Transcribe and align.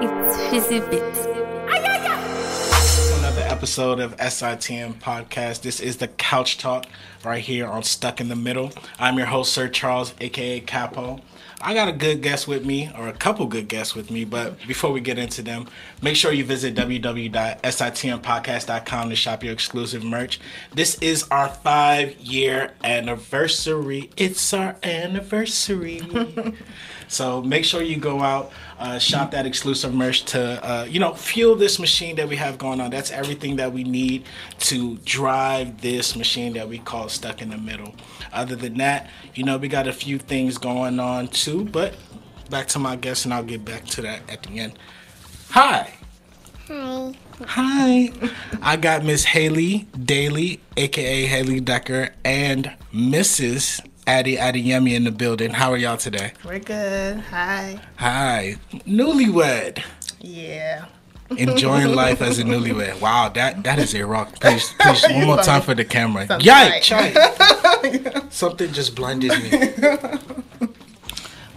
It's 0.00 0.36
Fizzy 0.50 0.78
Bit. 0.78 1.45
Episode 3.56 4.00
of 4.00 4.14
SITM 4.18 4.96
Podcast. 4.96 5.62
This 5.62 5.80
is 5.80 5.96
the 5.96 6.08
Couch 6.08 6.58
Talk 6.58 6.84
right 7.24 7.42
here 7.42 7.66
on 7.66 7.82
Stuck 7.84 8.20
in 8.20 8.28
the 8.28 8.36
Middle. 8.36 8.70
I'm 8.98 9.16
your 9.16 9.28
host, 9.28 9.54
Sir 9.54 9.66
Charles, 9.66 10.12
aka 10.20 10.60
Capo. 10.60 11.22
I 11.62 11.72
got 11.72 11.88
a 11.88 11.92
good 11.92 12.20
guest 12.20 12.46
with 12.46 12.66
me, 12.66 12.90
or 12.98 13.08
a 13.08 13.14
couple 13.14 13.46
good 13.46 13.66
guests 13.66 13.94
with 13.94 14.10
me, 14.10 14.26
but 14.26 14.58
before 14.66 14.92
we 14.92 15.00
get 15.00 15.16
into 15.16 15.40
them, 15.40 15.68
make 16.02 16.16
sure 16.16 16.32
you 16.32 16.44
visit 16.44 16.74
www.sitmpodcast.com 16.74 19.08
to 19.08 19.16
shop 19.16 19.42
your 19.42 19.54
exclusive 19.54 20.04
merch. 20.04 20.38
This 20.74 20.98
is 21.00 21.26
our 21.30 21.48
five 21.48 22.14
year 22.16 22.74
anniversary. 22.84 24.10
It's 24.18 24.52
our 24.52 24.76
anniversary. 24.82 26.02
So 27.08 27.42
make 27.42 27.64
sure 27.64 27.82
you 27.82 27.96
go 27.96 28.20
out, 28.20 28.52
uh, 28.78 28.98
shop 28.98 29.30
that 29.30 29.46
exclusive 29.46 29.94
merch 29.94 30.24
to, 30.26 30.64
uh, 30.64 30.84
you 30.84 30.98
know, 30.98 31.14
fuel 31.14 31.54
this 31.54 31.78
machine 31.78 32.16
that 32.16 32.28
we 32.28 32.36
have 32.36 32.58
going 32.58 32.80
on. 32.80 32.90
That's 32.90 33.10
everything 33.10 33.56
that 33.56 33.72
we 33.72 33.84
need 33.84 34.24
to 34.60 34.96
drive 34.98 35.80
this 35.80 36.16
machine 36.16 36.54
that 36.54 36.68
we 36.68 36.78
call 36.78 37.08
Stuck 37.08 37.42
in 37.42 37.50
the 37.50 37.58
Middle. 37.58 37.94
Other 38.32 38.56
than 38.56 38.78
that, 38.78 39.08
you 39.34 39.44
know, 39.44 39.56
we 39.56 39.68
got 39.68 39.86
a 39.86 39.92
few 39.92 40.18
things 40.18 40.58
going 40.58 40.98
on 40.98 41.28
too, 41.28 41.64
but 41.64 41.94
back 42.50 42.66
to 42.68 42.78
my 42.78 42.96
guest 42.96 43.24
and 43.24 43.34
I'll 43.34 43.42
get 43.42 43.64
back 43.64 43.84
to 43.86 44.02
that 44.02 44.28
at 44.28 44.42
the 44.42 44.58
end. 44.58 44.78
Hi. 45.50 45.94
Hi. 46.68 47.14
Hi. 47.44 48.12
I 48.60 48.76
got 48.76 49.04
Miss 49.04 49.24
Haley 49.24 49.86
Daily, 50.04 50.60
aka 50.76 51.26
Haley 51.26 51.60
Decker, 51.60 52.10
and 52.24 52.72
Mrs. 52.92 53.86
Addie 54.06 54.36
Adeyemi 54.36 54.94
in 54.94 55.04
the 55.04 55.10
building. 55.10 55.50
How 55.50 55.72
are 55.72 55.76
y'all 55.76 55.96
today? 55.96 56.32
We're 56.44 56.60
good. 56.60 57.18
Hi. 57.20 57.80
Hi. 57.96 58.56
Newlywed. 58.86 59.82
Yeah. 60.20 60.86
Enjoying 61.30 61.88
life 61.94 62.22
as 62.22 62.38
a 62.38 62.44
newlywed. 62.44 63.00
Wow, 63.00 63.30
that 63.30 63.64
that 63.64 63.80
is 63.80 63.94
a 63.94 64.06
rock. 64.06 64.38
Please, 64.38 64.72
please, 64.80 65.02
one 65.10 65.26
more 65.26 65.38
time 65.38 65.60
for 65.62 65.74
the 65.74 65.84
camera. 65.84 66.26
Sounds 66.26 66.44
Yikes! 66.44 66.92
right. 66.92 67.14
yikes. 67.14 68.32
Something 68.32 68.72
just 68.72 68.94
blinded 68.94 69.32
me. 69.42 70.68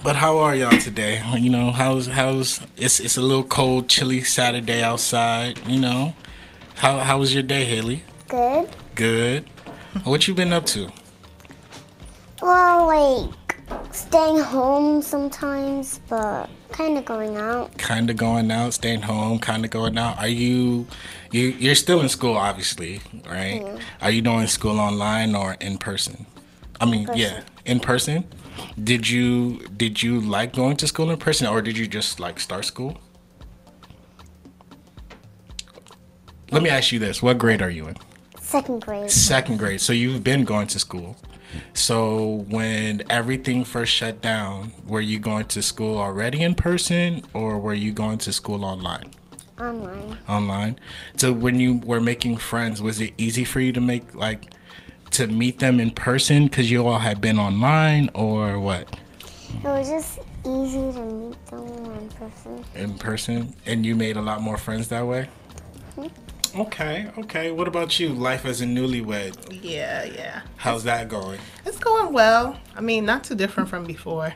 But 0.02 0.16
how 0.16 0.38
are 0.40 0.56
y'all 0.56 0.80
today? 0.80 1.22
You 1.38 1.52
know, 1.52 1.72
how's 1.72 2.08
how's 2.08 2.62
it's 2.78 3.00
it's 3.00 3.18
a 3.18 3.22
little 3.22 3.44
cold, 3.44 3.90
chilly 3.90 4.24
Saturday 4.24 4.82
outside. 4.82 5.60
You 5.68 5.80
know, 5.80 6.16
how 6.78 6.98
how 7.00 7.20
was 7.20 7.32
your 7.34 7.44
day, 7.44 7.66
Haley? 7.66 8.04
Good. 8.28 8.70
Good. 8.96 9.46
What 10.04 10.28
you 10.28 10.34
been 10.34 10.54
up 10.54 10.66
to? 10.68 10.92
Well, 12.42 12.88
like 12.88 13.58
staying 13.92 14.40
home 14.40 15.02
sometimes, 15.02 16.00
but 16.10 16.50
kind 16.72 16.98
of 16.98 17.06
going 17.06 17.36
out. 17.36 17.78
Kind 17.78 18.10
of 18.10 18.18
going 18.18 18.50
out, 18.52 18.74
staying 18.74 19.02
home. 19.02 19.40
Kind 19.40 19.66
of 19.66 19.72
going 19.72 19.98
out. 19.98 20.18
Are 20.20 20.28
you 20.28 20.88
you 21.32 21.50
you're 21.60 21.76
still 21.76 22.02
in 22.02 22.10
school, 22.10 22.36
obviously, 22.36 23.02
right? 23.30 23.62
Yeah. 23.62 23.80
Are 24.02 24.12
you 24.12 24.22
doing 24.22 24.48
school 24.48 24.80
online 24.80 25.36
or 25.36 25.58
in 25.60 25.78
person? 25.78 26.26
I 26.80 26.86
mean, 26.86 27.10
yeah, 27.14 27.42
person. 27.42 27.46
in 27.66 27.80
person. 27.80 28.28
Did 28.82 29.10
you 29.10 29.60
did 29.76 30.02
you 30.02 30.22
like 30.22 30.54
going 30.54 30.78
to 30.78 30.88
school 30.88 31.12
in 31.12 31.18
person, 31.18 31.48
or 31.48 31.62
did 31.62 31.78
you 31.78 31.88
just 31.88 32.20
like 32.20 32.40
start 32.40 32.66
school? 32.66 32.98
Let 36.52 36.64
me 36.64 36.70
ask 36.70 36.92
you 36.92 37.00
this: 37.00 37.22
What 37.22 37.38
grade 37.38 37.62
are 37.62 37.70
you 37.70 37.88
in? 37.88 37.96
Second 38.40 38.82
grade. 38.82 39.12
Second 39.12 39.58
grade. 39.58 39.82
So 39.82 39.94
you've 39.94 40.24
been 40.24 40.44
going 40.44 40.68
to 40.68 40.80
school. 40.80 41.18
So 41.74 42.46
when 42.50 43.04
everything 43.10 43.64
first 43.64 43.94
shut 43.94 44.22
down, 44.22 44.74
were 44.88 45.02
you 45.02 45.20
going 45.20 45.46
to 45.46 45.62
school 45.62 45.98
already 45.98 46.42
in 46.42 46.56
person, 46.56 47.24
or 47.34 47.60
were 47.60 47.74
you 47.74 47.92
going 47.92 48.18
to 48.20 48.34
school 48.34 48.64
online? 48.66 49.12
Online. 49.60 50.18
Online. 50.28 50.80
So 51.18 51.34
when 51.34 51.60
you 51.60 51.78
were 51.80 52.02
making 52.02 52.38
friends, 52.38 52.82
was 52.82 53.02
it 53.02 53.14
easy 53.18 53.44
for 53.44 53.60
you 53.60 53.74
to 53.74 53.82
make 53.82 54.16
like 54.16 54.54
to 55.12 55.28
meet 55.28 55.60
them 55.60 55.80
in 55.80 55.92
person 55.92 56.46
because 56.46 56.70
you 56.70 56.86
all 56.86 57.00
had 57.00 57.20
been 57.20 57.40
online, 57.40 58.10
or 58.14 58.60
what? 58.60 58.96
It 59.64 59.64
was 59.64 59.90
just 59.90 60.20
easy 60.46 60.92
to 60.94 61.06
meet 61.06 61.46
them 61.48 61.68
in 61.68 62.10
person. 62.10 62.66
In 62.76 62.98
person, 62.98 63.56
and 63.66 63.86
you 63.86 63.96
made 63.96 64.16
a 64.18 64.22
lot 64.22 64.42
more 64.42 64.58
friends 64.58 64.88
that 64.90 65.06
way. 65.06 65.28
Mm-hmm. 65.98 66.29
Okay, 66.56 67.10
okay. 67.18 67.52
What 67.52 67.68
about 67.68 68.00
you? 68.00 68.10
Life 68.10 68.46
as 68.46 68.62
a 68.62 68.66
newlywed. 68.66 69.60
Yeah, 69.62 70.04
yeah. 70.06 70.42
How's 70.58 70.84
that 70.86 71.08
going? 71.10 71.40
It's 71.66 71.78
going 71.80 72.12
well. 72.14 72.60
I 72.76 72.82
mean, 72.82 73.06
not 73.06 73.24
too 73.24 73.36
different 73.36 73.70
from 73.70 73.86
before. 73.86 74.34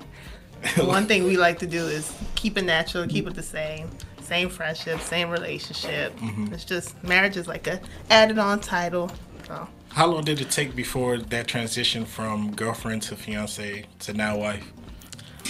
One 0.77 1.07
thing 1.07 1.23
we 1.25 1.37
like 1.37 1.59
to 1.59 1.67
do 1.67 1.85
is 1.85 2.15
keep 2.35 2.57
it 2.57 2.63
natural, 2.63 3.07
keep 3.07 3.27
it 3.27 3.33
the 3.33 3.43
same. 3.43 3.89
Same 4.21 4.47
friendship, 4.49 5.01
same 5.01 5.29
relationship. 5.29 6.13
It's 6.51 6.63
just 6.63 7.01
marriage 7.03 7.35
is 7.35 7.47
like 7.47 7.67
a 7.67 7.81
added 8.09 8.39
on 8.39 8.61
title. 8.61 9.11
So 9.47 9.67
How 9.89 10.07
long 10.07 10.23
did 10.23 10.39
it 10.39 10.49
take 10.49 10.75
before 10.75 11.17
that 11.17 11.47
transition 11.47 12.05
from 12.05 12.55
girlfriend 12.55 13.01
to 13.03 13.15
fiance 13.17 13.85
to 13.99 14.13
now 14.13 14.37
wife? 14.37 14.71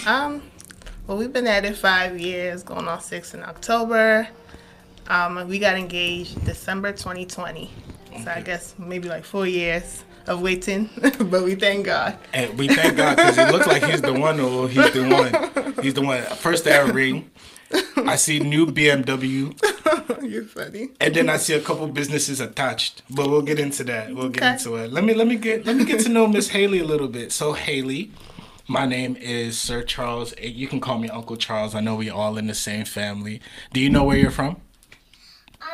Um, 0.06 0.42
well, 1.06 1.16
we've 1.16 1.32
been 1.32 1.46
at 1.46 1.64
it 1.64 1.76
five 1.76 2.18
years, 2.18 2.62
going 2.64 2.88
on 2.88 3.00
six 3.00 3.32
in 3.34 3.44
October. 3.44 4.26
Um, 5.08 5.46
we 5.48 5.58
got 5.58 5.76
engaged 5.76 6.44
December 6.44 6.92
2020. 6.92 7.70
So 8.24 8.30
I 8.30 8.40
guess 8.40 8.74
maybe 8.78 9.08
like 9.08 9.24
four 9.24 9.46
years 9.46 10.04
of 10.26 10.40
waiting, 10.40 10.88
but 11.18 11.42
we 11.42 11.54
thank 11.56 11.84
God. 11.86 12.16
And 12.32 12.56
we 12.56 12.68
thank 12.68 12.96
God 12.96 13.16
because 13.16 13.36
it 13.36 13.50
looks 13.52 13.66
like 13.66 13.82
he's 13.84 14.00
the 14.00 14.12
one. 14.14 14.40
Or 14.40 14.68
he's 14.68 14.92
the 14.92 15.02
one. 15.08 15.74
He's 15.82 15.94
the 15.94 16.00
one. 16.02 16.22
First 16.22 16.66
I 16.66 16.80
ring, 16.82 17.30
I 17.96 18.16
see 18.16 18.38
new 18.40 18.66
BMW, 18.66 19.52
You're 20.30 20.44
funny. 20.44 20.90
and 21.00 21.14
then 21.14 21.28
I 21.28 21.36
see 21.36 21.52
a 21.54 21.60
couple 21.60 21.86
businesses 21.88 22.40
attached. 22.40 23.02
But 23.10 23.28
we'll 23.28 23.42
get 23.42 23.58
into 23.58 23.84
that. 23.84 24.14
We'll 24.14 24.28
get 24.30 24.42
Okay. 24.42 24.52
into 24.52 24.76
it. 24.76 24.92
Let 24.92 25.04
me 25.04 25.12
let 25.12 25.26
me 25.26 25.36
get 25.36 25.66
let 25.66 25.76
me 25.76 25.84
get 25.84 26.00
to 26.02 26.08
know 26.08 26.26
Miss 26.26 26.48
Haley 26.48 26.78
a 26.78 26.84
little 26.84 27.08
bit. 27.08 27.32
So 27.32 27.52
Haley. 27.52 28.12
My 28.66 28.86
name 28.86 29.14
is 29.16 29.58
Sir 29.58 29.82
Charles. 29.82 30.32
You 30.40 30.66
can 30.68 30.80
call 30.80 30.98
me 30.98 31.10
Uncle 31.10 31.36
Charles. 31.36 31.74
I 31.74 31.80
know 31.80 31.96
we 31.96 32.08
all 32.08 32.38
in 32.38 32.46
the 32.46 32.54
same 32.54 32.86
family. 32.86 33.42
Do 33.74 33.80
you 33.80 33.90
know 33.90 34.04
where 34.04 34.16
you're 34.16 34.30
from? 34.30 34.56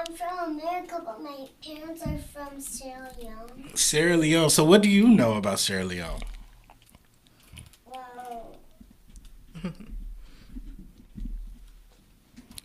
I'm 0.01 0.15
from 0.15 0.59
America, 0.59 1.03
but 1.05 1.23
my 1.23 1.47
parents 1.65 2.03
are 2.03 2.19
from 2.19 2.59
Sierra 2.61 3.11
Leone. 3.21 3.71
Sierra 3.75 4.17
Leone. 4.17 4.49
So 4.49 4.65
what 4.65 4.83
do 4.83 4.89
you 4.89 5.07
know 5.09 5.35
about 5.35 5.59
Sierra 5.59 5.85
Leone? 5.85 6.21
Well, 7.85 8.57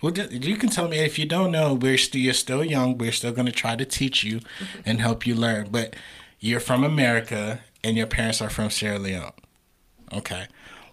Well, 0.01 0.13
you 0.17 0.55
can 0.55 0.69
tell 0.69 0.87
me 0.87 0.99
if 0.99 1.19
you 1.19 1.25
don't 1.25 1.51
know. 1.51 1.73
We're 1.73 1.97
still 1.97 2.21
you're 2.21 2.33
still 2.33 2.63
young. 2.63 2.97
We're 2.97 3.11
still 3.11 3.33
going 3.33 3.47
to 3.47 3.51
try 3.51 3.75
to 3.75 3.85
teach 3.85 4.23
you 4.23 4.39
and 4.85 5.01
help 5.01 5.27
you 5.27 5.35
learn. 5.35 5.69
But 5.71 5.95
you're 6.39 6.59
from 6.59 6.83
America, 6.83 7.61
and 7.83 7.97
your 7.97 8.07
parents 8.07 8.39
are 8.41 8.49
from 8.49 8.69
Sierra 8.69 8.99
Leone. 8.99 9.31
Okay, 10.13 10.45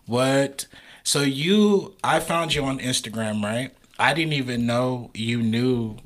what? 0.06 0.66
So 1.04 1.20
you, 1.20 1.94
I 2.02 2.18
found 2.20 2.54
you 2.54 2.64
on 2.64 2.78
Instagram, 2.78 3.44
right? 3.44 3.70
I 3.98 4.14
didn't 4.14 4.32
even 4.32 4.66
know 4.66 5.10
you 5.14 5.42
knew 5.42 5.98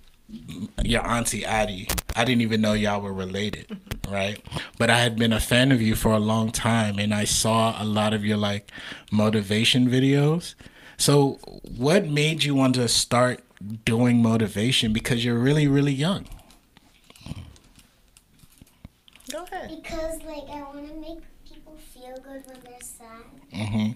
your 0.83 1.07
auntie 1.07 1.45
Addie. 1.45 1.89
I 2.15 2.25
didn't 2.25 2.43
even 2.43 2.61
know 2.61 2.73
y'all 2.73 3.01
were 3.01 3.13
related, 3.13 3.79
right? 4.09 4.41
But 4.79 4.91
I 4.91 4.99
had 4.99 5.17
been 5.17 5.33
a 5.33 5.41
fan 5.41 5.73
of 5.73 5.81
you 5.81 5.95
for 5.95 6.13
a 6.13 6.19
long 6.19 6.51
time, 6.51 6.99
and 6.99 7.13
I 7.15 7.25
saw 7.25 7.81
a 7.81 7.85
lot 7.85 8.15
of 8.15 8.25
your 8.25 8.37
like 8.37 8.71
motivation 9.11 9.89
videos. 9.89 10.55
So, 10.97 11.39
what 11.77 12.07
made 12.07 12.45
you 12.45 12.55
want 12.55 12.75
to 12.77 12.89
start 12.89 13.41
doing 13.85 14.23
motivation? 14.23 14.93
Because 14.93 15.25
you're 15.25 15.39
really, 15.39 15.69
really 15.69 15.93
young. 15.93 16.27
Go 19.31 19.45
ahead. 19.45 19.69
because 19.83 20.23
like 20.23 20.49
I 20.51 20.63
want 20.63 20.89
to 20.89 20.95
make 20.95 21.19
people 21.49 21.77
feel 21.93 22.17
good 22.17 22.47
when 22.47 22.61
they're 22.65 22.81
sad. 22.81 23.25
Mm-hmm. 23.53 23.93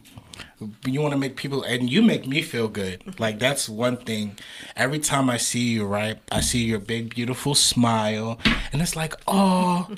You 0.87 1.01
want 1.01 1.12
to 1.12 1.19
make 1.19 1.37
people, 1.37 1.62
and 1.62 1.91
you 1.91 2.03
make 2.03 2.27
me 2.27 2.43
feel 2.43 2.69
good. 2.69 3.19
Like 3.19 3.39
that's 3.39 3.69
one 3.69 3.97
thing. 3.97 4.37
Every 4.77 4.99
time 4.99 5.31
I 5.31 5.39
see 5.39 5.71
you, 5.71 5.87
right, 5.87 6.19
I 6.31 6.41
see 6.41 6.65
your 6.65 6.79
big, 6.79 7.15
beautiful 7.15 7.55
smile, 7.55 8.39
and 8.73 8.83
it's 8.83 8.97
like, 8.97 9.15
oh, 9.27 9.89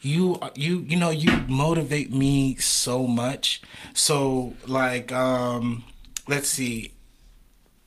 you, 0.00 0.40
you, 0.54 0.78
you 0.80 0.96
know, 0.96 1.10
you 1.10 1.30
motivate 1.46 2.12
me 2.12 2.56
so 2.56 3.06
much. 3.06 3.62
So, 3.94 4.54
like, 4.66 5.12
um, 5.12 5.84
let's 6.26 6.48
see, 6.48 6.92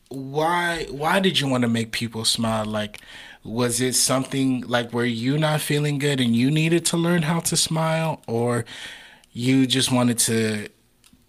why, 0.10 0.86
why 0.92 1.20
did 1.20 1.40
you 1.40 1.48
want 1.48 1.64
to 1.64 1.68
make 1.68 1.92
people 1.92 2.24
smile? 2.24 2.66
Like, 2.66 3.02
was 3.44 3.82
it 3.82 3.94
something 3.96 4.62
like 4.62 4.94
were 4.94 5.04
you 5.04 5.38
not 5.38 5.60
feeling 5.60 5.98
good 5.98 6.22
and 6.22 6.36
you 6.36 6.50
needed 6.50 6.86
to 6.86 6.98
learn 6.98 7.24
how 7.24 7.42
to 7.42 7.58
smile, 7.58 8.22
or 8.28 8.64
you 9.32 9.68
just 9.68 9.92
wanted 9.92 10.20
to 10.20 10.70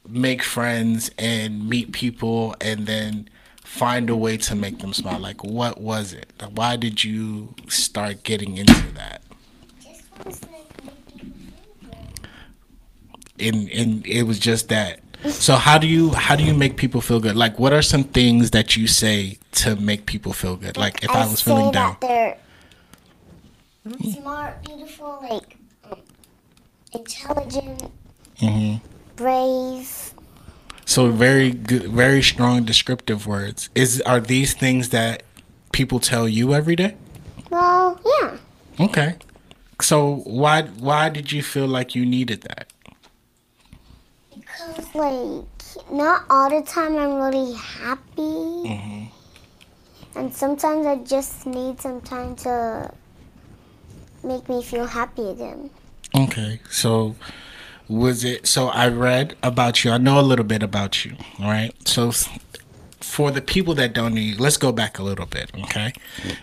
make 0.09 0.43
friends 0.43 1.11
and 1.19 1.69
meet 1.69 1.93
people 1.93 2.55
and 2.61 2.87
then 2.87 3.29
find 3.63 4.09
a 4.11 4.17
way 4.17 4.37
to 4.37 4.55
make 4.55 4.79
them 4.79 4.93
smile 4.93 5.19
like 5.19 5.43
what 5.43 5.81
was 5.81 6.13
it 6.13 6.31
why 6.55 6.77
did 6.77 7.03
you 7.03 7.55
start 7.69 8.23
getting 8.23 8.57
into 8.59 8.93
that 8.95 9.23
Just 9.83 10.03
want 10.13 10.35
to 10.41 10.47
like 10.53 10.85
make 10.85 11.07
people 11.07 11.27
feel 11.81 11.91
good. 13.39 13.47
and 13.47 13.71
and 13.71 14.07
it 14.07 14.23
was 14.25 14.39
just 14.39 14.69
that 14.69 15.01
So 15.31 15.55
how 15.57 15.79
do 15.79 15.87
you 15.87 16.11
how 16.11 16.37
do 16.37 16.45
you 16.45 16.53
make 16.53 16.77
people 16.77 17.01
feel 17.01 17.19
good? 17.19 17.35
Like 17.35 17.59
what 17.59 17.73
are 17.73 17.81
some 17.81 18.05
things 18.05 18.51
that 18.51 18.77
you 18.77 18.87
say 18.87 19.39
to 19.63 19.75
make 19.77 20.05
people 20.05 20.35
feel 20.35 20.57
good? 20.57 20.77
Like 20.77 21.03
if 21.03 21.09
I, 21.11 21.25
was 21.27 21.41
say 21.41 21.51
feeling 21.51 21.73
down. 21.73 21.97
they're 22.03 22.37
smart, 24.13 24.63
beautiful, 24.63 25.19
like 25.31 25.57
intelligent, 26.93 27.91
hmm 28.39 28.77
brave. 29.17 30.13
So 30.87 31.11
very 31.11 31.51
good, 31.51 31.85
very 31.85 32.23
strong 32.23 32.65
descriptive 32.65 33.27
words. 33.27 33.71
Is 33.75 34.01
are 34.03 34.21
these 34.21 34.55
things 34.55 34.91
that 34.91 35.23
people 35.73 35.99
tell 35.99 36.29
you 36.29 36.55
every 36.55 36.77
day? 36.77 36.95
Well, 37.51 37.99
yeah. 38.05 38.37
Okay. 38.79 39.17
So 39.81 40.17
why 40.25 40.63
why 40.63 41.09
did 41.09 41.33
you 41.33 41.43
feel 41.43 41.67
like 41.67 41.95
you 41.95 42.05
needed 42.05 42.43
that? 42.43 42.69
Because, 44.35 44.95
like, 44.95 45.45
not 45.91 46.25
all 46.31 46.51
the 46.51 46.65
time 46.67 46.97
I'm 46.97 47.15
really 47.15 47.55
happy. 47.55 48.21
Mhm. 48.69 49.09
And 50.17 50.33
sometimes 50.35 50.87
I 50.87 50.97
just 50.97 51.47
need 51.47 51.81
some 51.81 52.01
time 52.01 52.37
to 52.37 52.93
make 54.23 54.49
me 54.49 54.63
feel 54.63 54.87
happy 54.87 55.29
again. 55.31 55.71
Okay. 56.15 56.61
So 56.71 57.17
was 57.89 58.25
it 58.25 58.47
so 58.47 58.69
I 58.69 58.89
read 58.89 59.37
about 59.43 59.85
you. 59.85 59.91
I 59.91 59.99
know 59.99 60.19
a 60.19 60.23
little 60.23 60.45
bit 60.45 60.63
about 60.63 61.05
you, 61.05 61.17
all 61.39 61.47
right? 61.47 61.73
So 61.87 62.13
for 63.01 63.31
the 63.31 63.43
people 63.43 63.75
that 63.75 63.93
don't 63.93 64.15
know 64.15 64.21
you, 64.21 64.37
let's 64.37 64.57
go 64.57 64.73
back 64.73 64.99
a 64.99 65.03
little 65.03 65.27
bit, 65.27 65.51
okay? 65.65 65.93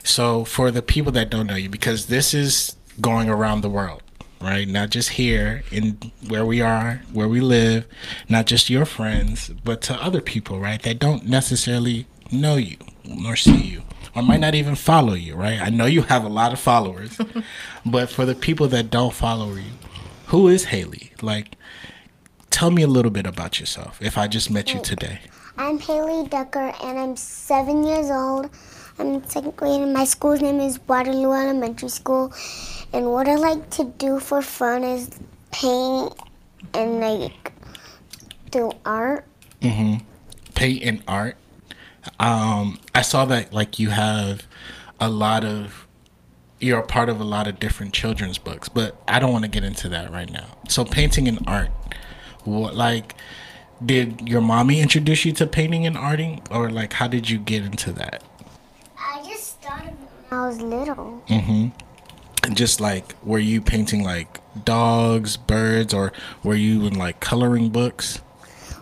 So 0.03 0.45
for 0.45 0.71
the 0.71 0.81
people 0.81 1.11
that 1.13 1.29
don't 1.29 1.47
know 1.47 1.55
you 1.55 1.69
because 1.69 2.07
this 2.07 2.33
is 2.33 2.75
going 2.99 3.29
around 3.29 3.61
the 3.61 3.69
world, 3.69 4.03
right? 4.39 4.67
Not 4.67 4.89
just 4.89 5.09
here 5.09 5.63
in 5.71 5.97
where 6.27 6.45
we 6.45 6.61
are, 6.61 7.01
where 7.11 7.27
we 7.27 7.41
live, 7.41 7.85
not 8.29 8.45
just 8.45 8.69
your 8.69 8.85
friends, 8.85 9.49
but 9.63 9.81
to 9.83 9.95
other 9.95 10.21
people, 10.21 10.59
right? 10.59 10.81
That 10.81 10.99
don't 10.99 11.25
necessarily 11.25 12.07
know 12.31 12.55
you 12.55 12.77
nor 13.03 13.35
see 13.35 13.61
you 13.61 13.81
or 14.15 14.21
might 14.21 14.39
not 14.39 14.55
even 14.55 14.75
follow 14.75 15.13
you, 15.13 15.35
right? 15.35 15.61
I 15.61 15.69
know 15.69 15.85
you 15.85 16.01
have 16.03 16.23
a 16.23 16.29
lot 16.29 16.53
of 16.53 16.59
followers, 16.59 17.17
but 17.85 18.09
for 18.09 18.25
the 18.25 18.35
people 18.35 18.67
that 18.69 18.89
don't 18.89 19.13
follow 19.13 19.53
you, 19.55 19.71
who 20.31 20.47
is 20.47 20.63
Haley? 20.63 21.11
Like, 21.21 21.57
tell 22.51 22.71
me 22.71 22.83
a 22.83 22.87
little 22.87 23.11
bit 23.11 23.27
about 23.27 23.59
yourself 23.59 24.01
if 24.01 24.17
I 24.17 24.29
just 24.29 24.49
met 24.49 24.73
you 24.73 24.79
today. 24.81 25.19
I'm 25.57 25.77
Haley 25.77 26.25
Ducker, 26.29 26.71
and 26.81 26.97
I'm 26.97 27.17
seven 27.17 27.83
years 27.83 28.09
old. 28.09 28.49
I'm 28.97 29.15
in 29.15 29.27
second 29.27 29.57
grade, 29.57 29.81
and 29.81 29.93
my 29.93 30.05
school's 30.05 30.41
name 30.41 30.61
is 30.61 30.79
Waterloo 30.87 31.33
Elementary 31.33 31.89
School. 31.89 32.33
And 32.93 33.11
what 33.11 33.27
I 33.27 33.35
like 33.35 33.69
to 33.71 33.83
do 33.83 34.21
for 34.21 34.41
fun 34.41 34.85
is 34.85 35.09
paint 35.51 36.13
and 36.73 37.01
like 37.01 37.51
do 38.51 38.71
art. 38.85 39.25
Mm-hmm. 39.59 40.05
Paint 40.55 40.83
and 40.83 41.03
art. 41.09 41.35
Um, 42.21 42.79
I 42.95 43.01
saw 43.01 43.25
that 43.25 43.51
like 43.51 43.79
you 43.79 43.89
have 43.89 44.47
a 44.97 45.09
lot 45.09 45.43
of 45.43 45.87
you're 46.61 46.79
a 46.79 46.85
part 46.85 47.09
of 47.09 47.19
a 47.19 47.23
lot 47.23 47.47
of 47.47 47.59
different 47.59 47.93
children's 47.93 48.37
books, 48.37 48.69
but 48.69 49.01
I 49.07 49.19
don't 49.19 49.31
want 49.31 49.45
to 49.45 49.49
get 49.49 49.63
into 49.63 49.89
that 49.89 50.11
right 50.11 50.31
now. 50.31 50.45
So 50.69 50.85
painting 50.85 51.27
and 51.27 51.39
art. 51.47 51.71
What 52.43 52.75
like 52.75 53.15
did 53.83 54.27
your 54.27 54.41
mommy 54.41 54.79
introduce 54.79 55.25
you 55.25 55.31
to 55.33 55.47
painting 55.47 55.85
and 55.85 55.95
arting 55.95 56.45
or 56.51 56.69
like 56.69 56.93
how 56.93 57.07
did 57.07 57.29
you 57.29 57.39
get 57.39 57.63
into 57.63 57.91
that? 57.93 58.23
I 58.97 59.23
just 59.27 59.61
started 59.61 59.95
when 60.29 60.39
I 60.39 60.47
was 60.47 60.61
little. 60.61 61.23
Mm-hmm. 61.27 61.69
And 62.43 62.57
just 62.57 62.81
like, 62.81 63.15
were 63.23 63.39
you 63.39 63.61
painting 63.61 64.03
like 64.03 64.39
dogs, 64.65 65.37
birds, 65.37 65.93
or 65.93 66.11
were 66.43 66.55
you 66.55 66.85
in 66.85 66.95
like 66.95 67.19
coloring 67.19 67.69
books? 67.69 68.21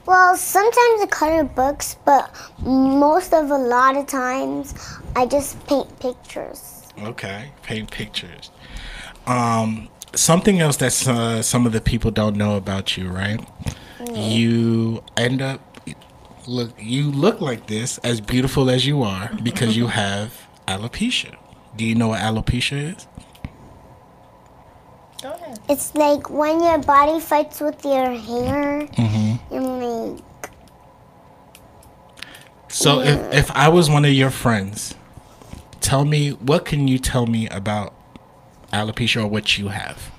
Well, 0.05 0.35
sometimes 0.37 1.01
I 1.01 1.07
color 1.11 1.43
books, 1.43 1.95
but 2.05 2.33
most 2.63 3.33
of 3.33 3.51
a 3.51 3.57
lot 3.57 3.95
of 3.95 4.07
times 4.07 4.73
I 5.15 5.25
just 5.25 5.63
paint 5.67 5.99
pictures. 5.99 6.78
Okay, 7.03 7.51
paint 7.63 7.91
pictures. 7.91 8.51
Um, 9.25 9.89
something 10.15 10.59
else 10.59 10.77
that 10.77 11.07
uh, 11.07 11.41
some 11.41 11.65
of 11.65 11.71
the 11.71 11.81
people 11.81 12.11
don't 12.11 12.35
know 12.35 12.55
about 12.57 12.97
you, 12.97 13.09
right? 13.09 13.39
You 14.13 15.03
end 15.17 15.41
up 15.41 15.61
look. 16.47 16.71
You 16.79 17.11
look 17.11 17.41
like 17.41 17.67
this, 17.67 17.97
as 17.99 18.21
beautiful 18.21 18.69
as 18.69 18.85
you 18.87 19.03
are, 19.03 19.29
because 19.43 19.75
you 19.77 19.87
have 20.01 20.47
alopecia. 20.67 21.35
Do 21.75 21.85
you 21.85 21.95
know 21.95 22.09
what 22.09 22.19
alopecia 22.21 22.95
is? 22.97 23.07
Go 25.21 25.31
ahead. 25.33 25.59
It's 25.69 25.93
like 25.95 26.29
when 26.29 26.61
your 26.63 26.77
body 26.79 27.19
fights 27.19 27.59
with 27.61 27.83
your 27.83 28.11
hair 28.11 28.87
Mm-hmm. 28.87 29.53
and 29.55 30.13
like 30.13 30.23
So 32.69 33.01
if 33.01 33.33
if 33.33 33.51
I 33.51 33.67
was 33.69 33.89
one 33.89 34.05
of 34.05 34.13
your 34.13 34.29
friends, 34.29 34.95
tell 35.81 36.05
me 36.05 36.31
what 36.31 36.65
can 36.65 36.87
you 36.87 36.99
tell 36.99 37.25
me 37.25 37.47
about 37.49 37.93
alopecia 38.71 39.23
or 39.23 39.27
what 39.27 39.57
you 39.57 39.69
have? 39.69 40.11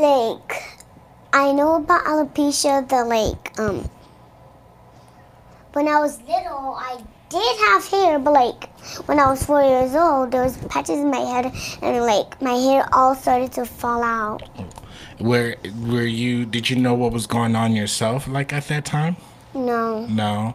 like 0.00 0.62
I 1.32 1.52
know 1.52 1.76
about 1.76 2.04
alopecia 2.04 2.88
the 2.88 3.04
like 3.04 3.58
um 3.58 3.88
when 5.74 5.86
I 5.88 6.00
was 6.00 6.18
little 6.22 6.74
I 6.78 7.02
did 7.28 7.58
have 7.68 7.86
hair 7.86 8.18
but 8.18 8.32
like 8.32 8.68
when 9.06 9.18
I 9.18 9.26
was 9.26 9.44
four 9.44 9.62
years 9.62 9.94
old 9.94 10.32
there 10.32 10.42
was 10.42 10.56
patches 10.68 10.98
in 10.98 11.10
my 11.10 11.18
head 11.18 11.52
and 11.82 12.04
like 12.04 12.40
my 12.40 12.54
hair 12.54 12.88
all 12.92 13.14
started 13.14 13.52
to 13.52 13.66
fall 13.66 14.02
out. 14.02 14.42
Where 15.18 15.56
were 15.82 16.06
you? 16.06 16.46
Did 16.46 16.70
you 16.70 16.76
know 16.76 16.94
what 16.94 17.12
was 17.12 17.26
going 17.26 17.54
on 17.54 17.76
yourself? 17.76 18.26
Like 18.26 18.54
at 18.54 18.68
that 18.68 18.86
time? 18.86 19.16
No. 19.54 20.06
No, 20.06 20.54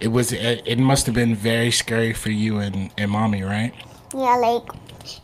it 0.00 0.08
was. 0.08 0.32
It, 0.32 0.62
it 0.66 0.78
must 0.78 1.06
have 1.06 1.14
been 1.14 1.34
very 1.34 1.70
scary 1.70 2.12
for 2.12 2.30
you 2.30 2.58
and 2.58 2.90
and 2.98 3.10
mommy, 3.10 3.42
right? 3.42 3.72
Yeah, 4.14 4.36
like 4.36 4.62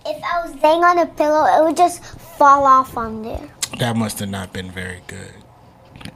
if 0.06 0.22
I 0.24 0.46
was 0.46 0.54
laying 0.62 0.84
on 0.84 0.98
a 0.98 1.06
pillow 1.06 1.44
it 1.44 1.64
would 1.64 1.76
just 1.76 2.02
fall 2.04 2.64
off 2.64 2.96
on 2.96 3.22
there. 3.22 3.48
That 3.78 3.96
must 3.96 4.18
have 4.20 4.28
not 4.28 4.52
been 4.52 4.70
very 4.70 5.02
good, 5.06 5.34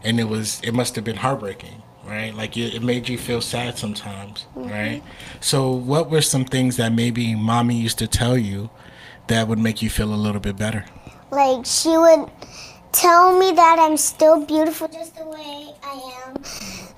and 0.05 0.21
it 0.21 0.25
was. 0.25 0.61
It 0.63 0.73
must 0.73 0.95
have 0.95 1.05
been 1.05 1.17
heartbreaking, 1.17 1.83
right? 2.05 2.35
Like 2.35 2.57
you, 2.57 2.67
it 2.67 2.83
made 2.83 3.09
you 3.09 3.19
feel 3.19 3.41
sad 3.41 3.77
sometimes, 3.79 4.47
mm-hmm. 4.57 4.71
right? 4.71 5.03
So, 5.41 5.71
what 5.71 6.09
were 6.09 6.23
some 6.23 6.45
things 6.45 6.77
that 6.77 6.93
maybe 6.93 7.35
mommy 7.35 7.77
used 7.77 7.99
to 7.99 8.07
tell 8.07 8.39
you 8.39 8.71
that 9.27 9.49
would 9.49 9.59
make 9.59 9.83
you 9.83 9.91
feel 9.91 10.15
a 10.15 10.17
little 10.17 10.41
bit 10.41 10.57
better? 10.57 10.85
Like 11.31 11.67
she 11.67 11.97
would 11.97 12.31
tell 12.93 13.39
me 13.39 13.53
that 13.53 13.79
I'm 13.79 13.97
still 13.97 14.45
beautiful 14.45 14.89
just 14.89 15.17
the 15.17 15.25
way 15.25 15.75
I 15.83 16.25
am. 16.27 16.43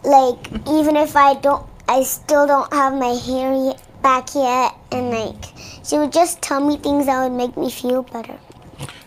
Like 0.05 0.47
even 0.69 0.97
if 0.97 1.17
I 1.17 1.35
don't, 1.35 1.67
I 1.89 2.03
still 2.03 2.47
don't 2.47 2.73
have 2.73 2.95
my 2.95 3.15
hair 3.15 3.53
yet, 3.55 3.83
back 4.03 4.35
yet, 4.35 4.75
and 4.93 5.11
like 5.11 5.45
she 5.85 5.99
would 5.99 6.13
just 6.13 6.43
tell 6.43 6.61
me 6.61 6.77
things 6.77 7.07
that 7.07 7.23
would 7.23 7.37
make 7.37 7.57
me 7.57 7.71
feel 7.71 8.03
better. 8.03 8.39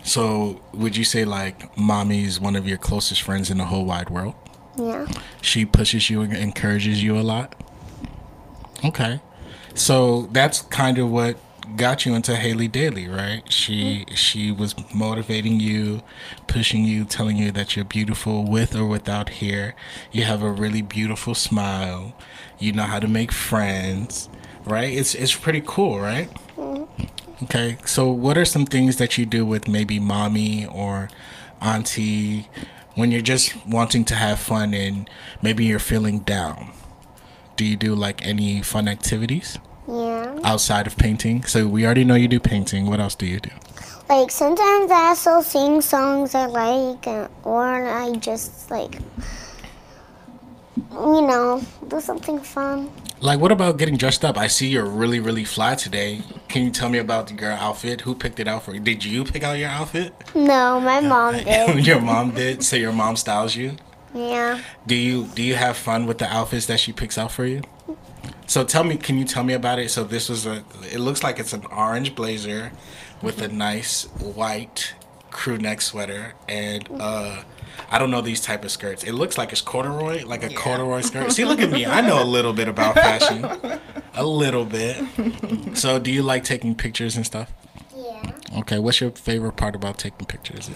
So, 0.04 0.62
would 0.74 0.96
you 0.96 1.04
say 1.04 1.26
like 1.26 1.78
mommy's 1.78 2.40
one 2.40 2.56
of 2.56 2.68
your 2.68 2.78
closest 2.78 3.22
friends 3.22 3.50
in 3.52 3.58
the 3.58 3.66
whole 3.66 3.86
wide 3.86 4.10
world? 4.10 4.36
Yeah. 4.78 5.08
She 5.42 5.66
pushes 5.66 6.10
you 6.10 6.22
and 6.22 6.34
encourages 6.34 7.04
you 7.04 7.18
a 7.18 7.22
lot. 7.22 7.56
Okay, 8.86 9.20
so 9.74 10.30
that's 10.32 10.62
kind 10.62 10.98
of 11.00 11.10
what 11.10 11.38
got 11.76 12.06
you 12.06 12.16
into 12.16 12.36
Haley 12.36 12.68
Daily, 12.68 13.08
right? 13.08 13.52
She 13.52 14.06
mm-hmm. 14.06 14.16
she 14.16 14.52
was 14.52 14.76
motivating 14.94 15.60
you, 15.60 16.02
pushing 16.48 16.84
you, 16.86 17.06
telling 17.06 17.38
you 17.38 17.52
that 17.52 17.76
you're 17.76 17.86
beautiful 17.86 18.50
with 18.50 18.76
or 18.76 18.86
without 18.86 19.30
hair. 19.30 19.76
You 20.12 20.24
have 20.24 20.42
a 20.42 20.52
really 20.52 20.82
beautiful 20.82 21.36
smile. 21.36 22.16
You 22.60 22.72
know 22.72 22.84
how 22.84 23.00
to 23.00 23.08
make 23.08 23.32
friends, 23.32 24.30
right? 24.66 24.92
It's 24.92 25.14
it's 25.16 25.36
pretty 25.36 25.62
cool, 25.66 26.00
right? 26.00 26.30
Mm-hmm. 26.56 27.44
Okay, 27.44 27.78
so 27.86 28.10
what 28.10 28.38
are 28.38 28.46
some 28.46 28.66
things 28.66 28.98
that 28.98 29.18
you 29.18 29.26
do 29.26 29.46
with 29.46 29.68
maybe 29.68 30.00
mommy 30.00 30.66
or 30.66 31.10
auntie 31.62 32.50
when 32.96 33.12
you're 33.12 33.22
just 33.22 33.56
wanting 33.68 34.06
to 34.06 34.16
have 34.16 34.40
fun 34.40 34.74
and 34.74 35.08
maybe 35.42 35.66
you're 35.66 35.78
feeling 35.78 36.20
down? 36.20 36.72
Do 37.56 37.66
you 37.66 37.76
do 37.76 37.94
like 37.94 38.26
any 38.26 38.62
fun 38.62 38.88
activities 38.88 39.60
Yeah. 39.88 40.38
outside 40.44 40.86
of 40.88 40.98
painting? 40.98 41.44
So 41.46 41.68
we 41.68 41.86
already 41.86 42.04
know 42.04 42.16
you 42.16 42.28
do 42.28 42.40
painting. 42.40 42.88
What 42.88 43.00
else 43.00 43.16
do 43.16 43.26
you 43.26 43.40
do? 43.40 43.52
Like 44.10 44.32
sometimes 44.32 44.92
I 44.92 45.10
also 45.10 45.42
sing 45.42 45.82
songs 45.82 46.34
I 46.36 46.46
like, 46.46 47.06
or 47.44 47.88
I 47.88 48.14
just 48.16 48.70
like, 48.72 49.00
you 50.92 51.22
know, 51.22 51.62
do 51.88 52.00
something 52.02 52.40
fun. 52.40 52.90
Like, 53.20 53.40
what 53.40 53.52
about 53.52 53.78
getting 53.78 53.98
dressed 53.98 54.24
up? 54.24 54.38
I 54.38 54.46
see 54.48 54.68
you're 54.68 54.86
really, 54.86 55.20
really 55.20 55.44
fly 55.44 55.74
today. 55.76 56.22
Can 56.50 56.64
you 56.64 56.70
tell 56.72 56.88
me 56.88 57.00
about 57.00 57.32
your 57.32 57.52
outfit? 57.52 58.02
Who 58.02 58.14
picked 58.14 58.40
it 58.40 58.48
out 58.48 58.64
for 58.64 58.74
you? 58.76 58.80
Did 58.80 59.04
you 59.04 59.24
pick 59.24 59.44
out 59.44 59.58
your 59.58 59.70
outfit? 59.70 60.14
No, 60.36 60.80
my 60.80 61.00
mom 61.02 61.34
did. 61.44 61.86
your 61.88 62.00
mom 62.00 62.32
did. 62.32 62.64
So 62.64 62.76
your 62.76 62.92
mom 62.94 63.16
styles 63.16 63.56
you. 63.56 63.76
Yeah. 64.14 64.62
Do 64.86 64.96
you 64.96 65.26
do 65.34 65.42
you 65.44 65.56
have 65.56 65.76
fun 65.78 66.06
with 66.06 66.20
the 66.20 66.28
outfits 66.32 66.68
that 66.68 66.80
she 66.80 66.94
picks 66.94 67.18
out 67.18 67.32
for 67.32 67.46
you? 67.46 67.62
So 68.48 68.64
tell 68.64 68.84
me, 68.84 68.98
can 68.98 69.18
you 69.18 69.26
tell 69.26 69.44
me 69.44 69.54
about 69.54 69.78
it? 69.78 69.92
So 69.92 70.04
this 70.04 70.30
was 70.30 70.46
a. 70.46 70.64
It 70.92 71.00
looks 71.00 71.22
like 71.24 71.38
it's 71.40 71.54
an 71.54 71.66
orange 71.66 72.16
blazer 72.16 72.72
with 73.22 73.42
a 73.42 73.48
nice 73.48 74.06
white 74.20 74.94
crew 75.30 75.58
neck 75.58 75.82
sweater 75.82 76.34
and 76.48 76.88
uh, 77.00 77.44
I 77.92 78.00
don't 78.00 78.10
know 78.10 78.22
these 78.22 78.42
type 78.42 78.64
of 78.66 78.72
skirts. 78.72 79.04
It 79.04 79.14
looks 79.14 79.38
like 79.38 79.52
it's 79.52 79.62
corduroy, 79.62 80.26
like 80.26 80.44
a 80.44 80.54
corduroy 80.54 81.02
skirt. 81.02 81.32
See, 81.32 81.46
look 81.46 81.60
at 81.60 81.70
me. 81.70 81.86
I 81.86 82.02
know 82.02 82.22
a 82.22 82.26
little 82.26 82.54
bit 82.54 82.68
about 82.68 82.96
fashion, 83.08 83.46
a 84.14 84.26
little 84.26 84.66
bit. 84.66 84.98
So, 85.76 86.00
do 86.00 86.12
you 86.12 86.24
like 86.24 86.44
taking 86.44 86.76
pictures 86.76 87.16
and 87.16 87.26
stuff? 87.26 87.52
Yeah. 87.96 88.32
Okay, 88.60 88.80
what's 88.80 89.00
your 89.00 89.12
favorite 89.12 89.54
part 89.58 89.76
about 89.76 89.98
taking 89.98 90.26
pictures? 90.26 90.70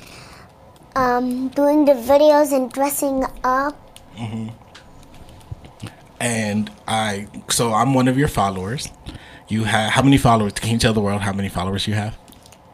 Um, 0.96 1.50
doing 1.50 1.86
the 1.86 1.94
videos 1.94 2.54
and 2.56 2.72
dressing 2.72 3.26
up. 3.44 3.76
And 6.22 6.72
I, 6.88 7.28
so 7.50 7.74
I'm 7.74 7.94
one 7.96 8.08
of 8.08 8.18
your 8.18 8.28
followers. 8.28 8.88
You 9.48 9.64
have 9.66 9.92
how 9.92 10.04
many 10.04 10.18
followers? 10.18 10.54
Can 10.54 10.70
you 10.70 10.78
tell 10.78 10.94
the 10.94 11.02
world 11.02 11.22
how 11.22 11.34
many 11.34 11.50
followers 11.50 11.88
you 11.88 11.96
have? 11.96 12.18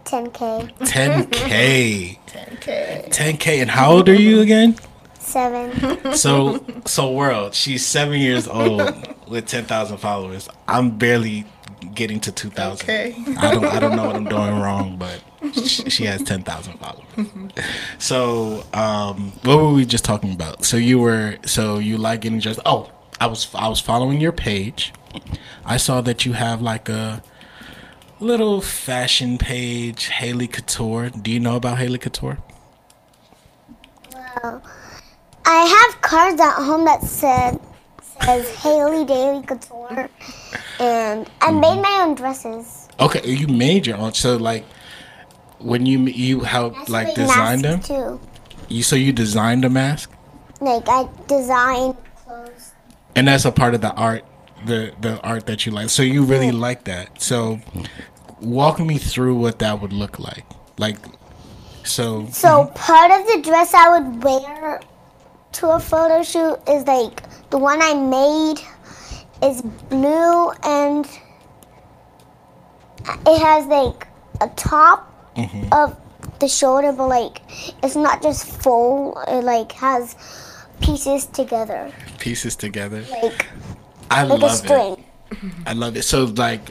10k. 0.03 0.77
10k. 0.79 2.19
10K. 2.27 3.09
10k. 3.09 3.61
And 3.61 3.71
how 3.71 3.91
old 3.91 4.09
are 4.09 4.13
you 4.13 4.41
again? 4.41 4.75
Seven. 5.19 5.97
So, 6.13 6.63
so 6.85 7.11
world, 7.11 7.53
she's 7.53 7.85
seven 7.85 8.19
years 8.19 8.47
old 8.47 8.81
with 9.27 9.45
10,000 9.45 9.97
followers. 9.97 10.47
I'm 10.67 10.97
barely 10.97 11.45
getting 11.93 12.19
to 12.21 12.31
2,000. 12.31 12.83
Okay. 12.83 13.15
I 13.37 13.51
don't, 13.51 13.65
I 13.65 13.79
don't 13.79 13.95
know 13.95 14.05
what 14.07 14.15
I'm 14.15 14.25
doing 14.25 14.59
wrong, 14.59 14.97
but 14.97 15.21
she, 15.53 15.89
she 15.89 16.05
has 16.05 16.23
10,000 16.23 16.79
followers. 16.79 17.51
So, 17.99 18.65
um, 18.73 19.31
what 19.43 19.57
were 19.57 19.73
we 19.73 19.85
just 19.85 20.05
talking 20.05 20.33
about? 20.33 20.65
So 20.65 20.77
you 20.77 20.97
were, 20.99 21.37
so 21.45 21.77
you 21.77 21.97
like 21.97 22.21
getting 22.21 22.39
dressed. 22.39 22.61
Oh, 22.65 22.89
I 23.19 23.27
was, 23.27 23.53
I 23.55 23.67
was 23.67 23.79
following 23.79 24.21
your 24.21 24.31
page. 24.31 24.93
I 25.65 25.77
saw 25.77 26.01
that 26.01 26.25
you 26.25 26.33
have 26.33 26.61
like 26.61 26.89
a 26.89 27.23
little 28.19 28.61
fashion 28.61 29.37
page, 29.37 30.07
Haley 30.07 30.47
Couture. 30.47 31.09
Do 31.09 31.31
you 31.31 31.39
know 31.39 31.55
about 31.55 31.77
Haley 31.77 31.97
Couture? 31.97 32.37
Well, 34.13 34.61
I 35.45 35.89
have 35.91 36.01
cards 36.01 36.41
at 36.41 36.55
home 36.55 36.85
that 36.85 37.03
said 37.03 37.59
says 38.23 38.49
Haley 38.55 39.05
Daily 39.05 39.43
Couture, 39.43 40.09
and 40.79 41.29
I 41.41 41.51
mm-hmm. 41.51 41.59
made 41.59 41.81
my 41.81 42.03
own 42.03 42.15
dresses. 42.15 42.87
Okay, 42.99 43.27
you 43.29 43.47
made 43.47 43.85
your 43.85 43.97
own. 43.97 44.13
So 44.13 44.37
like, 44.37 44.65
when 45.59 45.85
you 45.85 45.99
you 45.99 46.41
helped 46.41 46.89
like 46.89 47.13
design 47.15 47.61
them, 47.61 47.81
too. 47.81 48.19
you 48.69 48.83
so 48.83 48.95
you 48.95 49.13
designed 49.13 49.65
a 49.65 49.69
mask, 49.69 50.11
Like 50.61 50.87
I 50.87 51.07
designed. 51.27 51.95
And 53.17 53.27
that's 53.27 53.45
a 53.45 53.51
part 53.51 53.73
of 53.73 53.81
the 53.81 53.91
art, 53.93 54.23
the 54.65 54.93
the 55.01 55.19
art 55.21 55.47
that 55.47 55.65
you 55.65 55.71
like. 55.71 55.89
So 55.89 56.03
you 56.03 56.23
really 56.23 56.51
like 56.51 56.83
that. 56.83 57.19
So, 57.19 57.59
walk 58.39 58.79
me 58.79 58.99
through 58.99 59.35
what 59.35 59.57
that 59.59 59.81
would 59.81 59.91
look 59.91 60.19
like. 60.19 60.45
Like, 60.77 60.97
so 61.83 62.27
So 62.31 62.47
mhm. 62.47 62.75
part 62.75 63.11
of 63.11 63.25
the 63.25 63.41
dress 63.41 63.73
I 63.73 63.97
would 63.97 64.23
wear 64.23 64.81
to 65.53 65.69
a 65.69 65.79
photo 65.79 66.21
shoot 66.21 66.59
is 66.69 66.85
like 66.85 67.23
the 67.49 67.57
one 67.57 67.81
I 67.81 67.95
made 67.95 68.61
is 69.41 69.63
blue 69.89 70.51
and 70.63 71.05
it 73.25 73.41
has 73.41 73.65
like 73.65 74.07
a 74.41 74.49
top 74.49 75.33
mm-hmm. 75.35 75.73
of 75.73 75.97
the 76.39 76.47
shoulder 76.47 76.91
but 76.91 77.07
like 77.07 77.41
it's 77.81 77.95
not 77.95 78.21
just 78.21 78.45
full 78.45 79.17
it 79.27 79.43
like 79.43 79.71
has 79.71 80.15
pieces 80.81 81.25
together 81.25 81.91
pieces 82.19 82.55
together. 82.55 83.03
like 83.09 83.47
I 84.09 84.23
like 84.23 84.41
love 84.41 84.65
it. 84.65 84.99
I 85.65 85.73
love 85.73 85.97
it. 85.97 86.03
So 86.03 86.25
like, 86.25 86.69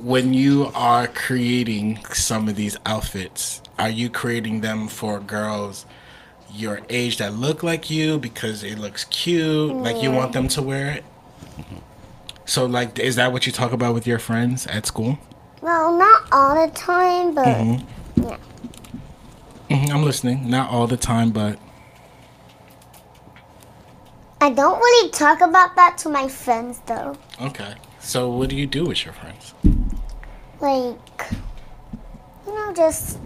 when 0.00 0.34
you 0.34 0.70
are 0.74 1.06
creating 1.06 2.04
some 2.12 2.48
of 2.48 2.56
these 2.56 2.76
outfits, 2.86 3.62
are 3.78 3.90
you 3.90 4.10
creating 4.10 4.60
them 4.60 4.88
for 4.88 5.20
girls? 5.20 5.86
Your 6.54 6.80
age 6.90 7.16
that 7.18 7.34
look 7.34 7.62
like 7.62 7.90
you 7.90 8.18
because 8.18 8.62
it 8.62 8.78
looks 8.78 9.04
cute, 9.04 9.74
like 9.76 10.02
you 10.02 10.10
want 10.10 10.32
them 10.32 10.48
to 10.48 10.62
wear 10.62 10.90
it. 10.90 11.04
So, 12.44 12.66
like, 12.66 12.98
is 12.98 13.16
that 13.16 13.32
what 13.32 13.46
you 13.46 13.52
talk 13.52 13.72
about 13.72 13.94
with 13.94 14.06
your 14.06 14.18
friends 14.18 14.66
at 14.66 14.86
school? 14.86 15.18
well 15.62 15.96
not 15.96 16.24
all 16.32 16.66
the 16.66 16.72
time 16.74 17.34
but 17.34 17.46
yeah 17.46 18.36
hmm 19.70 19.90
I'm 19.90 20.02
listening. 20.02 20.50
Not 20.50 20.70
all 20.70 20.86
the 20.86 20.98
time, 20.98 21.30
but 21.30 21.58
I 24.42 24.50
don't 24.50 24.78
really 24.78 25.10
talk 25.10 25.40
about 25.40 25.76
that 25.76 25.96
to 25.98 26.08
my 26.08 26.26
friends 26.28 26.80
though 26.86 27.16
okay. 27.40 27.74
So, 28.00 28.28
what 28.28 28.48
do 28.50 28.56
you 28.56 28.66
do 28.66 28.84
with 28.84 29.04
your 29.04 29.14
friends? 29.14 29.54
like 30.60 31.30
you 32.46 32.54
know 32.54 32.72
just 32.74 33.18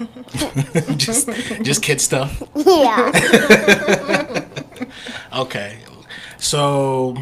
just, 0.96 1.28
just 1.62 1.82
kid 1.82 2.00
stuff. 2.00 2.42
yeah 2.54 3.12
Okay. 5.32 5.78
So, 6.38 7.16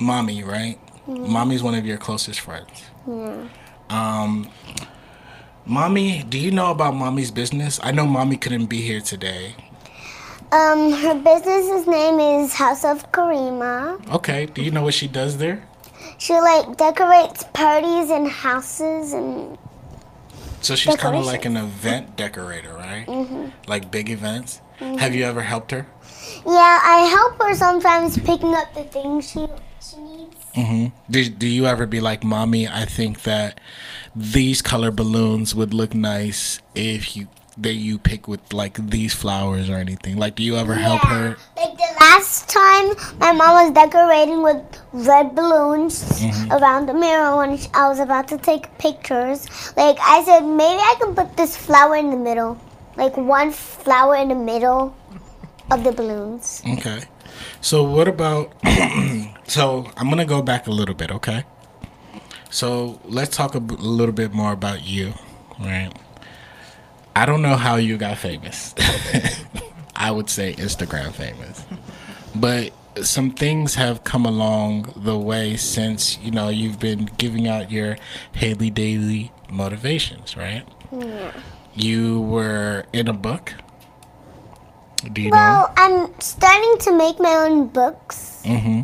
mommy, 0.00 0.42
right? 0.42 0.78
Mommy's 1.06 1.62
one 1.62 1.74
of 1.74 1.86
your 1.86 1.96
closest 1.96 2.40
friends. 2.40 2.82
Yeah. 3.06 3.48
Um, 3.88 4.50
mommy, 5.64 6.22
do 6.28 6.38
you 6.38 6.50
know 6.50 6.70
about 6.70 6.94
mommy's 6.94 7.30
business? 7.30 7.80
I 7.82 7.92
know 7.92 8.06
mommy 8.06 8.36
couldn't 8.36 8.66
be 8.66 8.82
here 8.82 9.00
today. 9.00 9.54
Um, 10.50 10.92
her 10.92 11.14
business's 11.14 11.86
name 11.86 12.18
is 12.20 12.54
House 12.54 12.84
of 12.84 13.10
Karima. 13.12 13.98
Okay. 14.14 14.46
Do 14.46 14.62
you 14.62 14.70
know 14.70 14.82
what 14.82 14.94
she 14.94 15.06
does 15.08 15.36
there? 15.38 15.66
She 16.18 16.32
like 16.34 16.76
decorates 16.76 17.44
parties 17.52 18.10
and 18.10 18.26
houses 18.28 19.12
and 19.12 19.58
So 20.60 20.74
she's 20.74 20.96
kind 20.96 21.16
of 21.16 21.26
like 21.26 21.44
an 21.44 21.56
event 21.56 22.16
decorator, 22.16 22.72
right? 22.74 23.06
Mhm. 23.06 23.52
Like 23.66 23.90
big 23.90 24.08
events. 24.10 24.60
Have 24.78 25.14
you 25.14 25.24
ever 25.24 25.42
helped 25.42 25.70
her? 25.72 25.86
yeah, 26.46 26.80
I 26.84 27.08
help 27.10 27.40
her 27.42 27.54
sometimes 27.54 28.18
picking 28.18 28.54
up 28.54 28.72
the 28.74 28.84
things 28.84 29.30
she 29.30 29.46
she 29.80 29.96
needs. 30.00 30.36
hmm 30.54 30.86
Do, 31.10 31.28
do 31.28 31.46
you 31.46 31.66
ever 31.66 31.86
be 31.86 32.00
like, 32.00 32.24
mommy, 32.24 32.66
I 32.66 32.84
think 32.84 33.22
that 33.22 33.60
these 34.16 34.62
color 34.62 34.90
balloons 34.90 35.54
would 35.54 35.72
look 35.74 35.94
nice 35.94 36.60
if 36.74 37.16
you 37.16 37.28
that 37.62 37.74
you 37.74 37.98
pick 37.98 38.28
with 38.28 38.52
like 38.52 38.74
these 38.90 39.14
flowers 39.14 39.68
or 39.68 39.76
anything? 39.76 40.16
Like, 40.16 40.34
do 40.36 40.42
you 40.42 40.56
ever 40.56 40.74
help 40.74 41.02
her? 41.02 41.36
Like 41.56 41.76
the 41.76 41.94
last 42.00 42.48
time, 42.48 43.18
my 43.18 43.32
mom 43.32 43.64
was 43.64 43.72
decorating 43.72 44.42
with 44.42 44.62
red 44.92 45.34
balloons 45.34 46.20
mm-hmm. 46.20 46.52
around 46.52 46.86
the 46.86 46.94
mirror 46.94 47.36
when 47.36 47.58
I 47.74 47.88
was 47.88 47.98
about 47.98 48.28
to 48.28 48.38
take 48.38 48.76
pictures. 48.78 49.46
Like 49.76 49.98
I 50.00 50.22
said, 50.24 50.40
maybe 50.40 50.80
I 50.80 50.94
can 51.00 51.14
put 51.14 51.36
this 51.36 51.56
flower 51.56 51.96
in 51.96 52.10
the 52.10 52.16
middle, 52.16 52.58
like 52.96 53.16
one 53.16 53.50
flower 53.50 54.16
in 54.16 54.28
the 54.28 54.34
middle 54.34 54.96
of 55.70 55.84
the 55.84 55.92
balloons. 55.92 56.62
Okay. 56.66 57.02
So 57.60 57.82
what 57.84 58.08
about 58.08 58.52
so 59.46 59.90
I'm 59.96 60.10
to 60.10 60.24
go 60.24 60.42
back 60.42 60.66
a 60.66 60.70
little 60.70 60.94
bit, 60.94 61.10
okay? 61.10 61.44
So 62.50 63.00
let's 63.04 63.36
talk 63.36 63.54
a, 63.54 63.60
b- 63.60 63.74
a 63.74 63.78
little 63.78 64.14
bit 64.14 64.32
more 64.32 64.52
about 64.52 64.82
you, 64.86 65.12
right? 65.60 65.90
I 67.18 67.26
don't 67.26 67.42
know 67.42 67.56
how 67.56 67.74
you 67.74 67.96
got 67.96 68.16
famous. 68.16 68.76
I 69.96 70.12
would 70.12 70.30
say 70.30 70.54
Instagram 70.54 71.10
famous. 71.12 71.64
But 72.32 72.72
some 73.02 73.32
things 73.32 73.74
have 73.74 74.04
come 74.04 74.24
along 74.24 74.92
the 74.94 75.18
way 75.18 75.56
since, 75.56 76.16
you 76.18 76.30
know, 76.30 76.48
you've 76.48 76.78
been 76.78 77.10
giving 77.18 77.48
out 77.48 77.72
your 77.72 77.96
Haley 78.34 78.70
Daily 78.70 79.32
motivations, 79.50 80.36
right? 80.36 80.62
Yeah. 80.92 81.32
You 81.74 82.20
were 82.20 82.86
in 82.92 83.08
a 83.08 83.12
book. 83.12 83.52
Do 85.12 85.20
you 85.20 85.30
know? 85.30 85.36
Well, 85.36 85.74
I'm 85.76 86.20
starting 86.20 86.78
to 86.82 86.96
make 86.96 87.18
my 87.18 87.34
own 87.34 87.66
books. 87.66 88.42
Mm-hmm. 88.44 88.82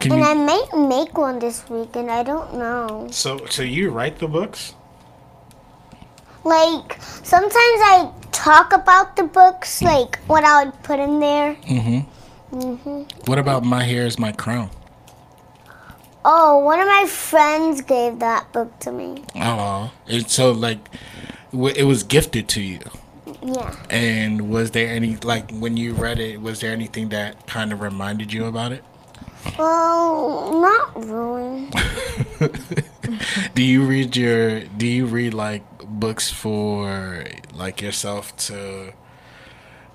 Can 0.00 0.12
And 0.12 0.20
you, 0.22 0.26
I 0.26 0.32
might 0.32 0.88
make 0.88 1.18
one 1.18 1.40
this 1.40 1.68
week, 1.68 1.94
and 1.94 2.10
I 2.10 2.22
don't 2.22 2.54
know. 2.54 3.08
so 3.10 3.44
so 3.50 3.62
you 3.62 3.90
write 3.90 4.18
the 4.18 4.28
books? 4.28 4.72
Like, 6.48 6.96
sometimes 7.02 7.54
I 7.92 8.10
talk 8.32 8.72
about 8.72 9.16
the 9.16 9.24
books, 9.24 9.82
like 9.82 10.18
what 10.26 10.44
I 10.44 10.64
would 10.64 10.82
put 10.82 10.98
in 10.98 11.20
there. 11.20 11.54
Mm-hmm. 11.56 11.98
hmm 12.58 13.02
What 13.26 13.38
about 13.38 13.64
My 13.64 13.84
Hair 13.84 14.06
Is 14.06 14.18
My 14.18 14.32
Crown? 14.32 14.70
Oh, 16.24 16.58
one 16.58 16.80
of 16.80 16.86
my 16.86 17.06
friends 17.06 17.80
gave 17.82 18.18
that 18.20 18.52
book 18.52 18.78
to 18.80 18.92
me. 18.92 19.24
Oh, 19.36 19.92
it's 20.06 20.34
so 20.34 20.52
like 20.52 20.78
it 21.52 21.84
was 21.84 22.02
gifted 22.02 22.48
to 22.48 22.60
you. 22.62 22.80
Yeah. 23.42 23.74
And 23.88 24.50
was 24.50 24.72
there 24.72 24.88
any 24.88 25.16
like 25.16 25.50
when 25.52 25.76
you 25.76 25.92
read 25.92 26.18
it? 26.18 26.40
Was 26.40 26.60
there 26.60 26.72
anything 26.72 27.10
that 27.10 27.46
kind 27.46 27.72
of 27.72 27.80
reminded 27.80 28.32
you 28.32 28.46
about 28.46 28.72
it? 28.72 28.84
Well, 29.58 30.60
not 30.60 31.04
really. 31.04 31.70
do 33.54 33.62
you 33.62 33.84
read 33.84 34.16
your? 34.16 34.60
Do 34.60 34.86
you 34.86 35.06
read 35.06 35.34
like 35.34 35.62
books 35.88 36.30
for 36.30 37.24
like 37.52 37.80
yourself 37.80 38.36
to? 38.48 38.92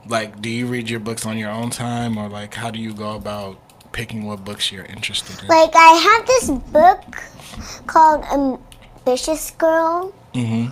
Like, 0.05 0.41
do 0.41 0.49
you 0.49 0.67
read 0.67 0.89
your 0.89 0.99
books 0.99 1.25
on 1.25 1.37
your 1.37 1.49
own 1.49 1.69
time, 1.69 2.17
or 2.17 2.27
like 2.27 2.53
how 2.53 2.71
do 2.71 2.79
you 2.79 2.93
go 2.93 3.15
about 3.15 3.57
picking 3.93 4.25
what 4.25 4.43
books 4.43 4.71
you're 4.71 4.85
interested 4.85 5.41
in? 5.41 5.47
Like, 5.47 5.71
I 5.75 5.93
have 5.93 6.27
this 6.27 6.49
book 6.71 7.03
called 7.87 8.25
Ambitious 8.25 9.51
Girl, 9.51 10.13
mm-hmm. 10.33 10.69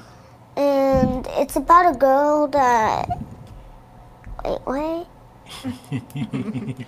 and 0.59 1.27
it's 1.31 1.55
about 1.55 1.95
a 1.95 1.97
girl 1.97 2.47
that. 2.47 3.07
Wait, 4.43 4.59
wait. 4.65 5.07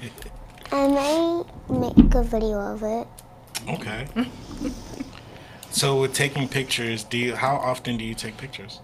I 0.72 0.88
may 0.88 1.44
make 1.70 2.16
a 2.16 2.24
video 2.24 2.60
of 2.60 2.82
it. 2.82 3.08
Okay. 3.70 4.08
so 5.74 6.00
with 6.02 6.14
taking 6.14 6.48
pictures, 6.48 7.04
do 7.04 7.18
you 7.18 7.36
how 7.36 7.56
often 7.56 7.98
do 7.98 8.06
you 8.06 8.14
take 8.14 8.38
pictures? 8.38 8.80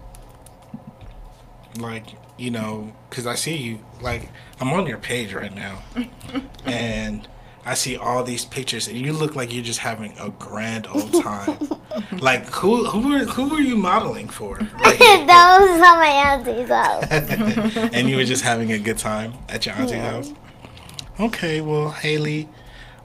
Like, 1.78 2.06
you 2.36 2.50
know, 2.50 2.92
cuz 3.10 3.26
I 3.26 3.34
see 3.36 3.56
you 3.56 3.78
like 4.00 4.28
I'm 4.60 4.72
on 4.72 4.86
your 4.86 4.98
page 4.98 5.32
right 5.32 5.54
now. 5.54 5.78
and 6.66 7.26
I 7.64 7.74
see 7.74 7.96
all 7.96 8.24
these 8.24 8.44
pictures 8.44 8.88
and 8.88 8.96
you 8.98 9.12
look 9.12 9.36
like 9.36 9.52
you're 9.52 9.62
just 9.64 9.80
having 9.80 10.16
a 10.18 10.30
grand 10.30 10.86
old 10.88 11.12
time. 11.22 11.58
like 12.20 12.46
who 12.50 12.84
who 12.86 13.14
are 13.14 13.24
who 13.24 13.54
are 13.54 13.60
you 13.60 13.76
modeling 13.76 14.28
for? 14.28 14.58
Like, 14.82 14.98
that 14.98 15.58
was 15.60 15.80
at 15.80 15.96
my 15.96 16.06
auntie's 16.28 16.68
house. 16.68 17.90
and 17.94 18.08
you 18.08 18.16
were 18.16 18.24
just 18.24 18.42
having 18.42 18.72
a 18.72 18.78
good 18.78 18.98
time 18.98 19.34
at 19.48 19.64
your 19.66 19.74
auntie's 19.76 19.92
Yeah. 19.96 20.10
house. 20.10 20.32
Okay, 21.20 21.60
well, 21.60 21.90
Haley, 21.90 22.48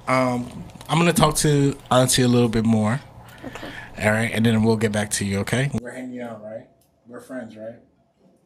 um, 0.07 0.63
I'm 0.87 0.97
gonna 0.97 1.11
talk 1.13 1.35
to 1.37 1.77
Auntie 1.91 2.21
a 2.21 2.27
little 2.29 2.47
bit 2.47 2.63
more. 2.65 3.01
Okay. 3.45 3.67
All 4.01 4.11
right, 4.11 4.31
and 4.33 4.45
then 4.45 4.63
we'll 4.63 4.75
get 4.77 4.91
back 4.91 5.09
to 5.11 5.25
you. 5.25 5.39
Okay? 5.39 5.71
We're 5.81 5.91
hanging 5.91 6.21
out, 6.21 6.43
right? 6.43 6.67
We're 7.07 7.21
friends, 7.21 7.55
right? 7.55 7.75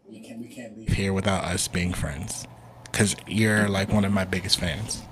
You 0.07 0.23
can 0.23 0.39
we 0.41 0.47
can't 0.47 0.77
leave 0.77 0.89
here 0.89 1.13
without 1.13 1.43
us 1.43 1.67
being 1.67 1.93
friends, 1.93 2.45
cause 2.91 3.15
you're 3.27 3.67
like 3.69 3.89
one 3.89 4.05
of 4.05 4.11
my 4.11 4.25
biggest 4.25 4.59
fans. 4.59 5.03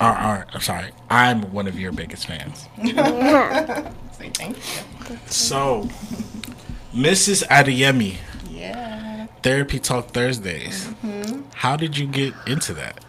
Or, 0.00 0.08
or 0.08 0.46
I'm 0.54 0.60
sorry, 0.62 0.90
I'm 1.10 1.52
one 1.52 1.66
of 1.66 1.78
your 1.78 1.92
biggest 1.92 2.26
fans. 2.26 2.66
Say 4.16 4.30
thank 4.30 4.56
you. 4.56 5.18
So, 5.26 5.88
Mrs. 6.94 7.46
Adeyemi, 7.48 8.16
Yeah. 8.50 9.26
Therapy 9.42 9.78
Talk 9.78 10.08
Thursdays. 10.08 10.86
Mm-hmm. 11.04 11.42
How 11.54 11.76
did 11.76 11.96
you 11.98 12.06
get 12.06 12.34
into 12.46 12.72
that? 12.74 13.04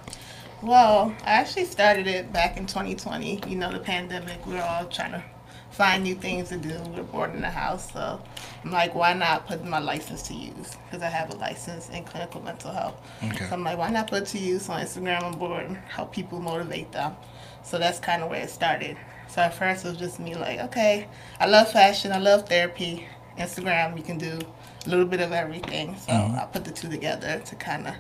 Well, 0.62 1.16
I 1.26 1.32
actually 1.32 1.66
started 1.66 2.08
it 2.08 2.32
back 2.32 2.58
in 2.58 2.66
2020. 2.66 3.42
You 3.48 3.56
know, 3.56 3.72
the 3.72 3.80
pandemic. 3.80 4.46
We 4.46 4.54
were 4.54 4.62
all 4.62 4.86
trying 4.86 5.12
to 5.12 5.24
find 5.82 6.04
new 6.04 6.14
things 6.14 6.50
to 6.50 6.58
do. 6.58 6.80
We 6.92 6.98
were 6.98 7.04
bored 7.04 7.34
in 7.34 7.42
the 7.42 7.50
house, 7.50 7.92
so 7.92 8.22
I'm 8.64 8.70
like, 8.70 8.94
why 8.94 9.14
not 9.14 9.48
put 9.48 9.66
my 9.66 9.80
license 9.80 10.22
to 10.28 10.36
use? 10.36 10.78
Because 10.86 11.02
I 11.02 11.10
have 11.10 11.34
a 11.34 11.38
license 11.38 11.90
in 11.90 12.04
clinical 12.04 12.40
mental 12.40 12.72
health. 12.72 13.02
Okay. 13.24 13.48
So 13.48 13.54
I'm 13.54 13.64
like, 13.64 13.80
why 13.80 13.90
not 13.90 14.08
put 14.08 14.22
it 14.22 14.26
to 14.28 14.38
use 14.38 14.70
on 14.70 14.80
Instagram 14.80 15.24
and 15.24 15.40
board 15.40 15.66
and 15.66 15.78
help 15.78 16.14
people 16.14 16.40
motivate 16.40 16.92
them? 16.92 17.16
So 17.64 17.80
that's 17.80 18.00
kind 18.00 18.22
of 18.22 18.30
where 18.30 18.44
it 18.44 18.52
started. 18.52 18.96
So 19.28 19.42
at 19.42 19.56
first 19.56 19.84
it 19.84 19.88
was 19.88 19.98
just 19.98 20.20
me 20.20 20.36
like, 20.36 20.60
okay, 20.60 21.08
I 21.40 21.48
love 21.48 21.72
fashion, 21.72 22.12
I 22.12 22.20
love 22.20 22.48
therapy. 22.48 23.08
Instagram, 23.40 23.98
you 23.98 24.04
can 24.04 24.20
do 24.20 24.38
a 24.86 24.90
little 24.90 25.06
bit 25.06 25.20
of 25.20 25.32
everything. 25.32 25.98
So 25.98 26.12
mm-hmm. 26.12 26.38
I 26.38 26.46
put 26.46 26.64
the 26.64 26.72
two 26.72 26.90
together 26.90 27.42
to 27.44 27.56
kind 27.56 27.88
of 27.88 27.96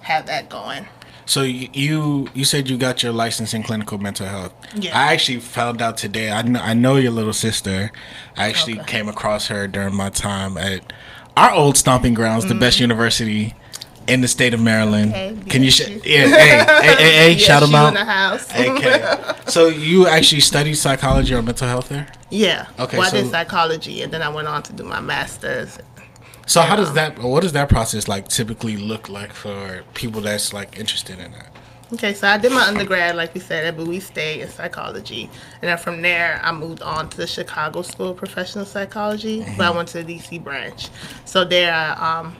have 0.00 0.26
that 0.26 0.48
going. 0.48 0.84
So 1.26 1.42
you 1.42 2.28
you 2.34 2.44
said 2.44 2.68
you 2.68 2.76
got 2.76 3.02
your 3.02 3.12
license 3.12 3.54
in 3.54 3.62
clinical 3.62 3.98
mental 3.98 4.26
health. 4.26 4.52
Yeah. 4.74 4.96
I 4.98 5.12
actually 5.12 5.40
found 5.40 5.80
out 5.80 5.96
today. 5.96 6.30
I 6.30 6.42
know, 6.42 6.60
I 6.60 6.74
know 6.74 6.96
your 6.96 7.12
little 7.12 7.32
sister. 7.32 7.90
I 8.36 8.48
actually 8.48 8.78
Okay. 8.80 8.92
came 8.98 9.08
across 9.08 9.46
her 9.48 9.66
during 9.66 9.94
my 9.94 10.10
time 10.10 10.56
at 10.58 10.92
our 11.36 11.50
old 11.52 11.76
stomping 11.76 12.14
grounds, 12.14 12.44
the 12.46 12.54
best 12.54 12.78
university 12.78 13.54
in 14.06 14.20
the 14.20 14.28
state 14.28 14.52
of 14.52 14.60
Maryland. 14.60 15.12
Mm-hmm. 15.14 15.40
Okay, 15.40 15.50
Can 15.50 15.62
you? 15.62 15.70
Sh- 15.70 15.88
yeah. 16.04 16.26
Hey, 16.26 16.58
hey, 16.58 16.94
hey, 16.96 17.12
hey, 17.12 17.30
Yeah, 17.32 17.38
shout 17.38 17.62
them 17.62 17.74
out. 17.74 17.88
in 17.88 17.94
the 17.94 18.04
house. 18.04 18.54
Okay. 18.54 19.40
So 19.46 19.68
you 19.68 20.06
actually 20.06 20.42
studied 20.42 20.74
psychology 20.74 21.32
or 21.34 21.40
mental 21.42 21.66
health 21.68 21.88
there? 21.88 22.06
Yeah. 22.30 22.66
Okay, 22.78 22.98
Well, 22.98 23.08
I 23.08 23.10
did 23.10 23.30
psychology, 23.30 24.02
and 24.02 24.12
then 24.12 24.20
I 24.20 24.28
went 24.28 24.46
on 24.46 24.62
to 24.64 24.72
do 24.74 24.84
my 24.84 25.00
master's. 25.00 25.78
So 26.46 26.60
how 26.60 26.76
does 26.76 26.92
that? 26.94 27.18
What 27.18 27.42
does 27.42 27.52
that 27.52 27.68
process 27.68 28.08
like 28.08 28.28
typically 28.28 28.76
look 28.76 29.08
like 29.08 29.32
for 29.32 29.82
people 29.94 30.20
that's 30.20 30.52
like 30.52 30.78
interested 30.78 31.18
in 31.18 31.32
that? 31.32 31.54
Okay, 31.92 32.14
so 32.14 32.26
I 32.26 32.38
did 32.38 32.50
my 32.50 32.62
undergrad, 32.62 33.14
like 33.14 33.34
we 33.34 33.40
said, 33.40 33.64
at 33.66 33.76
Bowie 33.76 34.00
State 34.00 34.40
in 34.40 34.48
psychology, 34.48 35.30
and 35.60 35.68
then 35.68 35.78
from 35.78 36.02
there 36.02 36.40
I 36.42 36.50
moved 36.50 36.82
on 36.82 37.08
to 37.10 37.16
the 37.16 37.26
Chicago 37.26 37.82
School 37.82 38.10
of 38.10 38.16
Professional 38.16 38.64
Psychology, 38.64 39.44
but 39.56 39.66
I 39.66 39.70
went 39.70 39.88
to 39.90 40.02
the 40.02 40.14
DC 40.14 40.42
branch. 40.42 40.88
So 41.24 41.44
there 41.44 41.72
I 41.72 42.20
um, 42.20 42.36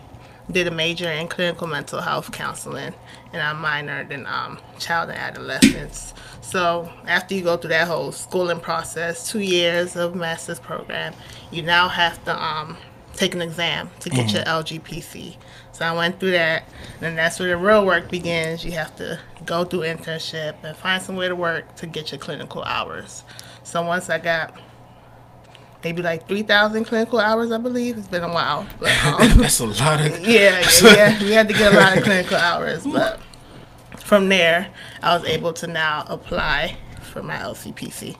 did 0.50 0.66
a 0.66 0.70
major 0.70 1.10
in 1.10 1.28
clinical 1.28 1.66
mental 1.66 2.00
health 2.00 2.32
counseling, 2.32 2.94
and 3.32 3.42
I 3.42 3.52
minored 3.52 4.10
in 4.10 4.26
um, 4.26 4.58
child 4.78 5.10
and 5.10 5.18
adolescence. 5.18 6.14
So 6.40 6.90
after 7.06 7.34
you 7.34 7.42
go 7.42 7.56
through 7.56 7.70
that 7.70 7.86
whole 7.86 8.12
schooling 8.12 8.60
process, 8.60 9.30
two 9.30 9.40
years 9.40 9.94
of 9.94 10.14
master's 10.14 10.58
program, 10.58 11.14
you 11.50 11.62
now 11.62 11.88
have 11.88 12.22
to 12.24 12.42
um, 12.42 12.76
take 13.16 13.34
an 13.34 13.42
exam 13.42 13.90
to 14.00 14.10
get 14.10 14.32
your 14.32 14.42
LGPC. 14.42 15.36
So 15.72 15.84
I 15.84 15.92
went 15.92 16.20
through 16.20 16.32
that, 16.32 16.68
and 17.00 17.18
that's 17.18 17.40
where 17.40 17.48
the 17.48 17.56
real 17.56 17.84
work 17.84 18.08
begins. 18.10 18.64
You 18.64 18.72
have 18.72 18.94
to 18.96 19.18
go 19.44 19.64
through 19.64 19.80
internship 19.80 20.54
and 20.62 20.76
find 20.76 21.02
somewhere 21.02 21.28
to 21.28 21.36
work 21.36 21.74
to 21.76 21.86
get 21.86 22.12
your 22.12 22.20
clinical 22.20 22.62
hours. 22.62 23.24
So 23.64 23.82
once 23.82 24.08
I 24.08 24.18
got 24.18 24.56
maybe 25.82 26.02
like 26.02 26.26
3,000 26.28 26.84
clinical 26.84 27.18
hours, 27.20 27.52
I 27.52 27.58
believe. 27.58 27.98
It's 27.98 28.08
been 28.08 28.24
a 28.24 28.32
while. 28.32 28.66
But, 28.78 29.04
um, 29.04 29.38
That's 29.38 29.60
a 29.60 29.66
lot 29.66 30.00
of. 30.00 30.20
yeah, 30.26 30.60
yeah, 30.82 30.94
yeah. 30.94 31.18
We 31.22 31.32
had 31.32 31.48
to 31.48 31.54
get 31.54 31.74
a 31.74 31.76
lot 31.76 31.96
of 31.96 32.04
clinical 32.04 32.36
hours, 32.36 32.84
but 32.86 33.20
from 33.98 34.28
there, 34.28 34.68
I 35.02 35.16
was 35.16 35.24
able 35.28 35.52
to 35.54 35.66
now 35.66 36.04
apply 36.08 36.76
for 37.02 37.22
my 37.22 37.36
LCPC, 37.36 38.16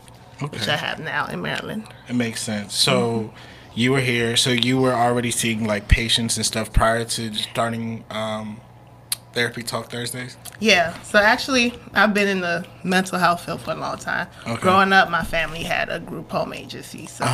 which 0.51 0.69
I 0.69 0.77
have 0.77 0.99
now 0.99 1.27
in 1.27 1.41
Maryland. 1.43 1.87
It 2.09 2.15
makes 2.15 2.43
sense. 2.43 2.75
So 2.75 3.33
you 3.75 3.93
were 3.93 4.01
here. 4.01 4.37
So 4.37 4.51
you 4.51 4.81
were 4.81 4.93
already 4.95 5.31
seeing 5.31 5.67
like 5.67 5.89
patients 5.89 6.37
and 6.37 6.47
stuff 6.47 6.73
prior 6.73 7.05
to 7.05 7.35
starting 7.35 8.05
um, 8.11 8.61
therapy 9.33 9.63
talk 9.63 9.91
Thursdays. 9.91 10.37
Yeah, 10.61 10.99
so 11.03 11.19
actually, 11.19 11.75
I've 11.93 12.15
been 12.15 12.29
in 12.29 12.41
the 12.41 12.65
mental 12.85 13.19
health 13.19 13.45
field 13.45 13.61
for 13.61 13.73
a 13.73 13.77
long 13.77 13.99
time. 13.99 14.29
Okay. 14.47 14.61
Growing 14.63 14.93
up, 14.93 15.11
my 15.11 15.25
family 15.25 15.63
had 15.65 15.89
a 15.89 15.99
group 16.01 16.31
home 16.31 16.53
agency, 16.55 17.07
so 17.07 17.25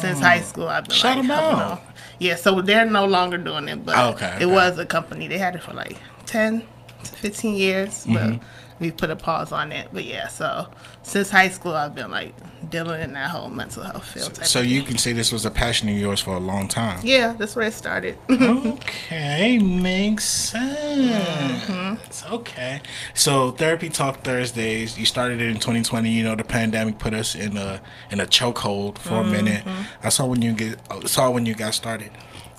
since 0.00 0.18
high 0.20 0.40
school, 0.40 0.66
I've 0.68 0.84
been 0.86 0.96
Shut 0.96 1.16
like, 1.16 1.18
'em 1.18 1.24
helping 1.30 1.60
out. 1.60 1.84
them. 1.84 1.94
Yeah, 2.18 2.36
so 2.36 2.60
they're 2.62 2.86
no 2.86 3.04
longer 3.04 3.36
doing 3.38 3.68
it, 3.68 3.84
but 3.84 3.96
Oh, 3.98 4.10
okay, 4.10 4.32
it 4.40 4.44
okay. 4.44 4.46
was 4.46 4.78
a 4.78 4.86
company. 4.86 5.28
They 5.28 5.38
had 5.38 5.54
it 5.54 5.62
for 5.62 5.72
like 5.74 5.96
10 6.26 6.62
to 7.04 7.10
15 7.12 7.54
years, 7.56 8.04
but 8.06 8.14
Mm-hmm. 8.22 8.44
We 8.80 8.90
put 8.90 9.10
a 9.10 9.16
pause 9.16 9.52
on 9.52 9.70
it. 9.70 9.88
But 9.92 10.04
yeah, 10.04 10.28
so 10.28 10.66
since 11.02 11.30
high 11.30 11.50
school, 11.50 11.74
I've 11.74 11.94
been 11.94 12.10
like 12.10 12.34
dealing 12.70 13.02
in 13.02 13.12
that 13.12 13.30
whole 13.30 13.50
mental 13.50 13.82
health 13.82 14.04
field. 14.04 14.34
type 14.34 14.46
So 14.46 14.60
you 14.60 14.82
can 14.82 14.98
say 14.98 15.12
this 15.12 15.30
was 15.30 15.44
a 15.44 15.50
passion 15.50 15.88
of 15.88 15.96
yours 15.96 16.20
for 16.20 16.34
a 16.34 16.40
long 16.40 16.66
time. 16.66 17.00
Yeah, 17.04 17.34
that's 17.34 17.54
where 17.54 17.66
it 17.66 17.74
started. 17.74 18.18
Okay, 18.40 19.58
makes 19.58 20.24
sense. 20.24 21.64
Mm-hmm. 21.64 22.34
Okay. 22.34 22.80
So 23.14 23.52
therapy 23.52 23.88
talk 23.88 24.22
Thursdays. 24.22 24.98
You 24.98 25.06
started 25.06 25.40
it 25.40 25.48
in 25.48 25.54
2020. 25.54 26.10
You 26.10 26.24
know 26.24 26.34
the 26.34 26.44
pandemic 26.44 26.98
put 26.98 27.14
us 27.14 27.34
in 27.34 27.56
a 27.56 27.80
in 28.10 28.20
a 28.20 28.26
chokehold 28.26 28.98
for 28.98 29.20
a 29.20 29.24
minute. 29.24 29.64
Mm-hmm. 29.64 30.06
I 30.06 30.08
saw 30.08 30.26
when 30.26 30.42
you 30.42 30.52
get 30.52 30.78
uh, 30.90 31.06
saw 31.06 31.30
when 31.30 31.46
you 31.46 31.54
got 31.54 31.74
started. 31.74 32.10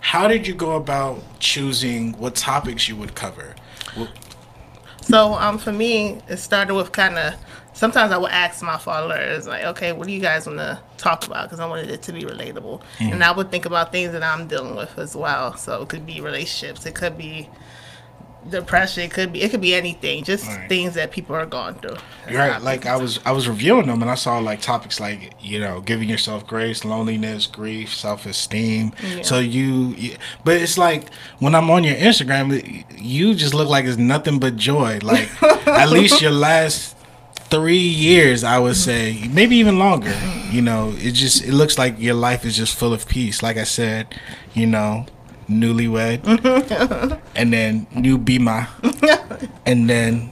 How 0.01 0.27
did 0.27 0.47
you 0.47 0.53
go 0.53 0.75
about 0.75 1.21
choosing 1.39 2.13
what 2.13 2.35
topics 2.35 2.87
you 2.87 2.95
would 2.95 3.15
cover? 3.15 3.55
So 5.11 5.33
um, 5.33 5.57
for 5.57 5.73
me, 5.73 6.21
it 6.29 6.37
started 6.37 6.73
with 6.73 6.93
kind 6.93 7.17
of. 7.17 7.33
Sometimes 7.73 8.11
I 8.11 8.17
would 8.17 8.31
ask 8.31 8.63
my 8.63 8.77
followers 8.77 9.45
like, 9.45 9.65
"Okay, 9.65 9.91
what 9.91 10.07
do 10.07 10.13
you 10.13 10.21
guys 10.21 10.47
want 10.47 10.59
to 10.59 10.79
talk 10.97 11.25
about?" 11.27 11.43
Because 11.43 11.59
I 11.59 11.67
wanted 11.67 11.89
it 11.89 12.01
to 12.03 12.13
be 12.13 12.21
relatable, 12.21 12.81
and 12.99 13.21
I 13.21 13.31
would 13.31 13.51
think 13.51 13.65
about 13.65 13.91
things 13.91 14.13
that 14.13 14.23
I'm 14.23 14.47
dealing 14.47 14.75
with 14.75 14.97
as 14.97 15.15
well. 15.15 15.57
So 15.57 15.81
it 15.81 15.89
could 15.89 16.05
be 16.05 16.21
relationships, 16.21 16.85
it 16.85 16.95
could 16.95 17.17
be 17.17 17.49
depression, 18.49 19.03
it 19.03 19.11
could 19.11 19.31
be 19.33 19.41
it 19.43 19.51
could 19.51 19.61
be 19.61 19.75
anything, 19.75 20.23
just 20.23 20.47
Right. 20.47 20.67
things 20.67 20.95
that 20.95 21.11
people 21.11 21.35
are 21.35 21.45
going 21.45 21.75
through. 21.75 21.97
That's 22.25 22.35
right. 22.35 22.61
Like 22.61 22.85
I 22.85 22.95
was, 22.97 23.19
I 23.25 23.31
was 23.31 23.47
reviewing 23.47 23.87
them, 23.87 24.01
and 24.01 24.09
I 24.09 24.15
saw 24.15 24.39
like 24.39 24.61
topics 24.61 24.99
like 24.99 25.33
you 25.39 25.59
know, 25.59 25.81
giving 25.81 26.09
yourself 26.09 26.47
grace, 26.47 26.83
loneliness, 26.83 27.45
grief, 27.47 27.93
self-esteem. 27.93 28.93
Yeah. 29.03 29.21
So 29.21 29.39
you, 29.39 29.87
you, 29.97 30.15
but 30.43 30.57
it's 30.57 30.77
like 30.77 31.13
when 31.39 31.53
I'm 31.55 31.69
on 31.69 31.83
your 31.83 31.95
Instagram, 31.95 32.83
you 32.99 33.35
just 33.35 33.53
look 33.53 33.69
like 33.69 33.85
it's 33.85 33.97
nothing 33.97 34.39
but 34.39 34.55
joy. 34.55 34.99
Like 35.03 35.29
at 35.67 35.89
least 35.97 36.21
your 36.21 36.31
last 36.31 36.95
three 37.49 37.77
years, 37.77 38.43
I 38.45 38.59
would 38.59 38.77
say, 38.77 39.27
maybe 39.29 39.57
even 39.57 39.77
longer. 39.77 40.13
You 40.49 40.61
know, 40.61 40.93
it 40.97 41.11
just 41.11 41.43
it 41.43 41.53
looks 41.53 41.77
like 41.77 41.99
your 41.99 42.15
life 42.15 42.45
is 42.45 42.55
just 42.57 42.75
full 42.75 42.93
of 42.93 43.07
peace. 43.07 43.43
Like 43.43 43.57
I 43.57 43.65
said, 43.65 44.15
you 44.53 44.65
know, 44.67 45.05
newlywed, 45.51 46.19
mm-hmm. 46.19 47.19
and 47.35 47.53
then 47.53 47.87
new 47.93 48.17
Beamer, 48.17 48.67
and 49.65 49.89
then 49.89 50.31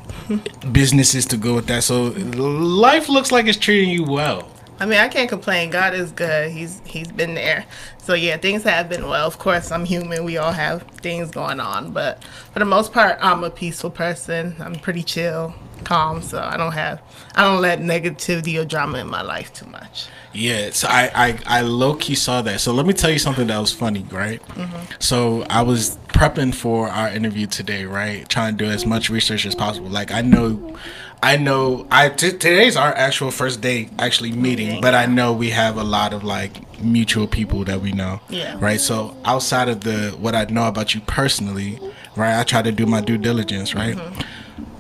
businesses 0.71 1.25
to 1.27 1.38
go 1.38 1.55
with 1.55 1.67
that. 1.67 1.84
So 1.84 2.03
life 2.03 3.10
looks 3.10 3.32
like 3.32 3.47
it's 3.47 3.58
treating 3.58 3.89
you 3.89 4.03
well. 4.03 4.49
I 4.79 4.86
mean, 4.86 4.99
I 4.99 5.10
can't 5.10 5.27
complain. 5.27 5.71
God 5.71 5.93
is 5.93 6.12
good. 6.12 6.51
He's 6.51 6.82
he's 6.86 7.12
been 7.12 7.34
there. 7.36 7.65
So 8.10 8.15
yeah, 8.15 8.38
things 8.38 8.63
have 8.63 8.89
been 8.89 9.08
well. 9.08 9.28
Of 9.28 9.38
course, 9.38 9.72
I'm 9.72 9.86
human. 9.86 10.24
We 10.24 10.38
all 10.38 10.52
have 10.52 10.82
things 11.04 11.30
going 11.30 11.60
on, 11.60 11.91
but 11.91 12.24
for 12.52 12.58
the 12.58 12.65
most 12.65 12.91
part, 12.91 13.19
I'm 13.22 13.43
a 13.43 13.52
peaceful 13.52 13.91
person. 13.91 14.56
I'm 14.60 14.74
pretty 14.74 15.04
chill, 15.04 15.54
calm. 15.84 16.24
So 16.24 16.41
I 16.41 16.58
don't 16.58 16.72
have 16.72 17.04
I 17.36 17.43
don't 17.43 17.62
let 17.62 17.82
negativity 17.82 18.60
or 18.60 18.65
drama 18.65 18.98
in 18.98 19.08
my 19.08 19.22
life 19.22 19.54
too 19.54 19.67
much. 19.67 20.08
Yeah, 20.34 20.72
so 20.72 20.88
I, 20.88 21.12
I, 21.13 21.39
I 21.60 21.62
low 21.62 21.93
key 21.93 22.15
saw 22.15 22.41
that. 22.41 22.62
So 22.62 22.74
let 22.74 22.88
me 22.88 22.93
tell 22.93 23.12
you 23.12 23.19
something 23.19 23.45
that 23.45 23.60
was 23.60 23.72
funny, 23.72 24.04
right? 24.10 24.41
Mhm. 24.50 25.02
So 25.04 25.43
I 25.48 25.62
was 25.62 26.00
prepping 26.08 26.56
for 26.56 26.89
our 26.89 27.10
interview 27.10 27.45
today, 27.45 27.86
right? 27.86 28.28
Trying 28.28 28.58
to 28.58 28.65
do 28.65 28.72
as 28.72 28.88
much 28.88 29.12
research 29.12 29.45
as 29.45 29.54
possible. 29.54 29.89
Like 29.89 30.12
I 30.12 30.22
know, 30.22 30.76
I 31.22 31.38
know, 31.38 31.86
I 31.91 32.10
t- 32.10 32.32
today's 32.32 32.76
our 32.76 32.91
actual 32.95 33.30
first 33.30 33.62
day 33.62 33.89
actually 34.00 34.32
meeting, 34.32 34.82
but 34.82 34.95
I 34.95 35.06
know 35.06 35.32
we 35.32 35.52
have 35.52 35.78
a 35.78 35.84
lot 35.84 36.12
of 36.12 36.24
like 36.24 36.56
mutual 36.81 37.27
people 37.27 37.63
that 37.65 37.81
we 37.81 37.91
know, 37.91 38.21
Yeah. 38.29 38.55
right? 38.59 38.79
So 38.79 39.15
outside 39.25 39.69
of 39.69 39.81
the 39.81 40.15
what 40.19 40.35
I 40.35 40.45
know 40.45 40.67
about 40.67 40.93
you 40.95 41.01
personally, 41.01 41.79
right? 42.15 42.39
I 42.39 42.43
try 42.43 42.61
to 42.61 42.71
do 42.71 42.85
my 42.85 43.01
due 43.01 43.17
diligence, 43.17 43.73
right? 43.75 43.97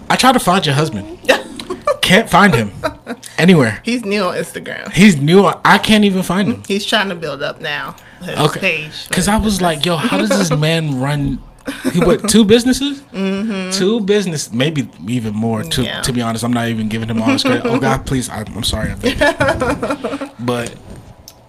I 0.09 0.15
try 0.15 0.31
to 0.31 0.39
find 0.39 0.65
your 0.65 0.75
husband. 0.75 1.19
Can't 2.01 2.27
find 2.29 2.55
him 2.55 2.71
anywhere. 3.37 3.81
He's 3.83 4.03
new 4.03 4.23
on 4.23 4.35
Instagram. 4.35 4.91
He's 4.91 5.17
new. 5.17 5.45
I 5.63 5.77
can't 5.77 6.03
even 6.05 6.23
find 6.23 6.47
him. 6.47 6.63
He's 6.67 6.83
trying 6.83 7.09
to 7.09 7.15
build 7.15 7.43
up 7.43 7.61
now 7.61 7.95
Okay. 8.27 8.59
page. 8.59 9.07
Because 9.07 9.27
I 9.27 9.37
was 9.37 9.61
like, 9.61 9.85
yo, 9.85 9.95
how 9.95 10.17
does 10.17 10.29
this 10.29 10.49
man 10.49 10.99
run? 10.99 11.39
He 11.93 11.99
what? 11.99 12.27
Two 12.33 12.45
businesses? 12.45 13.01
Mm-hmm. 13.13 13.77
Two 13.77 13.99
business, 13.99 14.51
maybe 14.51 14.89
even 15.07 15.35
more. 15.35 15.61
To 15.61 15.83
Yeah. 15.83 16.01
to 16.01 16.11
be 16.11 16.19
honest, 16.23 16.43
I'm 16.43 16.51
not 16.53 16.67
even 16.69 16.89
giving 16.89 17.09
him 17.09 17.21
all 17.21 17.29
his 17.29 17.43
credit. 17.47 17.63
oh 17.67 17.79
God, 17.79 18.07
please, 18.07 18.27
I, 18.27 18.39
I'm 18.39 18.63
sorry. 18.63 18.95
But 20.39 20.73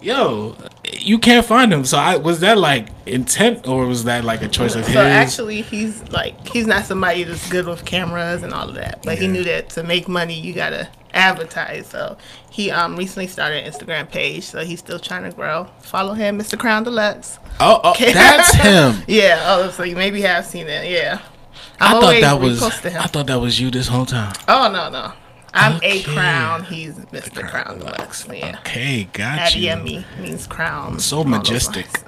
yo, 0.01 0.55
you 0.93 1.19
can't 1.19 1.45
find 1.45 1.71
him. 1.71 1.85
So 1.85 1.97
I 1.97 2.17
was 2.17 2.39
that 2.41 2.57
like 2.57 2.87
intent, 3.05 3.67
or 3.67 3.85
was 3.85 4.03
that 4.05 4.23
like 4.23 4.41
a 4.41 4.47
choice 4.47 4.75
of 4.75 4.85
his? 4.85 4.93
So 4.93 5.01
actually, 5.01 5.61
he's 5.61 6.07
like 6.09 6.47
he's 6.47 6.67
not 6.67 6.85
somebody 6.85 7.23
that's 7.23 7.49
good 7.49 7.67
with 7.67 7.85
cameras 7.85 8.43
and 8.43 8.53
all 8.53 8.69
of 8.69 8.75
that. 8.75 9.01
But 9.03 9.17
he 9.19 9.27
knew 9.27 9.43
that 9.43 9.69
to 9.71 9.83
make 9.83 10.07
money, 10.07 10.39
you 10.39 10.53
gotta 10.53 10.89
advertise. 11.13 11.87
So 11.87 12.17
he 12.49 12.71
um 12.71 12.95
recently 12.95 13.27
started 13.27 13.63
an 13.63 13.71
Instagram 13.71 14.09
page. 14.09 14.43
So 14.43 14.63
he's 14.63 14.79
still 14.79 14.99
trying 14.99 15.23
to 15.23 15.35
grow. 15.35 15.67
Follow 15.79 16.13
him, 16.13 16.39
Mr. 16.39 16.57
Crown 16.57 16.83
Deluxe. 16.83 17.39
oh, 17.59 17.79
oh 17.83 17.95
that's 17.99 18.53
him. 18.53 19.03
Yeah. 19.07 19.41
Oh, 19.45 19.69
so 19.71 19.83
you 19.83 19.95
maybe 19.95 20.21
have 20.21 20.45
seen 20.45 20.67
it. 20.67 20.89
Yeah. 20.89 21.21
I 21.79 21.95
I'm 21.95 22.01
thought 22.01 22.21
that 22.21 22.39
was. 22.39 22.61
I 22.63 23.07
thought 23.07 23.27
that 23.27 23.39
was 23.39 23.59
you 23.59 23.71
this 23.71 23.87
whole 23.87 24.05
time. 24.05 24.33
oh 24.47 24.69
no 24.71 24.89
no. 24.89 25.13
I'm 25.53 25.75
Okay. 25.77 25.99
a 25.99 26.03
crown. 26.03 26.63
He's 26.63 26.93
Mr. 26.95 27.47
Crown 27.47 27.79
Deluxe. 27.79 28.25
Yeah. 28.31 28.57
Okay, 28.59 29.03
got 29.11 29.53
you. 29.55 29.69
Adeyemi 29.69 30.03
means 30.19 30.47
crown. 30.47 30.99
so 30.99 31.23
majestic. 31.23 31.87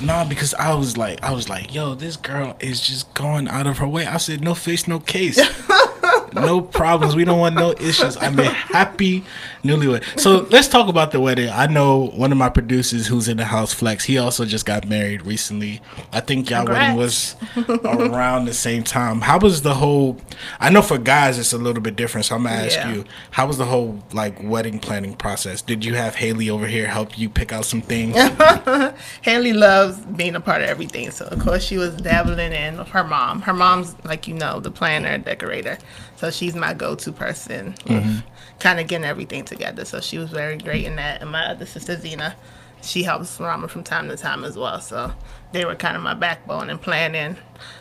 nah, 0.00 0.24
because 0.24 0.52
I 0.54 0.74
was 0.74 0.96
like, 0.96 1.22
I 1.22 1.32
was 1.32 1.48
like, 1.48 1.74
yo, 1.74 1.94
this 1.94 2.16
girl 2.16 2.56
is 2.60 2.80
just 2.80 3.12
going 3.14 3.48
out 3.48 3.66
of 3.66 3.78
her 3.78 3.88
way. 3.88 4.06
I 4.06 4.18
said, 4.18 4.42
no 4.42 4.54
face, 4.54 4.86
no 4.86 5.00
case, 5.00 5.38
no 6.34 6.60
problems. 6.60 7.14
We 7.16 7.24
don't 7.24 7.38
want 7.38 7.54
no 7.54 7.72
issues. 7.72 8.16
I'm 8.16 8.38
a 8.38 8.44
happy 8.44 9.24
newlywed. 9.64 10.18
So 10.20 10.46
let's 10.50 10.68
talk 10.68 10.88
about 10.88 11.10
the 11.12 11.20
wedding. 11.20 11.48
I 11.50 11.66
know 11.66 12.06
one 12.14 12.32
of 12.32 12.38
my 12.38 12.48
producers 12.48 13.06
who's 13.06 13.28
in 13.28 13.36
the 13.36 13.44
house, 13.44 13.72
Flex. 13.72 14.04
He 14.04 14.18
also 14.18 14.44
just 14.44 14.64
got 14.66 14.88
married 14.88 15.26
recently. 15.26 15.80
I 16.12 16.20
think 16.20 16.50
y'all 16.50 16.66
wedding 16.66 16.96
was 16.96 17.36
around 17.84 18.46
the 18.46 18.54
same 18.54 18.82
time. 18.84 19.20
How 19.20 19.38
was 19.38 19.62
the 19.62 19.74
whole? 19.74 20.18
I 20.58 20.70
know 20.70 20.82
for 20.82 20.98
guys 20.98 21.38
it's 21.38 21.52
a 21.52 21.58
little 21.58 21.82
bit 21.82 21.96
different. 21.96 22.26
So 22.26 22.36
I'm 22.36 22.44
gonna 22.44 22.56
ask 22.56 22.76
Yeah. 22.76 22.92
you, 22.92 23.04
how 23.32 23.46
was 23.46 23.58
the 23.58 23.66
whole 23.66 24.02
like 24.12 24.42
wedding 24.42 24.78
planning 24.78 25.14
process? 25.14 25.62
Did 25.62 25.84
you 25.84 25.94
have 25.94 26.14
Haley 26.14 26.48
over 26.50 26.66
here 26.66 26.86
help 26.86 27.18
you 27.18 27.28
pick 27.28 27.52
out 27.52 27.64
some 27.64 27.82
things? 27.82 28.16
Haley 29.22 29.52
loves 29.52 29.98
being 30.00 30.34
a 30.34 30.40
part 30.40 30.62
of 30.62 30.68
everything. 30.68 31.10
So, 31.10 31.26
of 31.26 31.40
course, 31.40 31.62
she 31.62 31.78
was 31.78 31.94
dabbling 31.96 32.52
in 32.52 32.74
her 32.76 33.04
mom. 33.04 33.42
Her 33.42 33.52
mom's, 33.52 33.94
like 34.04 34.26
you 34.28 34.34
know, 34.34 34.60
the 34.60 34.70
planner, 34.70 35.18
decorator. 35.18 35.78
So, 36.20 36.30
she's 36.30 36.54
my 36.54 36.74
go 36.74 36.94
to 36.96 37.12
person 37.12 37.74
with 37.88 38.22
kind 38.58 38.78
of 38.78 38.86
getting 38.88 39.06
everything 39.06 39.44
together. 39.46 39.86
So, 39.86 40.00
she 40.00 40.18
was 40.18 40.28
very 40.28 40.58
great 40.58 40.84
in 40.84 40.96
that. 40.96 41.22
And 41.22 41.30
my 41.30 41.46
other 41.46 41.64
sister, 41.64 41.96
Zena, 41.98 42.36
she 42.82 43.02
helps 43.02 43.40
Rama 43.40 43.68
from 43.68 43.82
time 43.82 44.08
to 44.08 44.16
time 44.18 44.44
as 44.44 44.54
well. 44.54 44.82
So, 44.82 45.12
they 45.52 45.64
were 45.64 45.74
kind 45.74 45.96
of 45.96 46.02
my 46.02 46.12
backbone 46.12 46.68
in 46.68 46.76
planning. 46.78 47.36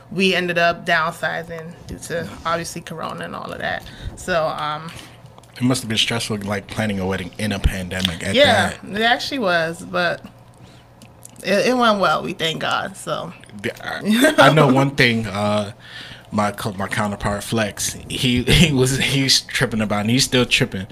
We 0.09 0.33
ended 0.35 0.57
up 0.57 0.85
downsizing 0.85 1.73
due 1.87 1.99
to 1.99 2.29
obviously 2.45 2.79
Corona 2.81 3.25
and 3.25 3.35
all 3.35 3.51
of 3.51 3.59
that. 3.59 3.83
So, 4.15 4.47
um, 4.47 4.89
It 5.57 5.63
must 5.63 5.81
have 5.81 5.89
been 5.89 5.97
stressful, 5.97 6.37
like 6.37 6.67
planning 6.67 6.99
a 7.01 7.05
wedding 7.05 7.31
in 7.37 7.51
a 7.51 7.59
pandemic. 7.59 8.23
At 8.23 8.35
yeah, 8.35 8.69
that. 8.81 9.01
it 9.01 9.03
actually 9.03 9.39
was, 9.39 9.83
but 9.83 10.25
it, 11.43 11.67
it 11.67 11.77
went 11.77 11.99
well. 11.99 12.23
We 12.23 12.31
thank 12.33 12.61
God. 12.61 12.95
So, 12.95 13.33
I, 13.83 14.33
I 14.37 14.53
know 14.53 14.71
one 14.73 14.95
thing. 14.95 15.27
Uh, 15.27 15.73
my 16.31 16.51
co- 16.51 16.73
my 16.73 16.87
counterpart 16.87 17.43
Flex, 17.43 17.93
he 18.09 18.43
he 18.47 18.73
was 18.73 18.97
he's 18.97 19.41
tripping 19.41 19.81
about, 19.81 20.01
and 20.01 20.09
he's 20.09 20.23
still 20.23 20.45
tripping. 20.45 20.87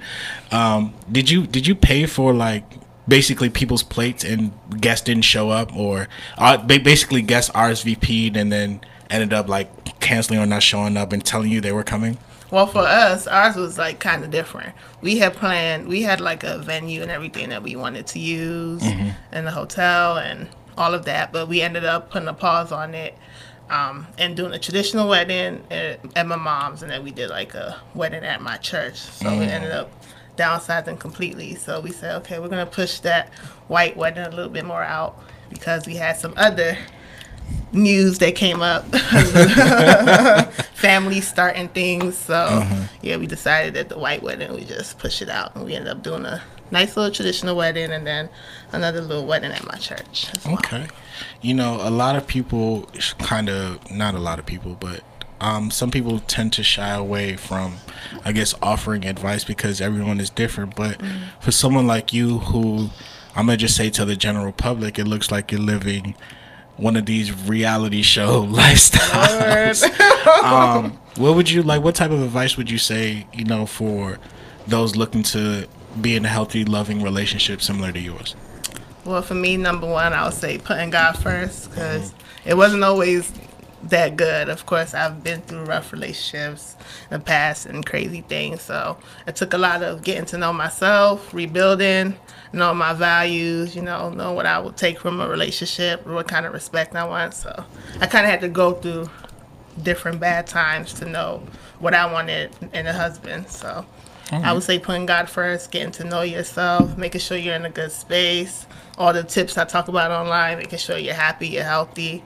Um, 0.50 0.94
did 1.10 1.30
you 1.30 1.46
did 1.46 1.66
you 1.66 1.74
pay 1.74 2.06
for 2.06 2.32
like 2.32 2.64
basically 3.06 3.48
people's 3.48 3.82
plates 3.82 4.22
and 4.22 4.52
guests 4.80 5.04
didn't 5.04 5.24
show 5.24 5.50
up, 5.50 5.74
or 5.74 6.08
uh, 6.36 6.58
basically 6.66 7.22
guests 7.22 7.50
RSVP'd 7.52 8.36
and 8.36 8.52
then 8.52 8.80
ended 9.10 9.32
up 9.32 9.48
like 9.48 10.00
canceling 10.00 10.38
or 10.38 10.46
not 10.46 10.62
showing 10.62 10.96
up 10.96 11.12
and 11.12 11.24
telling 11.24 11.50
you 11.50 11.60
they 11.60 11.72
were 11.72 11.84
coming? 11.84 12.18
Well, 12.50 12.66
for 12.66 12.78
us, 12.78 13.26
ours 13.26 13.56
was 13.56 13.76
like 13.76 14.00
kind 14.00 14.24
of 14.24 14.30
different. 14.30 14.74
We 15.02 15.18
had 15.18 15.34
planned, 15.34 15.86
we 15.86 16.02
had 16.02 16.20
like 16.20 16.44
a 16.44 16.58
venue 16.58 17.02
and 17.02 17.10
everything 17.10 17.50
that 17.50 17.62
we 17.62 17.76
wanted 17.76 18.06
to 18.08 18.18
use 18.18 18.82
in 18.82 19.44
the 19.44 19.50
hotel 19.50 20.16
and 20.16 20.48
all 20.78 20.94
of 20.94 21.04
that, 21.04 21.32
but 21.32 21.48
we 21.48 21.60
ended 21.60 21.84
up 21.84 22.10
putting 22.10 22.28
a 22.28 22.32
pause 22.32 22.72
on 22.72 22.94
it 22.94 23.18
um, 23.70 24.06
and 24.18 24.36
doing 24.36 24.52
a 24.52 24.58
traditional 24.58 25.08
wedding 25.08 25.62
at, 25.70 26.00
at 26.16 26.26
my 26.26 26.36
mom's, 26.36 26.82
and 26.82 26.90
then 26.90 27.04
we 27.04 27.10
did 27.10 27.30
like 27.30 27.54
a 27.54 27.80
wedding 27.94 28.24
at 28.24 28.40
my 28.40 28.56
church. 28.56 28.96
So 28.96 29.30
we 29.38 29.44
ended 29.44 29.72
up 29.72 29.90
downsizing 30.36 30.98
completely. 30.98 31.54
So 31.56 31.80
we 31.80 31.92
said, 31.92 32.16
okay, 32.16 32.38
we're 32.38 32.48
gonna 32.48 32.66
push 32.66 33.00
that 33.00 33.32
white 33.68 33.96
wedding 33.96 34.24
a 34.24 34.30
little 34.30 34.50
bit 34.50 34.64
more 34.64 34.82
out 34.82 35.22
because 35.50 35.86
we 35.86 35.96
had 35.96 36.16
some 36.16 36.34
other 36.36 36.76
news 37.72 38.18
that 38.18 38.34
came 38.34 38.62
up 38.62 38.84
family 40.74 41.20
starting 41.20 41.68
things 41.68 42.16
so 42.16 42.62
yeah 43.02 43.16
we 43.16 43.26
decided 43.26 43.74
that 43.74 43.88
the 43.88 43.98
white 43.98 44.22
wedding 44.22 44.52
we 44.54 44.64
just 44.64 44.98
push 44.98 45.22
it 45.22 45.28
out 45.28 45.54
and 45.54 45.64
we 45.64 45.74
ended 45.74 45.90
up 45.90 46.02
doing 46.02 46.24
a 46.24 46.42
nice 46.70 46.96
little 46.96 47.12
traditional 47.12 47.56
wedding 47.56 47.90
and 47.92 48.06
then 48.06 48.28
another 48.72 49.00
little 49.00 49.26
wedding 49.26 49.52
at 49.52 49.66
my 49.66 49.76
church 49.76 50.28
well. 50.44 50.54
Okay. 50.54 50.88
You 51.40 51.54
know, 51.54 51.78
a 51.80 51.90
lot 51.90 52.16
of 52.16 52.26
people 52.26 52.88
kind 53.18 53.48
of, 53.48 53.90
not 53.90 54.14
a 54.14 54.18
lot 54.18 54.38
of 54.38 54.46
people, 54.46 54.76
but 54.78 55.02
um, 55.40 55.70
some 55.70 55.90
people 55.90 56.18
tend 56.20 56.52
to 56.54 56.62
shy 56.62 56.90
away 56.90 57.36
from, 57.36 57.76
I 58.24 58.32
guess, 58.32 58.54
offering 58.60 59.04
advice 59.04 59.44
because 59.44 59.80
everyone 59.80 60.20
is 60.20 60.30
different. 60.30 60.74
But 60.74 61.00
for 61.40 61.52
someone 61.52 61.86
like 61.86 62.12
you 62.12 62.38
who, 62.38 62.90
I'm 63.36 63.46
going 63.46 63.58
to 63.58 63.64
just 63.64 63.76
say 63.76 63.90
to 63.90 64.04
the 64.04 64.16
general 64.16 64.52
public, 64.52 64.98
it 64.98 65.04
looks 65.04 65.30
like 65.30 65.52
you're 65.52 65.60
living 65.60 66.14
one 66.76 66.96
of 66.96 67.06
these 67.06 67.32
reality 67.46 68.02
show 68.02 68.46
lifestyles. 68.46 69.84
um, 70.42 70.92
what 71.16 71.34
would 71.36 71.50
you 71.50 71.62
like? 71.62 71.82
What 71.82 71.94
type 71.94 72.10
of 72.10 72.22
advice 72.22 72.56
would 72.56 72.70
you 72.70 72.78
say, 72.78 73.26
you 73.32 73.44
know, 73.44 73.66
for 73.66 74.18
those 74.66 74.96
looking 74.96 75.22
to 75.22 75.68
be 75.98 76.16
in 76.16 76.24
a 76.24 76.28
healthy, 76.28 76.64
loving 76.64 77.02
relationship 77.02 77.60
similar 77.62 77.92
to 77.92 77.98
yours? 77.98 78.34
Well, 79.04 79.22
for 79.22 79.34
me, 79.34 79.56
number 79.56 79.86
one, 79.86 80.12
I 80.12 80.24
would 80.24 80.34
say 80.34 80.58
putting 80.58 80.90
God 80.90 81.12
first 81.12 81.70
because 81.70 82.10
mm-hmm. 82.10 82.48
it 82.50 82.56
wasn't 82.56 82.84
always 82.84 83.32
that 83.84 84.16
good. 84.16 84.48
Of 84.48 84.66
course, 84.66 84.94
I've 84.94 85.22
been 85.22 85.40
through 85.42 85.64
rough 85.64 85.92
relationships 85.92 86.76
in 87.10 87.18
the 87.18 87.24
past 87.24 87.66
and 87.66 87.84
crazy 87.84 88.22
things. 88.22 88.62
So 88.62 88.98
it 89.26 89.36
took 89.36 89.54
a 89.54 89.58
lot 89.58 89.82
of 89.82 90.02
getting 90.02 90.26
to 90.26 90.38
know 90.38 90.52
myself, 90.52 91.32
rebuilding, 91.32 92.16
know 92.52 92.74
my 92.74 92.92
values, 92.92 93.76
you 93.76 93.82
know, 93.82 94.10
know 94.10 94.32
what 94.32 94.46
I 94.46 94.58
would 94.58 94.76
take 94.76 94.98
from 94.98 95.20
a 95.20 95.28
relationship, 95.28 96.06
what 96.06 96.28
kind 96.28 96.46
of 96.46 96.52
respect 96.52 96.94
I 96.94 97.04
want. 97.04 97.34
So 97.34 97.64
I 98.00 98.06
kind 98.06 98.24
of 98.24 98.30
had 98.30 98.40
to 98.40 98.48
go 98.48 98.74
through 98.74 99.08
different 99.82 100.18
bad 100.20 100.46
times 100.46 100.92
to 100.94 101.04
know 101.04 101.42
what 101.78 101.94
I 101.94 102.10
wanted 102.12 102.50
in 102.72 102.86
a 102.86 102.92
husband. 102.92 103.48
So 103.48 103.86
I 104.30 104.52
would 104.52 104.62
say 104.62 104.78
putting 104.78 105.06
God 105.06 105.28
first, 105.28 105.70
getting 105.70 105.92
to 105.92 106.04
know 106.04 106.22
yourself, 106.22 106.96
making 106.98 107.20
sure 107.20 107.36
you're 107.36 107.54
in 107.54 107.64
a 107.64 107.70
good 107.70 107.92
space. 107.92 108.66
All 108.98 109.12
the 109.12 109.22
tips 109.22 109.56
I 109.56 109.64
talk 109.64 109.88
about 109.88 110.10
online, 110.10 110.58
making 110.58 110.78
sure 110.78 110.98
you're 110.98 111.14
happy, 111.14 111.48
you're 111.48 111.64
healthy. 111.64 112.22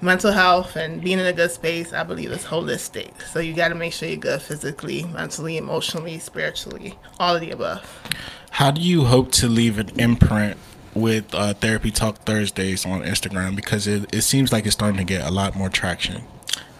Mental 0.00 0.32
health 0.32 0.76
and 0.76 1.02
being 1.02 1.18
in 1.18 1.26
a 1.26 1.32
good 1.32 1.50
space, 1.50 1.92
I 1.92 2.02
believe, 2.02 2.30
is 2.30 2.44
holistic. 2.44 3.22
So 3.22 3.38
you 3.40 3.54
got 3.54 3.68
to 3.68 3.74
make 3.74 3.92
sure 3.92 4.08
you're 4.08 4.18
good 4.18 4.42
physically, 4.42 5.04
mentally, 5.04 5.56
emotionally, 5.56 6.18
spiritually, 6.18 6.98
all 7.18 7.34
of 7.34 7.40
the 7.40 7.50
above. 7.50 8.02
How 8.50 8.70
do 8.70 8.80
you 8.80 9.04
hope 9.04 9.32
to 9.32 9.48
leave 9.48 9.78
an 9.78 9.90
imprint 9.98 10.58
with 10.94 11.34
uh, 11.34 11.54
Therapy 11.54 11.90
Talk 11.90 12.18
Thursdays 12.18 12.84
on 12.84 13.02
Instagram? 13.02 13.56
Because 13.56 13.86
it, 13.86 14.14
it 14.14 14.22
seems 14.22 14.52
like 14.52 14.66
it's 14.66 14.74
starting 14.74 14.98
to 14.98 15.04
get 15.04 15.26
a 15.26 15.30
lot 15.30 15.54
more 15.54 15.68
traction. 15.68 16.22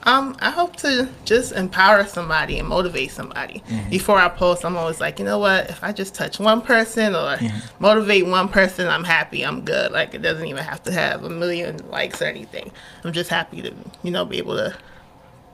Um, 0.07 0.37
I 0.41 0.51
hope 0.51 0.77
to 0.77 1.09
just 1.25 1.53
empower 1.53 2.05
somebody 2.05 2.59
and 2.59 2.69
motivate 2.69 3.11
somebody. 3.11 3.63
Before 3.89 4.19
I 4.19 4.29
post, 4.29 4.65
I'm 4.65 4.77
always 4.77 5.01
like, 5.01 5.19
you 5.19 5.25
know 5.25 5.39
what? 5.39 5.71
If 5.71 5.83
I 5.83 5.93
just 5.93 6.15
touch 6.15 6.39
one 6.39 6.61
person 6.61 7.15
or 7.15 7.39
motivate 7.79 8.27
one 8.27 8.49
person, 8.49 8.87
I'm 8.87 9.05
happy. 9.05 9.45
I'm 9.45 9.63
good. 9.63 9.93
Like 9.93 10.15
it 10.15 10.19
doesn't 10.21 10.47
even 10.47 10.63
have 10.63 10.83
to 10.85 10.93
have 10.93 11.25
a 11.25 11.31
million 11.31 11.79
likes 11.89 12.21
or 12.21 12.27
anything. 12.27 12.71
I'm 13.03 13.13
just 13.13 13.31
happy 13.31 13.63
to, 13.63 13.75
you 14.03 14.11
know, 14.11 14.27
be 14.27 14.37
able 14.39 14.57
to 14.57 14.77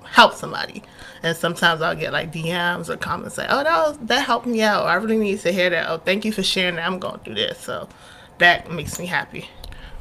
help 0.04 0.34
somebody. 0.34 0.82
And 1.22 1.36
sometimes 1.36 1.80
I'll 1.80 1.94
get 1.94 2.12
like 2.12 2.32
DMs 2.32 2.88
or 2.88 2.96
comments 2.96 3.38
like, 3.38 3.48
"Oh, 3.50 3.62
that 3.62 3.88
was, 3.88 3.98
that 4.02 4.26
helped 4.26 4.46
me 4.46 4.62
out. 4.62 4.86
I 4.86 4.94
really 4.94 5.18
need 5.18 5.38
to 5.40 5.52
hear 5.52 5.70
that. 5.70 5.88
Oh, 5.88 5.98
thank 5.98 6.24
you 6.24 6.32
for 6.32 6.42
sharing 6.42 6.76
that. 6.76 6.86
I'm 6.86 6.98
going 6.98 7.20
through 7.20 7.34
this." 7.34 7.58
So 7.58 7.88
that 8.38 8.70
makes 8.72 8.98
me 8.98 9.06
happy. 9.06 9.48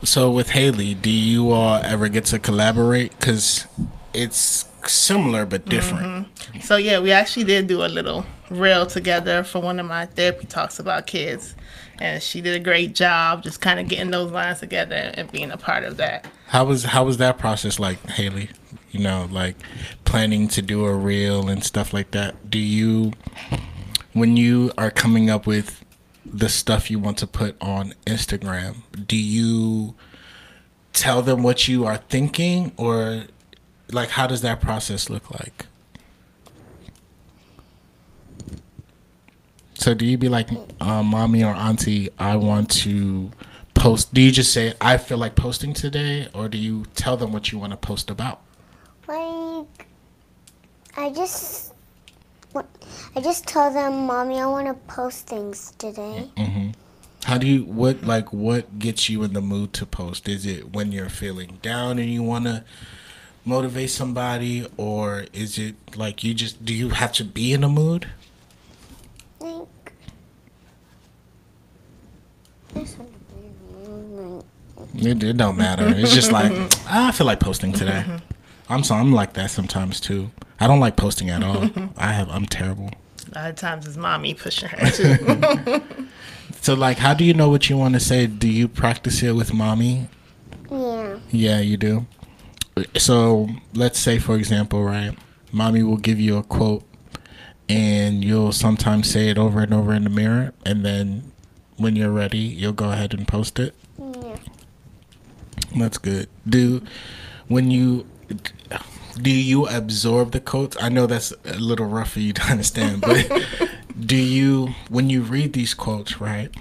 So 0.03 0.31
with 0.31 0.51
Haley, 0.51 0.95
do 0.95 1.09
you 1.09 1.51
all 1.51 1.81
ever 1.83 2.07
get 2.07 2.25
to 2.25 2.39
collaborate? 2.39 3.11
Because 3.11 3.67
it's 4.13 4.65
similar 4.85 5.45
but 5.45 5.65
different. 5.65 6.27
Mm-hmm. 6.27 6.59
So 6.61 6.77
yeah, 6.77 6.99
we 6.99 7.11
actually 7.11 7.45
did 7.45 7.67
do 7.67 7.83
a 7.83 7.87
little 7.87 8.25
reel 8.49 8.85
together 8.85 9.43
for 9.43 9.59
one 9.61 9.79
of 9.79 9.85
my 9.85 10.05
therapy 10.05 10.47
talks 10.47 10.79
about 10.79 11.05
kids, 11.05 11.55
and 11.99 12.21
she 12.21 12.41
did 12.41 12.55
a 12.55 12.63
great 12.63 12.95
job 12.95 13.43
just 13.43 13.61
kind 13.61 13.79
of 13.79 13.87
getting 13.87 14.11
those 14.11 14.31
lines 14.31 14.59
together 14.59 15.11
and 15.13 15.31
being 15.31 15.51
a 15.51 15.57
part 15.57 15.83
of 15.83 15.97
that. 15.97 16.25
How 16.47 16.65
was 16.65 16.85
how 16.85 17.05
was 17.05 17.17
that 17.17 17.37
process 17.37 17.79
like, 17.79 18.03
Haley? 18.09 18.49
You 18.91 19.01
know, 19.01 19.27
like 19.29 19.55
planning 20.03 20.47
to 20.49 20.61
do 20.61 20.85
a 20.85 20.95
reel 20.95 21.47
and 21.47 21.63
stuff 21.63 21.93
like 21.93 22.11
that. 22.11 22.49
Do 22.49 22.57
you, 22.57 23.13
when 24.13 24.35
you 24.35 24.71
are 24.77 24.89
coming 24.89 25.29
up 25.29 25.45
with 25.45 25.85
the 26.25 26.49
stuff 26.49 26.89
you 26.89 26.97
want 26.97 27.19
to 27.19 27.27
put 27.27 27.55
on 27.61 27.93
Instagram, 28.07 28.77
do 29.05 29.15
you 29.15 29.93
tell 30.93 31.21
them 31.21 31.43
what 31.43 31.67
you 31.67 31.85
are 31.85 31.97
thinking, 31.97 32.71
or 32.77 33.25
like 33.91 34.09
how 34.09 34.27
does 34.27 34.41
that 34.41 34.61
process 34.61 35.09
look 35.09 35.31
like? 35.31 35.65
So 39.75 39.93
do 39.93 40.05
you 40.05 40.17
be 40.17 40.27
like, 40.27 40.49
uh, 40.81 41.01
mommy 41.03 41.43
or 41.43 41.53
auntie, 41.53 42.09
I 42.19 42.35
want 42.35 42.69
to 42.81 43.31
post? 43.73 44.13
Do 44.13 44.19
you 44.21 44.29
just 44.31 44.51
say, 44.51 44.73
I 44.81 44.97
feel 44.97 45.17
like 45.17 45.35
posting 45.35 45.73
today, 45.73 46.27
or 46.33 46.49
do 46.49 46.57
you 46.57 46.85
tell 46.95 47.15
them 47.15 47.31
what 47.31 47.51
you 47.53 47.59
want 47.59 47.71
to 47.71 47.77
post 47.77 48.09
about? 48.09 48.41
Like, 49.07 49.85
I 50.97 51.09
just, 51.11 51.73
what- 52.51 52.67
I 53.15 53.21
just 53.21 53.47
tell 53.47 53.71
them, 53.71 54.05
mommy, 54.05 54.41
I 54.41 54.47
want 54.47 54.67
to 54.67 54.73
post 54.93 55.27
things 55.27 55.71
today. 55.77 56.29
How 57.25 57.37
do 57.37 57.47
you 57.47 57.63
what 57.65 58.03
like 58.03 58.31
what 58.33 58.79
gets 58.79 59.09
you 59.09 59.23
in 59.23 59.33
the 59.33 59.41
mood 59.41 59.71
to 59.73 59.85
post? 59.85 60.27
Is 60.29 60.45
it 60.45 60.73
when 60.73 60.91
you're 60.91 61.09
feeling 61.09 61.59
down 61.61 61.99
and 61.99 62.09
you 62.09 62.23
want 62.23 62.45
to 62.45 62.63
motivate 63.45 63.89
somebody, 63.89 64.67
or 64.77 65.25
is 65.33 65.57
it 65.57 65.75
like 65.95 66.23
you 66.23 66.33
just 66.33 66.63
do 66.65 66.73
you 66.73 66.89
have 66.89 67.11
to 67.13 67.23
be 67.23 67.53
in 67.53 67.63
a 67.63 67.69
mood? 67.69 68.07
Like, 69.39 69.93
there's 72.73 72.95
something, 72.95 74.43
like, 74.95 75.05
It, 75.05 75.23
it 75.23 75.37
don't 75.37 75.57
matter. 75.57 75.87
It's 75.87 76.13
just 76.13 76.31
like 76.31 76.51
"Ah, 76.87 77.07
I 77.09 77.11
feel 77.11 77.27
like 77.27 77.39
posting 77.39 77.71
today. 77.73 78.05
I'm 78.69 78.83
so 78.83 78.95
I'm 78.95 79.11
like 79.11 79.33
that 79.33 79.49
sometimes 79.51 79.99
too. 79.99 80.31
I 80.59 80.67
don't 80.67 80.79
like 80.79 80.95
posting 80.95 81.29
at 81.29 81.43
all. 81.43 81.69
I 81.97 82.11
have 82.13 82.29
I'm 82.29 82.45
terrible. 82.45 82.91
A 83.33 83.39
lot 83.39 83.49
of 83.51 83.55
times 83.55 83.87
it's 83.87 83.97
mommy 83.97 84.33
pushing 84.33 84.69
her 84.69 84.89
too. 84.91 85.81
So 86.61 86.73
like, 86.73 86.97
how 86.97 87.13
do 87.13 87.23
you 87.23 87.33
know 87.33 87.47
what 87.47 87.69
you 87.69 87.77
want 87.77 87.93
to 87.93 88.01
say? 88.01 88.27
Do 88.27 88.47
you 88.49 88.67
practice 88.67 89.23
it 89.23 89.31
with 89.31 89.53
mommy? 89.53 90.09
yeah, 90.69 91.17
Yeah, 91.29 91.59
you 91.61 91.77
do. 91.77 92.05
So 92.97 93.49
let's 93.73 93.99
say, 93.99 94.19
for 94.19 94.35
example, 94.35 94.83
right, 94.83 95.17
mommy 95.51 95.83
will 95.83 95.97
give 95.97 96.19
you 96.19 96.37
a 96.37 96.43
quote, 96.43 96.83
and 97.67 98.23
you'll 98.23 98.51
sometimes 98.51 99.09
say 99.09 99.29
it 99.29 99.37
over 99.37 99.61
and 99.61 99.73
over 99.73 99.93
in 99.93 100.03
the 100.03 100.09
mirror, 100.09 100.53
and 100.65 100.85
then 100.85 101.31
when 101.77 101.95
you're 101.95 102.11
ready, 102.11 102.39
you'll 102.39 102.73
go 102.73 102.91
ahead 102.91 103.13
and 103.13 103.27
post 103.27 103.59
it. 103.59 103.73
yeah. 103.97 104.37
That's 105.77 105.97
good. 105.97 106.29
Do 106.47 106.81
when 107.47 107.69
you 107.71 108.05
do 109.21 109.29
you 109.29 109.67
absorb 109.67 110.31
the 110.31 110.39
quotes? 110.39 110.77
I 110.81 110.89
know 110.89 111.05
that's 111.05 111.33
a 111.45 111.57
little 111.57 111.85
rough 111.85 112.11
for 112.13 112.19
you 112.19 112.33
to 112.33 112.41
understand, 112.51 113.01
but 113.01 113.29
do 113.99 114.15
you 114.15 114.69
when 114.89 115.09
you 115.09 115.21
read 115.21 115.53
these 115.53 115.73
quotes, 115.73 116.19
right? 116.19 116.53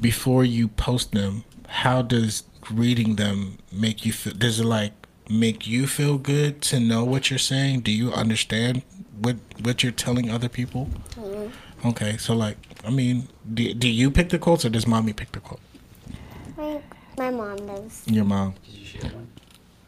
Before 0.00 0.44
you 0.44 0.68
post 0.68 1.12
them, 1.12 1.44
how 1.68 2.02
does 2.02 2.44
reading 2.70 3.16
them 3.16 3.58
make 3.72 4.04
you 4.04 4.12
feel? 4.12 4.34
Does 4.34 4.60
it 4.60 4.64
like 4.64 4.92
make 5.28 5.66
you 5.66 5.86
feel 5.86 6.18
good 6.18 6.60
to 6.62 6.80
know 6.80 7.04
what 7.04 7.30
you're 7.30 7.38
saying? 7.38 7.80
Do 7.80 7.90
you 7.92 8.12
understand 8.12 8.82
what 9.20 9.36
what 9.62 9.82
you're 9.82 9.92
telling 9.92 10.30
other 10.30 10.48
people? 10.48 10.88
Mm-hmm. 11.16 11.88
Okay, 11.88 12.16
so 12.16 12.34
like, 12.34 12.56
I 12.84 12.90
mean, 12.90 13.28
do, 13.52 13.74
do 13.74 13.88
you 13.88 14.10
pick 14.10 14.30
the 14.30 14.38
quotes 14.38 14.64
or 14.64 14.70
does 14.70 14.86
mommy 14.86 15.12
pick 15.12 15.32
the 15.32 15.40
quote? 15.40 15.60
Like, 16.56 16.82
my 17.18 17.30
mom 17.30 17.56
does. 17.66 18.02
Your 18.06 18.24
mom. 18.24 18.54
Could 18.64 18.74
you 18.74 18.84
share 18.86 19.10
one? 19.10 19.28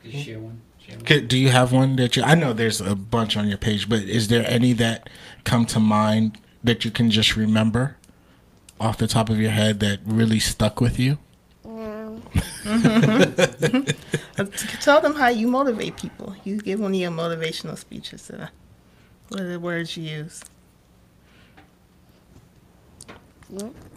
Could 0.02 0.12
you 0.14 0.22
share 0.22 0.38
one? 0.38 0.60
Share 0.78 0.96
one? 0.96 1.04
Could- 1.04 1.28
Do 1.28 1.38
you 1.38 1.48
have 1.50 1.72
one 1.72 1.96
that 1.96 2.16
you? 2.16 2.22
I 2.22 2.34
know 2.34 2.52
there's 2.52 2.80
a 2.80 2.94
bunch 2.94 3.36
on 3.36 3.48
your 3.48 3.58
page, 3.58 3.88
but 3.88 4.00
is 4.02 4.28
there 4.28 4.44
any 4.48 4.72
that 4.74 5.08
come 5.44 5.64
to 5.66 5.80
mind 5.80 6.38
that 6.62 6.84
you 6.84 6.90
can 6.90 7.10
just 7.10 7.34
remember 7.36 7.96
off 8.78 8.98
the 8.98 9.06
top 9.06 9.30
of 9.30 9.38
your 9.40 9.52
head 9.52 9.80
that 9.80 10.00
really 10.04 10.38
stuck 10.38 10.80
with 10.80 10.98
you? 10.98 11.18
No. 12.36 12.72
Mm-hmm. 12.72 12.86
Mm-hmm. 12.86 13.76
Mm-hmm. 14.40 14.78
Tell 14.80 15.00
them 15.00 15.14
how 15.14 15.28
you 15.28 15.48
motivate 15.48 15.96
people. 15.96 16.34
You 16.44 16.58
give 16.58 16.80
one 16.80 16.92
of 16.92 17.00
your 17.00 17.10
motivational 17.10 17.76
speeches. 17.78 18.26
To 18.26 18.32
them. 18.32 18.48
What 19.28 19.40
are 19.40 19.48
the 19.48 19.60
words 19.60 19.96
you 19.96 20.04
use? 20.04 20.42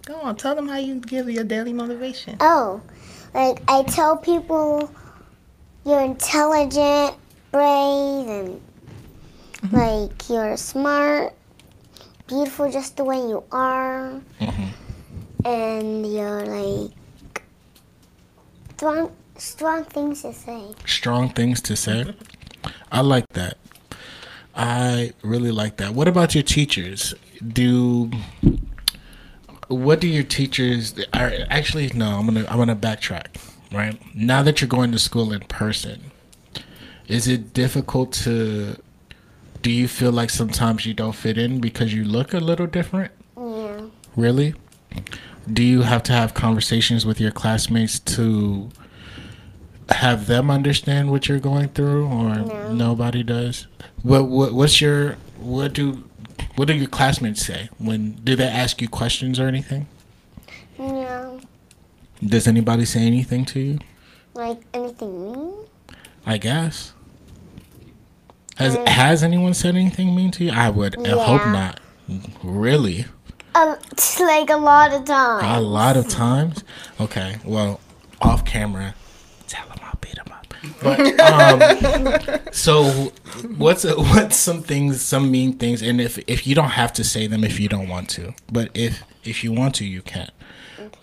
Go 0.06 0.16
on, 0.22 0.36
tell 0.36 0.56
them 0.56 0.68
how 0.68 0.78
you 0.78 1.00
give 1.00 1.30
your 1.30 1.44
daily 1.44 1.74
motivation. 1.74 2.38
Oh, 2.40 2.82
like 3.34 3.62
I 3.68 3.84
tell 3.84 4.16
people 4.16 4.92
you're 5.86 6.02
intelligent, 6.02 7.16
brave, 7.52 8.28
and 8.28 8.62
like 9.72 10.30
you're 10.30 10.56
smart, 10.56 11.34
beautiful 12.28 12.72
just 12.72 12.98
the 12.98 13.04
way 13.04 13.18
you 13.18 13.44
are, 13.52 14.22
and 15.46 16.14
you're 16.14 16.46
like 16.46 16.92
strong, 18.80 19.12
strong 19.36 19.84
things 19.84 20.22
to 20.22 20.32
say. 20.32 20.74
Strong 20.86 21.30
things 21.32 21.62
to 21.62 21.76
say. 21.76 22.16
I 22.90 23.02
like 23.02 23.26
that. 23.34 23.58
I 24.56 25.12
really 25.22 25.52
like 25.52 25.78
that. 25.78 25.94
What 25.94 26.08
about 26.08 26.34
your 26.34 26.44
teachers? 26.44 27.14
Do 27.46 28.10
what 29.68 30.00
do 30.00 30.08
your 30.08 30.24
teachers 30.24 30.96
are 31.14 31.32
actually 31.50 31.92
no, 31.94 32.20
I'm 32.20 32.26
gonna 32.26 32.46
I'm 32.50 32.58
gonna 32.58 32.76
backtrack, 32.76 33.28
right? 33.72 34.00
Now 34.16 34.44
that 34.44 34.62
you're 34.62 34.70
going 34.70 34.94
to 34.94 35.00
school 35.00 35.34
in 35.34 35.42
person, 35.42 36.12
is 37.08 37.28
it 37.28 37.54
difficult 37.54 38.14
to 38.24 38.78
do 39.62 39.72
you 39.72 39.90
feel 39.90 40.14
like 40.14 40.30
sometimes 40.30 40.86
you 40.86 40.94
don't 40.94 41.16
fit 41.16 41.38
in 41.38 41.60
because 41.60 41.94
you 41.94 42.06
look 42.06 42.34
a 42.34 42.40
little 42.40 42.68
different? 42.68 43.12
Yeah. 43.38 43.82
Really? 44.16 44.56
Do 45.52 45.64
you 45.64 45.82
have 45.82 46.04
to 46.04 46.14
have 46.14 46.34
conversations 46.34 47.06
with 47.06 47.20
your 47.20 47.32
classmates 47.32 48.00
to 48.00 48.70
have 49.90 50.28
them 50.28 50.52
understand 50.52 51.10
what 51.12 51.28
you're 51.28 51.40
going 51.40 51.70
through, 51.70 52.06
or 52.08 52.36
No. 52.36 52.74
nobody 52.74 53.24
does? 53.24 53.68
What, 54.04 54.28
what 54.28 54.54
What's 54.54 54.80
your 54.82 55.18
what 55.40 55.74
do 55.74 56.04
what 56.56 56.68
do 56.68 56.74
your 56.76 56.88
classmates 56.88 57.46
say 57.46 57.70
when 57.78 58.12
do 58.24 58.36
they 58.36 58.48
ask 58.48 58.82
you 58.82 58.88
questions 58.90 59.40
or 59.40 59.48
anything? 59.48 59.88
No. 60.78 61.40
Does 62.24 62.48
anybody 62.48 62.86
say 62.86 63.02
anything 63.02 63.46
to 63.46 63.60
you? 63.60 63.80
Like 64.34 64.62
anything 64.74 65.32
mean? 65.32 65.54
I 66.26 66.38
guess. 66.38 66.94
Has 68.58 68.76
Has 68.88 69.24
anyone 69.24 69.54
said 69.54 69.76
anything 69.76 70.16
mean 70.16 70.32
to 70.32 70.44
you? 70.46 70.52
I 70.52 70.70
would 70.70 70.96
I 71.08 71.12
hope 71.12 71.46
not. 71.48 71.80
Really? 72.44 73.06
Um, 73.56 73.76
like 74.20 74.50
a 74.50 74.58
lot 74.58 74.94
of 74.94 75.06
times. 75.06 75.44
A 75.46 75.62
lot 75.62 75.98
of 75.98 76.08
times. 76.08 76.64
Okay. 77.00 77.38
Well, 77.44 77.80
off 78.22 78.46
camera, 78.46 78.96
tell 79.48 79.66
him 79.68 79.78
I'll 79.82 79.98
beat 80.02 80.18
him 80.18 80.32
up. 80.32 80.54
But 80.82 81.20
um, 81.20 82.40
so 82.52 83.12
what's 83.58 83.84
what's 83.84 84.38
some 84.38 84.62
things, 84.62 85.02
some 85.02 85.32
mean 85.32 85.54
things, 85.54 85.82
and 85.82 86.00
if 86.02 86.18
if 86.28 86.46
you 86.46 86.56
don't 86.56 86.72
have 86.72 86.94
to 86.94 87.04
say 87.04 87.28
them 87.28 87.44
if 87.44 87.60
you 87.60 87.70
don't 87.70 87.88
want 87.88 88.10
to, 88.12 88.34
but 88.52 88.70
if 88.74 89.04
if 89.24 89.44
you 89.44 89.52
want 89.52 89.76
to, 89.76 89.86
you 89.86 90.02
can. 90.02 90.30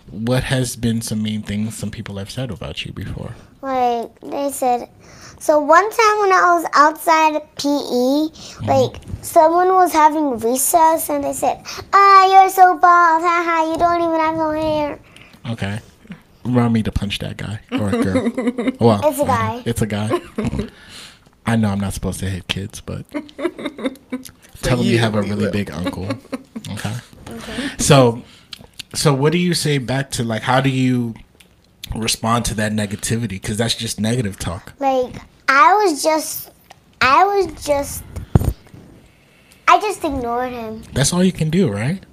What 0.09 0.43
has 0.43 0.75
been 0.75 1.01
some 1.01 1.21
mean 1.21 1.41
things 1.43 1.77
some 1.77 1.91
people 1.91 2.17
have 2.17 2.31
said 2.31 2.49
about 2.49 2.85
you 2.85 2.93
before? 2.93 3.35
like 3.61 4.19
they 4.21 4.49
said 4.51 4.89
so 5.39 5.59
one 5.59 5.89
time 5.89 6.19
when 6.19 6.31
i 6.31 6.41
was 6.55 6.65
outside 6.73 7.35
of 7.35 7.55
pe 7.55 8.65
like 8.65 8.99
someone 9.21 9.67
was 9.73 9.91
having 9.93 10.37
recess 10.39 11.09
and 11.09 11.23
they 11.23 11.33
said 11.33 11.61
ah 11.93 12.25
you're 12.31 12.49
so 12.49 12.77
bald 12.77 13.21
haha 13.23 13.71
you 13.71 13.77
don't 13.77 14.01
even 14.01 14.19
have 14.19 14.35
no 14.35 14.51
hair 14.51 14.99
Okay. 15.49 15.79
Remind 16.43 16.73
me 16.73 16.83
to 16.83 16.91
punch 16.91 17.19
that 17.19 17.37
guy 17.37 17.61
or 17.71 17.87
a 17.87 18.03
girl. 18.03 18.71
Well, 18.81 18.99
It's 19.03 19.19
a 19.19 19.25
guy. 19.25 19.63
It's 19.65 19.81
a 19.81 19.85
guy. 19.85 20.09
I 21.45 21.55
know 21.55 21.69
I'm 21.69 21.79
not 21.79 21.93
supposed 21.93 22.19
to 22.19 22.29
hit 22.29 22.49
kids, 22.49 22.81
but 22.81 23.05
tell 24.61 24.77
them 24.77 24.85
you 24.85 24.93
you, 24.93 24.99
have 24.99 25.15
a 25.15 25.21
really 25.21 25.45
will. 25.45 25.51
big 25.53 25.71
uncle. 25.71 26.03
Okay. 26.71 26.93
Okay. 27.29 27.69
So, 27.77 28.23
so 28.93 29.13
what 29.13 29.31
do 29.31 29.37
you 29.37 29.53
say 29.53 29.77
back 29.77 30.11
to 30.11 30.23
like? 30.25 30.41
How 30.41 30.59
do 30.59 30.69
you 30.69 31.15
respond 31.95 32.45
to 32.45 32.53
that 32.55 32.71
negativity? 32.71 33.29
Because 33.29 33.57
that's 33.57 33.75
just 33.75 33.99
negative 33.99 34.37
talk. 34.37 34.73
Like 34.79 35.15
I 35.47 35.73
was 35.83 36.03
just, 36.03 36.51
I 37.01 37.23
was 37.23 37.65
just, 37.65 38.03
I 39.67 39.79
just 39.79 40.03
ignored 40.03 40.51
him. 40.51 40.83
That's 40.93 41.13
all 41.13 41.23
you 41.23 41.31
can 41.31 41.49
do, 41.49 41.69
right? 41.69 42.05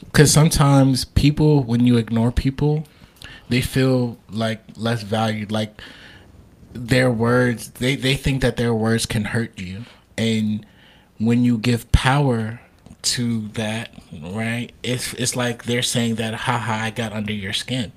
Because 0.00 0.32
sometimes 0.32 1.04
people, 1.04 1.62
when 1.62 1.86
you 1.86 1.96
ignore 1.96 2.32
people, 2.32 2.84
they 3.48 3.60
feel 3.60 4.18
like 4.30 4.62
less 4.76 5.02
valued. 5.02 5.52
Like 5.52 5.80
their 6.72 7.10
words, 7.10 7.70
they, 7.72 7.96
they 7.96 8.14
think 8.14 8.42
that 8.42 8.56
their 8.56 8.74
words 8.74 9.06
can 9.06 9.24
hurt 9.24 9.58
you. 9.58 9.84
And 10.16 10.66
when 11.18 11.44
you 11.44 11.58
give 11.58 11.90
power 11.92 12.60
to 13.02 13.48
that, 13.48 13.90
right, 14.22 14.72
it's, 14.82 15.14
it's 15.14 15.36
like 15.36 15.64
they're 15.64 15.82
saying 15.82 16.16
that, 16.16 16.34
haha, 16.34 16.72
I 16.84 16.90
got 16.90 17.12
under 17.12 17.32
your 17.32 17.52
skin. 17.52 17.92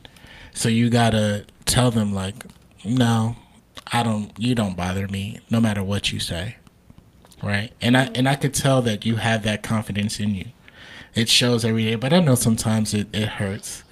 So 0.54 0.70
you 0.70 0.90
gotta 0.90 1.46
tell 1.66 1.92
them, 1.92 2.14
like, 2.14 2.46
no, 2.84 3.36
I 3.92 4.04
don't, 4.04 4.32
you 4.38 4.56
don't 4.56 4.76
bother 4.76 5.08
me, 5.08 5.40
no 5.50 5.60
matter 5.60 5.84
what 5.84 6.12
you 6.12 6.20
say 6.20 6.58
right? 7.42 7.72
And 7.82 7.98
I 7.98 8.10
and 8.16 8.28
I 8.28 8.36
could 8.36 8.54
tell 8.54 8.82
that 8.84 9.06
you 9.06 9.16
have 9.18 9.44
that 9.44 9.64
confidence 9.64 10.20
in 10.20 10.36
you. 10.36 10.46
It 11.14 11.28
shows 11.28 11.66
every 11.66 11.86
day, 11.86 11.96
but 11.96 12.14
I 12.14 12.20
know 12.20 12.36
sometimes 12.36 12.94
it, 12.94 13.14
it 13.14 13.28
hurts. 13.28 13.84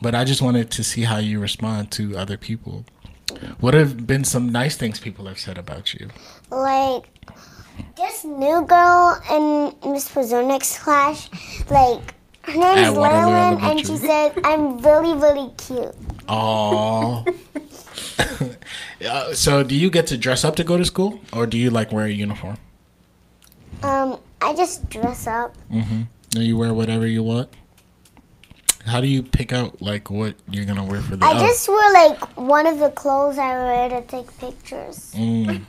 But 0.00 0.14
I 0.14 0.24
just 0.24 0.42
wanted 0.42 0.70
to 0.72 0.84
see 0.84 1.02
how 1.02 1.18
you 1.18 1.38
respond 1.38 1.90
to 1.92 2.16
other 2.16 2.36
people. 2.36 2.84
What 3.60 3.74
have 3.74 4.06
been 4.06 4.24
some 4.24 4.50
nice 4.50 4.76
things 4.76 4.98
people 5.00 5.26
have 5.26 5.38
said 5.38 5.56
about 5.56 5.94
you? 5.94 6.08
Like 6.50 7.04
this 7.96 8.24
new 8.24 8.66
girl 8.66 9.18
in 9.30 9.92
Miss 9.92 10.08
Pozornik's 10.10 10.78
class, 10.78 11.30
like 11.70 12.14
her 12.42 12.52
name 12.52 12.78
is 12.78 12.90
Waterloo 12.96 13.58
and 13.58 13.78
she 13.80 13.96
said 13.96 14.38
I'm 14.44 14.78
really, 14.78 15.14
really 15.14 15.50
cute. 15.56 15.94
Oh. 16.28 17.24
so 19.34 19.62
do 19.62 19.74
you 19.74 19.90
get 19.90 20.06
to 20.08 20.18
dress 20.18 20.44
up 20.44 20.56
to 20.56 20.64
go 20.64 20.76
to 20.76 20.84
school, 20.84 21.20
or 21.32 21.46
do 21.46 21.58
you 21.58 21.70
like 21.70 21.92
wear 21.92 22.06
a 22.06 22.10
uniform? 22.10 22.56
Um, 23.82 24.18
I 24.40 24.54
just 24.54 24.88
dress 24.88 25.26
up. 25.26 25.54
Mm-hmm. 25.70 26.02
Do 26.30 26.42
you 26.42 26.56
wear 26.56 26.72
whatever 26.72 27.06
you 27.06 27.22
want? 27.22 27.50
How 28.86 29.00
do 29.00 29.06
you 29.06 29.22
pick 29.22 29.52
out 29.52 29.80
like 29.80 30.10
what 30.10 30.34
you're 30.48 30.64
gonna 30.64 30.84
wear 30.84 31.00
for 31.00 31.16
the? 31.16 31.24
I 31.24 31.32
oh. 31.36 31.46
just 31.46 31.68
wear 31.68 31.92
like 31.92 32.36
one 32.36 32.66
of 32.66 32.78
the 32.78 32.90
clothes 32.90 33.38
I 33.38 33.54
wear 33.54 33.88
to 33.88 34.06
take 34.06 34.36
pictures. 34.38 35.12
Mm. 35.14 35.62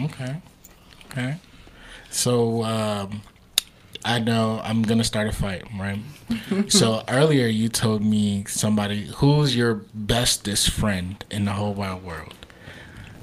Okay. 0.00 0.36
Okay. 1.10 1.36
So 2.10 2.62
um, 2.64 3.22
I 4.04 4.18
know 4.18 4.60
I'm 4.64 4.82
gonna 4.82 5.04
start 5.04 5.28
a 5.28 5.32
fight, 5.32 5.64
right? 5.78 6.00
so 6.68 7.02
earlier 7.08 7.46
you 7.46 7.68
told 7.68 8.02
me 8.02 8.44
somebody 8.46 9.06
who's 9.16 9.54
your 9.54 9.82
bestest 9.94 10.70
friend 10.70 11.22
in 11.30 11.44
the 11.44 11.52
whole 11.52 11.74
wide 11.74 12.02
world. 12.02 12.34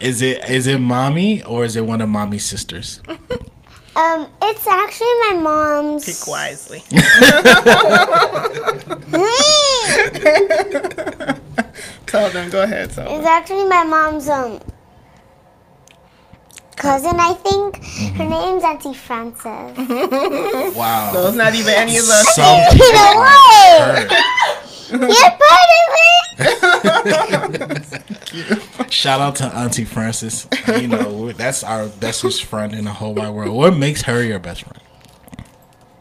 is 0.00 0.22
it 0.22 0.48
is 0.50 0.66
it 0.66 0.80
mommy 0.80 1.42
or 1.44 1.64
is 1.64 1.76
it 1.76 1.86
one 1.86 2.00
of 2.00 2.08
mommy's 2.08 2.44
sisters? 2.44 3.00
Um, 3.96 4.28
it's 4.40 4.64
actually 4.64 5.06
my 5.06 5.40
mom's. 5.42 6.04
Pick 6.06 6.28
wisely. 6.28 6.84
tell 12.06 12.30
them. 12.30 12.48
Go 12.48 12.62
ahead. 12.62 12.92
Tell 12.92 13.06
them. 13.06 13.18
It's 13.18 13.26
actually 13.26 13.64
my 13.64 13.82
mom's 13.82 14.28
um 14.28 14.60
cousin, 16.78 17.18
I 17.20 17.34
think. 17.34 17.76
Her 17.76 18.24
Mm-hmm. 18.24 18.30
name's 18.30 18.64
Auntie 18.64 18.94
Frances. 18.94 20.74
Wow. 20.76 21.10
So 21.12 21.26
it's 21.28 21.36
not 21.36 21.54
even 21.54 21.74
any 21.74 21.96
of 21.96 22.04
us. 22.08 22.34
Some 22.34 22.58
You 22.60 22.70
people 22.72 22.92
know 22.92 23.00
are 23.00 23.16
what? 23.18 24.10
hurt. 24.10 24.10
You're 24.90 25.36
part 25.42 25.70
of 25.78 25.88
it. 27.50 28.92
Shout 28.92 29.20
out 29.20 29.36
to 29.36 29.44
Auntie 29.46 29.84
Frances. 29.84 30.46
You 30.68 30.88
know, 30.88 31.32
that's 31.32 31.62
our 31.64 31.88
bestest 31.88 32.44
friend 32.44 32.72
in 32.74 32.84
the 32.84 32.92
whole 32.92 33.14
wide 33.14 33.30
world. 33.30 33.54
What 33.54 33.76
makes 33.76 34.02
her 34.02 34.22
your 34.22 34.38
best 34.38 34.62
friend? 34.64 34.82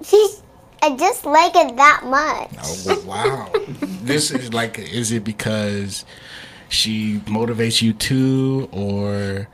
She's. 0.03 0.41
I 0.81 0.95
just 0.95 1.25
like 1.25 1.55
it 1.55 1.75
that 1.75 2.01
much. 2.05 2.51
Oh, 2.63 3.03
wow. 3.05 3.51
this 4.03 4.29
is 4.31 4.53
like, 4.53 4.77
is 4.77 5.11
it 5.11 5.23
because 5.23 6.05
she 6.69 7.17
motivates 7.25 7.81
you 7.81 7.93
too, 7.93 8.69
or 8.71 9.47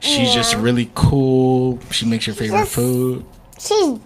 she's 0.00 0.32
just 0.34 0.54
really 0.56 0.90
cool? 0.94 1.78
She 1.90 2.06
makes 2.06 2.26
your 2.26 2.36
favorite 2.36 2.58
Just- 2.60 2.74
food. 2.74 3.24
She's 3.58 3.98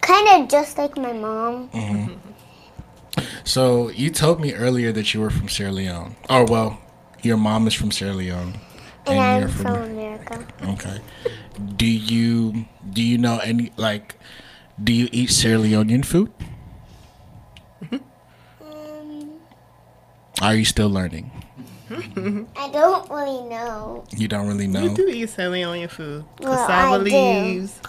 kind 0.00 0.42
of 0.42 0.48
just 0.48 0.78
like 0.78 0.96
my 0.96 1.12
mom. 1.12 2.20
So 3.44 3.90
you 3.90 4.10
told 4.10 4.40
me 4.40 4.54
earlier 4.54 4.90
that 4.92 5.14
you 5.14 5.20
were 5.20 5.30
from 5.30 5.48
Sierra 5.48 5.72
Leone. 5.72 6.16
Oh 6.28 6.44
well, 6.48 6.80
your 7.22 7.36
mom 7.36 7.66
is 7.66 7.74
from 7.74 7.90
Sierra 7.92 8.14
Leone, 8.14 8.54
And 9.06 9.18
I'm 9.20 9.40
you're 9.40 9.48
from 9.48 9.82
America. 9.82 10.46
Okay. 10.64 10.98
Do 11.76 11.86
you 11.86 12.64
do 12.90 13.02
you 13.02 13.18
know 13.18 13.38
any 13.38 13.70
like? 13.76 14.16
Do 14.82 14.92
you 14.92 15.08
eat 15.12 15.30
Sierra 15.30 15.58
Leonean 15.60 16.04
food? 16.04 16.32
Um, 18.60 19.30
Are 20.42 20.54
you 20.54 20.64
still 20.64 20.88
learning? 20.90 21.30
I 22.56 22.70
don't 22.70 23.08
really 23.10 23.48
know. 23.48 24.04
You 24.16 24.28
don't 24.28 24.46
really 24.48 24.66
know. 24.66 24.82
You 24.82 24.88
know. 24.90 24.96
do 24.96 25.08
eat 25.08 25.28
Sierra 25.30 25.50
Leone 25.50 25.88
food. 25.88 26.24
Well, 26.40 26.54
Cassava 26.56 26.94
I 26.94 26.98
do. 26.98 27.04
leaves. 27.04 27.80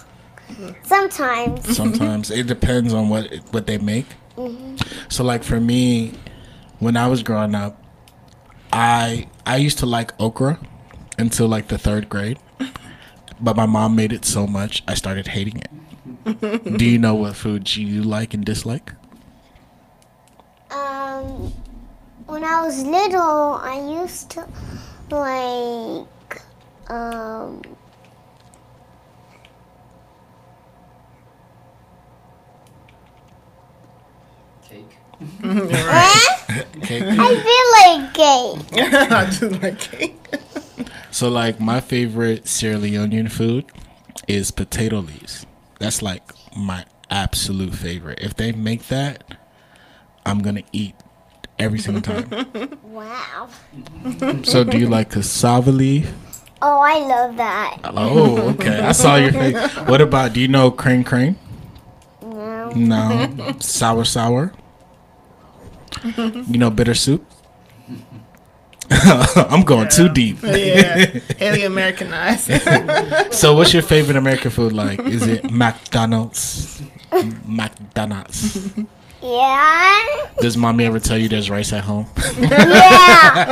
Sometimes. 0.84 1.76
Sometimes 1.76 2.30
it 2.30 2.46
depends 2.46 2.92
on 2.92 3.08
what 3.08 3.34
what 3.50 3.66
they 3.66 3.78
make. 3.78 4.06
So 5.08 5.24
like 5.24 5.42
for 5.42 5.58
me, 5.60 6.12
when 6.78 6.96
I 6.96 7.08
was 7.08 7.22
growing 7.22 7.54
up, 7.54 7.82
I 8.72 9.28
I 9.44 9.56
used 9.56 9.78
to 9.78 9.86
like 9.86 10.12
okra 10.20 10.58
until 11.18 11.48
like 11.48 11.68
the 11.68 11.78
third 11.78 12.08
grade, 12.08 12.38
but 13.40 13.56
my 13.56 13.66
mom 13.66 13.96
made 13.96 14.12
it 14.12 14.24
so 14.24 14.46
much 14.46 14.84
I 14.86 14.94
started 14.94 15.28
hating 15.28 15.58
it. 15.62 15.70
Do 16.78 16.84
you 16.84 16.98
know 16.98 17.14
what 17.14 17.34
foods 17.34 17.76
you 17.76 18.02
like 18.02 18.34
and 18.34 18.44
dislike? 18.44 18.92
Um, 20.70 21.52
when 22.26 22.44
I 22.44 22.62
was 22.62 22.84
little, 22.84 23.54
I 23.54 23.80
used 24.02 24.30
to 24.30 24.46
like 25.10 26.42
um. 26.90 27.62
Cake. 34.68 34.98
Okay. 35.44 37.02
I 37.18 37.32
feel 37.46 38.00
like 38.00 38.14
cake. 38.14 38.82
I 38.92 39.30
do 39.30 39.48
like 39.48 39.78
cake. 39.78 40.16
So 41.10 41.28
like 41.28 41.60
my 41.60 41.80
favorite 41.80 42.46
Sierra 42.48 42.78
Leonean 42.78 43.30
food 43.30 43.66
is 44.28 44.50
potato 44.50 44.98
leaves. 44.98 45.46
That's 45.78 46.02
like 46.02 46.22
my 46.56 46.84
absolute 47.08 47.74
favorite. 47.74 48.18
If 48.20 48.34
they 48.34 48.52
make 48.52 48.88
that, 48.88 49.38
I'm 50.26 50.40
gonna 50.40 50.64
eat 50.72 50.94
every 51.58 51.78
single 51.78 52.02
time. 52.02 52.28
Wow. 52.96 53.48
so 54.44 54.64
do 54.64 54.78
you 54.78 54.88
like 54.88 55.10
cassava 55.10 55.70
leaf? 55.70 56.10
Oh, 56.62 56.80
I 56.80 56.98
love 57.00 57.36
that. 57.36 57.76
Oh, 57.84 58.48
okay. 58.52 58.80
I 58.80 58.92
saw 58.92 59.16
your 59.16 59.32
face. 59.32 59.54
What 59.86 60.00
about 60.00 60.32
do 60.32 60.40
you 60.40 60.48
know 60.48 60.70
crane 60.70 61.04
crane? 61.04 61.36
No. 62.22 62.72
No. 62.72 63.54
sour 63.60 64.04
sour? 64.06 64.54
You 66.04 66.56
know 66.58 66.70
bitter 66.70 66.94
soup? 66.94 67.22
I'm 68.90 69.62
going 69.62 69.88
too 69.88 70.08
deep. 70.08 70.38
yeah. 70.42 71.04
Haley 71.36 71.64
Americanized. 71.68 72.50
So 73.34 73.54
what's 73.54 73.74
your 73.74 73.82
favorite 73.82 74.16
American 74.16 74.50
food 74.50 74.72
like? 74.72 75.00
Is 75.00 75.26
it 75.26 75.50
McDonald's? 75.50 76.80
McDonald's. 77.46 78.70
Yeah. 79.26 80.30
Does 80.40 80.56
mommy 80.56 80.84
ever 80.84 81.00
tell 81.00 81.18
you 81.18 81.28
there's 81.28 81.50
rice 81.50 81.72
at 81.72 81.82
home? 81.82 82.06
Yeah. 82.38 83.44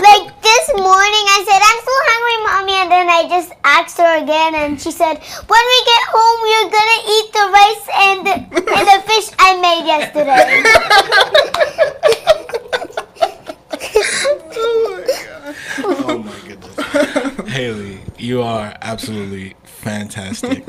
like 0.00 0.26
this 0.40 0.66
morning, 0.72 1.24
I 1.28 1.44
said, 1.44 1.60
I'm 1.60 1.80
so 1.84 1.94
hungry, 2.08 2.38
mommy. 2.48 2.72
And 2.80 2.90
then 2.90 3.08
I 3.10 3.28
just 3.28 3.52
asked 3.64 3.98
her 3.98 4.22
again, 4.22 4.54
and 4.54 4.80
she 4.80 4.90
said, 4.90 5.18
When 5.18 5.64
we 5.72 5.84
get 5.84 6.02
home, 6.08 6.40
you're 6.48 6.70
gonna 6.72 7.00
eat 7.14 7.32
the 7.36 7.44
rice 7.52 7.86
and 8.06 8.18
the, 8.26 8.34
and 8.78 8.86
the 8.88 9.00
fish 9.06 9.28
I 9.38 9.60
made 9.60 9.84
yesterday. 9.84 10.62
oh 15.84 16.18
my 16.24 16.38
goodness. 16.48 17.50
Haley, 17.52 18.00
you 18.16 18.42
are 18.42 18.74
absolutely 18.80 19.54
fantastic. 19.64 20.66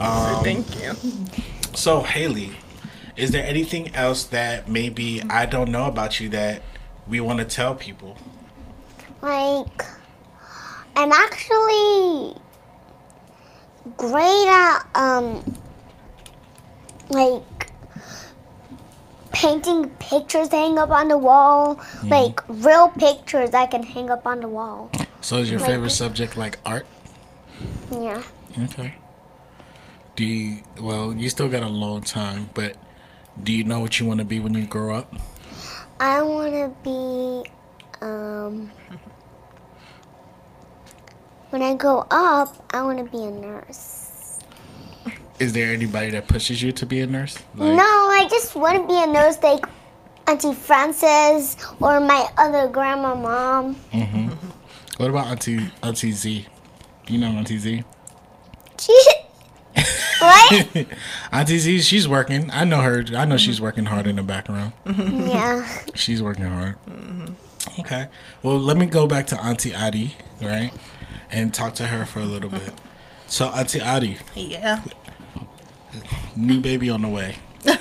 Um, 0.00 0.42
Thank 0.42 0.82
you. 0.82 0.94
so 1.74 2.02
Haley, 2.02 2.52
is 3.16 3.30
there 3.30 3.44
anything 3.46 3.94
else 3.94 4.24
that 4.24 4.68
maybe 4.68 5.22
I 5.30 5.46
don't 5.46 5.70
know 5.70 5.86
about 5.86 6.18
you 6.20 6.28
that 6.30 6.62
we 7.08 7.20
want 7.20 7.38
to 7.40 7.44
tell 7.44 7.74
people? 7.74 8.16
like, 9.22 9.82
I'm 10.96 11.10
actually 11.12 12.36
great 13.96 14.46
at 14.48 14.80
um 14.94 15.56
like 17.08 17.70
painting 19.32 19.88
pictures 19.98 20.48
to 20.48 20.56
hang 20.56 20.78
up 20.78 20.90
on 20.90 21.08
the 21.08 21.18
wall. 21.18 21.80
Like 22.04 22.40
real 22.48 22.88
pictures 22.88 23.54
I 23.54 23.66
can 23.66 23.82
hang 23.82 24.10
up 24.10 24.26
on 24.26 24.40
the 24.40 24.48
wall. 24.48 24.90
So 25.20 25.38
is 25.38 25.50
your 25.50 25.58
Like- 25.60 25.70
favorite 25.70 25.90
subject 25.90 26.36
like 26.36 26.58
art? 26.66 26.86
Yeah. 27.90 28.22
Okay. 28.64 28.94
Do 30.16 30.24
you, 30.24 30.62
well, 30.80 31.12
you 31.14 31.28
still 31.28 31.48
got 31.48 31.62
a 31.62 31.68
long 31.68 32.02
time, 32.02 32.50
but 32.54 32.76
do 33.42 33.52
you 33.52 33.64
know 33.64 33.80
what 33.80 33.98
you 34.00 34.06
want 34.06 34.18
to 34.20 34.24
be 34.24 34.40
when 34.40 34.54
you 34.54 34.66
grow 34.66 34.94
up? 34.94 35.12
I 36.00 36.22
wanna 36.22 36.72
be 36.82 37.44
um 38.00 38.70
when 41.50 41.62
I 41.62 41.74
grow 41.74 42.06
up 42.10 42.64
I 42.74 42.82
wanna 42.82 43.04
be 43.04 43.24
a 43.24 43.30
nurse. 43.30 44.40
Is 45.38 45.52
there 45.52 45.72
anybody 45.72 46.10
that 46.10 46.28
pushes 46.28 46.62
you 46.62 46.72
to 46.72 46.86
be 46.86 47.00
a 47.00 47.06
nurse? 47.06 47.36
Like, 47.56 47.76
No, 47.76 47.82
I 47.82 48.26
just 48.30 48.54
want 48.54 48.80
to 48.80 48.86
be 48.86 49.02
a 49.02 49.06
nurse 49.06 49.36
like 49.42 49.64
Auntie 50.28 50.54
Frances 50.54 51.56
or 51.80 51.98
my 52.00 52.28
other 52.38 52.68
grandma 52.68 53.14
mom. 53.14 53.76
Mhm. 53.92 54.30
What 54.98 55.10
about 55.10 55.26
Auntie 55.26 55.70
Auntie 55.82 56.12
Z? 56.12 56.46
Do 57.06 57.12
You 57.12 57.18
know 57.18 57.28
Auntie 57.36 57.58
Z? 57.58 57.82
She, 58.78 59.00
what? 60.24 60.86
Auntie 61.32 61.58
Z, 61.58 61.80
she's 61.80 62.08
working. 62.08 62.50
I 62.50 62.64
know 62.64 62.80
her. 62.80 63.04
I 63.16 63.24
know 63.24 63.36
she's 63.36 63.60
working 63.60 63.86
hard 63.86 64.06
in 64.06 64.16
the 64.16 64.22
background. 64.22 64.72
yeah. 64.86 65.66
She's 65.94 66.22
working 66.22 66.44
hard. 66.46 66.76
Okay. 67.80 68.08
Well, 68.42 68.58
let 68.58 68.76
me 68.76 68.86
go 68.86 69.06
back 69.06 69.26
to 69.28 69.40
Auntie 69.42 69.74
Adi, 69.74 70.16
right? 70.42 70.72
And 71.30 71.52
talk 71.52 71.74
to 71.76 71.86
her 71.86 72.04
for 72.04 72.20
a 72.20 72.24
little 72.24 72.50
bit. 72.50 72.72
So, 73.26 73.46
Auntie 73.48 73.80
Adi, 73.80 74.18
Yeah. 74.34 74.82
new 76.36 76.60
baby 76.60 76.90
on 76.90 77.02
the 77.02 77.08
way. 77.08 77.36
How's 77.66 77.74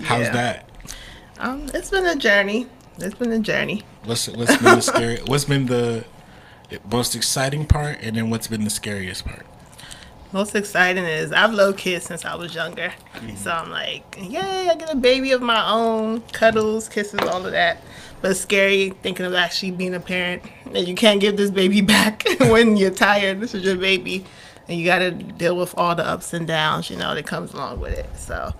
Yeah. 0.00 0.32
that? 0.32 0.68
Um, 1.38 1.66
it's 1.74 1.90
been 1.90 2.06
a 2.06 2.16
journey. 2.16 2.66
It's 2.98 3.14
been 3.14 3.30
a 3.32 3.38
journey. 3.38 3.84
What's 4.04 4.26
what's 4.28 4.56
been 4.56 4.76
the 4.76 4.80
scary? 4.80 5.18
What's 5.26 5.44
been 5.44 5.66
the 5.66 6.04
most 6.90 7.14
exciting 7.14 7.66
part, 7.66 7.98
and 8.00 8.16
then 8.16 8.30
what's 8.30 8.46
been 8.48 8.64
the 8.64 8.70
scariest 8.70 9.24
part? 9.26 9.44
Most 10.32 10.54
exciting 10.54 11.04
is 11.04 11.32
I've 11.32 11.52
loved 11.52 11.78
kids 11.78 12.04
since 12.04 12.24
I 12.24 12.34
was 12.34 12.54
younger. 12.54 12.92
Mm-hmm. 13.14 13.36
So 13.36 13.50
I'm 13.50 13.70
like, 13.70 14.16
yay, 14.20 14.68
I 14.68 14.74
get 14.74 14.92
a 14.92 14.96
baby 14.96 15.32
of 15.32 15.42
my 15.42 15.70
own, 15.70 16.20
cuddles, 16.32 16.88
kisses, 16.88 17.20
all 17.20 17.44
of 17.44 17.52
that. 17.52 17.82
But 18.20 18.32
it's 18.32 18.40
scary 18.40 18.90
thinking 19.02 19.26
of 19.26 19.34
actually 19.34 19.72
being 19.72 19.94
a 19.94 20.00
parent 20.00 20.42
and 20.66 20.88
you 20.88 20.94
can't 20.94 21.20
give 21.20 21.36
this 21.36 21.50
baby 21.50 21.80
back 21.82 22.24
when 22.40 22.76
you're 22.76 22.90
tired. 22.90 23.40
This 23.40 23.54
is 23.54 23.64
your 23.64 23.76
baby. 23.76 24.24
And 24.68 24.78
you 24.78 24.84
got 24.84 24.98
to 24.98 25.12
deal 25.12 25.56
with 25.56 25.74
all 25.78 25.94
the 25.94 26.04
ups 26.04 26.32
and 26.32 26.44
downs, 26.46 26.90
you 26.90 26.96
know, 26.96 27.14
that 27.14 27.24
comes 27.24 27.54
along 27.54 27.78
with 27.78 27.96
it. 27.96 28.08
So 28.16 28.52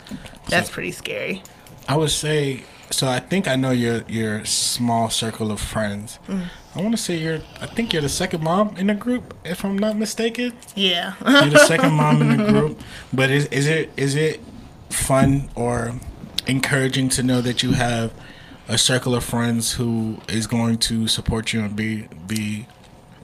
that's 0.49 0.71
pretty 0.71 0.93
scary. 0.93 1.43
I 1.89 1.97
would 1.97 2.11
say 2.11 2.63
so. 2.91 3.09
I 3.09 3.21
think 3.21 3.49
I 3.49 3.57
know 3.57 3.71
your 3.71 4.03
your 4.09 4.45
small 4.45 5.11
circle 5.11 5.51
of 5.51 5.61
friends. 5.61 6.19
Mm. 6.29 6.49
I 6.75 6.83
want 6.83 6.97
to 6.97 7.03
say 7.03 7.17
you're. 7.17 7.41
I 7.61 7.67
think 7.67 7.93
you're 7.93 8.03
the 8.03 8.09
second 8.09 8.43
mom 8.43 8.77
in 8.77 8.89
the 8.89 8.95
group, 8.95 9.35
if 9.45 9.65
I'm 9.65 9.79
not 9.79 9.97
mistaken. 9.97 10.53
Yeah. 10.75 11.15
You're 11.25 11.51
the 11.51 11.67
second 11.67 11.93
mom 12.03 12.23
in 12.23 12.37
the 12.37 12.45
group. 12.53 12.81
But 13.13 13.31
is 13.31 13.47
is 13.47 13.67
it 13.67 13.91
is 13.97 14.15
it 14.15 14.41
fun 14.91 15.49
or 15.55 15.95
encouraging 16.47 17.09
to 17.11 17.23
know 17.23 17.41
that 17.41 17.63
you 17.63 17.73
have 17.73 18.13
a 18.69 18.79
circle 18.79 19.15
of 19.15 19.25
friends 19.25 19.73
who 19.73 20.19
is 20.29 20.47
going 20.47 20.79
to 20.79 21.07
support 21.09 21.53
you 21.53 21.61
and 21.61 21.75
be 21.75 22.09
be 22.27 22.67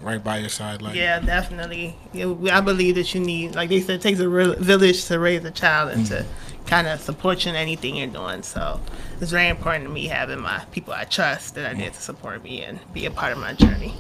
right 0.02 0.22
by 0.22 0.38
your 0.38 0.48
side? 0.48 0.82
Like 0.82 0.94
Yeah, 0.94 1.20
definitely. 1.20 1.96
Yeah, 2.12 2.34
I 2.50 2.60
believe 2.60 2.96
that 2.96 3.14
you 3.14 3.20
need, 3.20 3.54
like 3.54 3.68
they 3.68 3.80
said, 3.80 3.96
it 3.96 4.02
takes 4.02 4.20
a 4.20 4.28
real 4.28 4.54
village 4.54 5.04
to 5.06 5.18
raise 5.18 5.44
a 5.44 5.50
child 5.50 5.90
and 5.92 6.06
to 6.06 6.14
mm. 6.14 6.26
Kind 6.66 6.86
of 6.86 7.00
support 7.00 7.44
you 7.44 7.50
in 7.50 7.56
anything 7.56 7.96
you're 7.96 8.06
doing. 8.06 8.42
So 8.42 8.80
it's 9.20 9.30
very 9.30 9.48
important 9.48 9.84
to 9.84 9.90
me 9.90 10.06
having 10.06 10.40
my 10.40 10.64
people 10.72 10.92
I 10.92 11.04
trust 11.04 11.54
that 11.54 11.68
I 11.68 11.78
need 11.78 11.92
to 11.92 12.00
support 12.00 12.42
me 12.42 12.62
and 12.62 12.78
be 12.92 13.06
a 13.06 13.10
part 13.10 13.32
of 13.32 13.38
my 13.38 13.52
journey. 13.54 13.94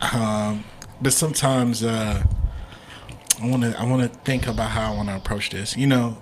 Um, 0.00 0.64
but 1.00 1.12
sometimes 1.12 1.82
uh, 1.82 2.22
I 3.42 3.46
want 3.46 3.62
to 3.62 3.78
I 3.78 3.84
want 3.84 4.02
to 4.02 4.18
think 4.20 4.46
about 4.46 4.70
how 4.70 4.92
I 4.92 4.96
want 4.96 5.08
to 5.08 5.16
approach 5.16 5.50
this. 5.50 5.76
You 5.76 5.86
know, 5.86 6.18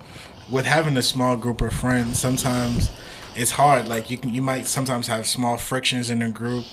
with 0.49 0.65
having 0.65 0.97
a 0.97 1.01
small 1.01 1.35
group 1.35 1.61
of 1.61 1.73
friends, 1.73 2.19
sometimes 2.19 2.91
it's 3.35 3.51
hard. 3.51 3.87
Like 3.87 4.09
you 4.09 4.17
can 4.17 4.33
you 4.33 4.41
might 4.41 4.67
sometimes 4.67 5.07
have 5.07 5.25
small 5.27 5.57
frictions 5.57 6.09
in 6.09 6.21
a 6.21 6.29
group, 6.29 6.65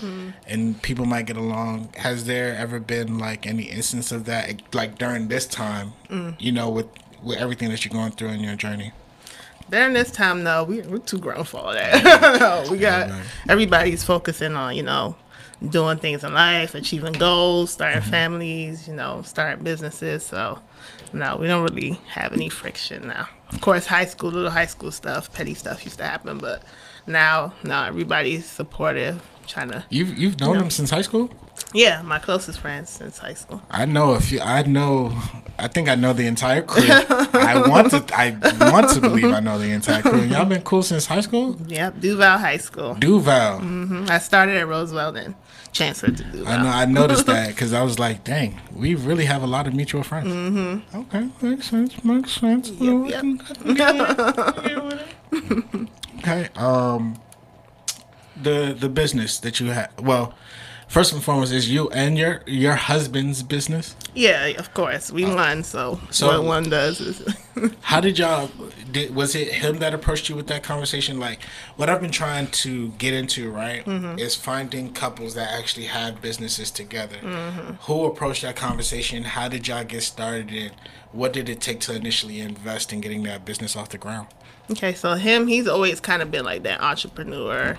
and 0.47 0.81
people 0.83 1.07
might 1.07 1.27
get 1.27 1.37
along. 1.37 1.93
Has 1.97 2.25
there 2.27 2.55
ever 2.55 2.81
been 2.81 3.19
like 3.19 3.47
any 3.47 3.65
instance 3.65 4.13
of 4.13 4.25
that, 4.27 4.63
like 4.75 4.99
during 4.99 5.29
this 5.29 5.47
time? 5.47 5.93
You 6.39 6.53
know, 6.53 6.69
with 6.69 6.89
with 7.23 7.39
everything 7.39 7.71
that 7.71 7.85
you're 7.85 7.93
going 7.93 8.13
through 8.13 8.29
in 8.29 8.41
your 8.41 8.57
journey. 8.57 8.93
During 9.75 9.93
this 9.93 10.13
time, 10.13 10.45
though, 10.45 10.63
we, 10.63 10.83
we're 10.83 10.99
too 10.99 11.19
grown 11.19 11.43
for 11.43 11.59
all 11.59 11.73
that. 11.73 12.69
we 12.71 12.79
got 12.79 13.11
everybody's 13.49 14.05
focusing 14.05 14.55
on, 14.55 14.77
you 14.77 14.85
know, 14.85 15.17
doing 15.69 15.99
things 15.99 16.23
in 16.23 16.33
life, 16.33 16.77
achieving 16.77 17.15
goals, 17.15 17.73
starting 17.73 18.01
mm-hmm. 18.01 18.09
families, 18.09 18.87
you 18.87 18.95
know, 18.95 19.23
starting 19.23 19.65
businesses. 19.65 20.25
So, 20.25 20.61
no, 21.13 21.39
we 21.39 21.49
don't 21.49 21.65
really 21.65 21.99
have 22.07 22.33
any 22.33 22.49
friction 22.49 23.09
now. 23.09 23.29
Of 23.51 23.63
course, 23.63 23.85
high 23.85 24.05
school, 24.05 24.31
little 24.31 24.49
high 24.49 24.67
school 24.67 24.93
stuff, 24.93 25.33
petty 25.33 25.55
stuff 25.55 25.85
used 25.85 25.99
to 25.99 26.05
happen, 26.05 26.39
but 26.39 26.63
now, 27.09 27.53
now 27.65 27.85
everybody's 27.87 28.47
supportive, 28.47 29.21
trying 29.49 29.71
to. 29.71 29.85
You've 29.91 30.17
you've 30.17 30.39
known 30.39 30.57
him 30.57 30.71
since 30.71 30.91
high 30.91 31.03
school. 31.03 31.31
Yeah, 31.73 32.03
my 32.03 32.19
closest 32.19 32.61
friends 32.61 32.91
since 32.91 33.19
high 33.19 33.35
school. 33.35 33.61
I 33.71 33.85
know 33.85 34.13
a 34.15 34.21
few. 34.21 34.41
I 34.41 34.63
know. 34.63 35.13
I 35.59 35.69
think 35.69 35.89
I 35.89 35.95
know 35.95 36.13
the 36.13 36.27
entire 36.27 36.63
crew. 36.63 36.83
I 36.89 37.65
want 37.69 37.91
to. 37.91 38.05
I 38.17 38.31
want 38.71 38.91
to 38.91 39.01
believe 39.01 39.27
I 39.33 39.41
know 39.41 39.59
the 39.59 39.71
entire 39.71 40.03
crew. 40.03 40.23
Y'all 40.23 40.45
been 40.45 40.63
cool 40.63 40.83
since 40.83 41.07
high 41.07 41.21
school. 41.21 41.57
Yep, 41.67 42.01
Duval 42.01 42.39
High 42.39 42.57
School. 42.59 42.95
Duval. 42.95 43.61
Mhm. 43.61 44.11
I 44.11 44.19
started 44.19 44.57
at 44.57 44.67
Roosevelt 44.69 45.17
and 45.17 45.35
transferred 45.73 46.17
to 46.19 46.25
Duval. 46.25 46.53
I 46.53 46.63
know. 46.63 46.69
I 46.71 46.85
noticed 46.87 47.27
that 47.35 47.49
because 47.49 47.73
I 47.73 47.83
was 47.83 47.99
like, 47.99 48.25
"Dang, 48.25 48.61
we 48.75 48.95
really 48.97 49.25
have 49.27 49.43
a 49.43 49.47
lot 49.49 49.67
of 49.69 49.75
mutual 49.75 50.03
friends." 50.03 50.29
Mm-hmm. 50.29 50.99
Okay, 51.03 51.29
makes 51.41 51.71
sense. 51.71 52.05
Makes 52.05 52.33
sense. 52.33 52.71
Yep, 52.71 53.15
I 53.15 53.21
can- 53.21 53.41
I 53.41 53.55
can 53.55 53.75
get 53.75 53.95
with 53.95 54.11
it, 54.11 54.39
I 54.39 54.53
can 54.53 54.69
get 54.69 54.85
with 54.85 55.83
it. 55.83 55.89
okay. 56.19 56.49
Um, 56.57 57.17
the 58.41 58.77
the 58.79 58.89
business 58.89 59.39
that 59.41 59.61
you 59.61 59.69
have. 59.71 59.91
Well, 60.01 60.35
first 60.95 61.13
and 61.13 61.25
foremost, 61.25 61.53
is 61.53 61.69
you 61.69 61.91
and 61.91 62.17
your 62.17 62.41
your 62.47 62.77
husband's 62.77 63.43
business. 63.43 63.97
Yeah, 64.15 64.47
of 64.63 64.73
course. 64.75 65.11
We 65.11 65.25
uh, 65.25 65.35
won, 65.35 65.65
so, 65.65 66.01
so- 66.11 66.29
what 66.29 66.45
one 66.45 66.71
does 66.71 67.01
is 67.01 67.37
How 67.81 68.01
did 68.01 68.19
y'all? 68.19 68.49
Did, 68.93 69.13
was 69.13 69.35
it 69.35 69.49
him 69.49 69.79
that 69.79 69.93
approached 69.93 70.29
you 70.29 70.37
with 70.37 70.47
that 70.47 70.63
conversation? 70.63 71.19
Like, 71.19 71.43
what 71.75 71.91
I've 71.91 72.01
been 72.01 72.13
trying 72.13 72.47
to 72.63 72.91
get 72.91 73.13
into, 73.13 73.51
right, 73.51 73.85
mm-hmm. 73.85 74.21
is 74.21 74.37
finding 74.37 74.93
couples 74.93 75.35
that 75.35 75.51
actually 75.53 75.87
have 75.87 76.23
businesses 76.23 76.71
together. 76.71 77.17
Mm-hmm. 77.17 77.73
Who 77.87 78.05
approached 78.05 78.43
that 78.43 78.55
conversation? 78.55 79.25
How 79.25 79.49
did 79.49 79.67
y'all 79.67 79.83
get 79.83 80.03
started? 80.03 80.51
And 80.51 80.73
what 81.11 81.33
did 81.33 81.49
it 81.49 81.61
take 81.61 81.81
to 81.81 81.95
initially 81.95 82.39
invest 82.39 82.93
in 82.93 83.01
getting 83.01 83.25
that 83.25 83.45
business 83.45 83.75
off 83.75 83.89
the 83.89 83.99
ground? 83.99 84.29
Okay, 84.71 84.95
so 84.95 85.15
him, 85.15 85.49
he's 85.49 85.67
always 85.67 85.99
kind 85.99 86.23
of 86.23 86.31
been 86.31 86.45
like 86.45 86.63
that 86.63 86.81
entrepreneur, 86.81 87.77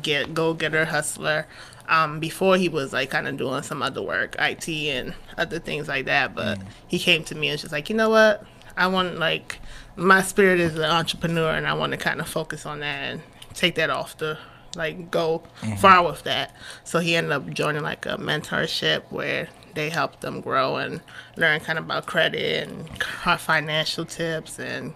get 0.00 0.32
go 0.32 0.54
getter, 0.54 0.86
hustler. 0.86 1.46
Um, 1.88 2.18
before 2.18 2.56
he 2.56 2.68
was 2.68 2.92
like 2.92 3.10
kind 3.10 3.28
of 3.28 3.36
doing 3.36 3.62
some 3.62 3.82
other 3.82 4.00
work, 4.02 4.36
IT 4.38 4.68
and 4.68 5.14
other 5.36 5.58
things 5.58 5.86
like 5.86 6.06
that. 6.06 6.34
But 6.34 6.58
he 6.86 6.98
came 6.98 7.24
to 7.24 7.34
me 7.34 7.48
and 7.48 7.54
was 7.54 7.60
just 7.60 7.72
like, 7.72 7.90
you 7.90 7.96
know 7.96 8.10
what? 8.10 8.44
I 8.76 8.86
want 8.86 9.18
like 9.18 9.58
my 9.96 10.22
spirit 10.22 10.60
is 10.60 10.76
an 10.76 10.84
entrepreneur, 10.84 11.50
and 11.50 11.66
I 11.66 11.74
want 11.74 11.92
to 11.92 11.98
kind 11.98 12.20
of 12.20 12.28
focus 12.28 12.66
on 12.66 12.80
that 12.80 13.12
and 13.12 13.22
take 13.52 13.74
that 13.76 13.90
off 13.90 14.16
the 14.16 14.38
like 14.76 15.10
go 15.10 15.42
far 15.78 16.04
with 16.04 16.24
that. 16.24 16.54
So 16.84 16.98
he 16.98 17.16
ended 17.16 17.32
up 17.32 17.48
joining 17.50 17.82
like 17.82 18.06
a 18.06 18.16
mentorship 18.16 19.02
where 19.10 19.48
they 19.74 19.90
help 19.90 20.20
them 20.20 20.40
grow 20.40 20.76
and 20.76 21.00
learn 21.36 21.60
kind 21.60 21.78
of 21.78 21.84
about 21.84 22.06
credit 22.06 22.68
and 22.68 23.02
financial 23.40 24.04
tips 24.04 24.58
and 24.58 24.94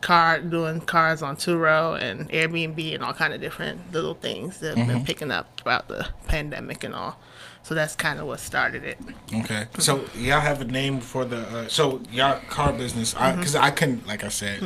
car 0.00 0.40
doing 0.40 0.80
cars 0.80 1.22
on 1.22 1.36
Turo 1.36 2.00
and 2.00 2.28
Airbnb 2.30 2.94
and 2.94 3.02
all 3.02 3.12
kind 3.12 3.32
of 3.32 3.40
different 3.40 3.92
little 3.92 4.14
things 4.14 4.60
that 4.60 4.76
have 4.76 4.86
been 4.86 5.04
picking 5.04 5.30
up 5.30 5.60
throughout 5.60 5.88
the 5.88 6.06
pandemic 6.28 6.84
and 6.84 6.94
all. 6.94 7.18
So 7.66 7.74
that's 7.74 7.96
kind 7.96 8.20
of 8.20 8.28
what 8.28 8.38
started 8.38 8.84
it. 8.84 8.96
Okay, 9.34 9.66
so 9.80 10.04
y'all 10.14 10.38
have 10.38 10.60
a 10.60 10.64
name 10.64 11.00
for 11.00 11.24
the 11.24 11.38
uh, 11.38 11.66
so 11.66 12.00
y'all 12.12 12.38
car 12.48 12.72
business? 12.72 13.12
Because 13.12 13.56
I, 13.56 13.72
couldn't, 13.72 14.06
like 14.06 14.22
I 14.22 14.28
said, 14.28 14.60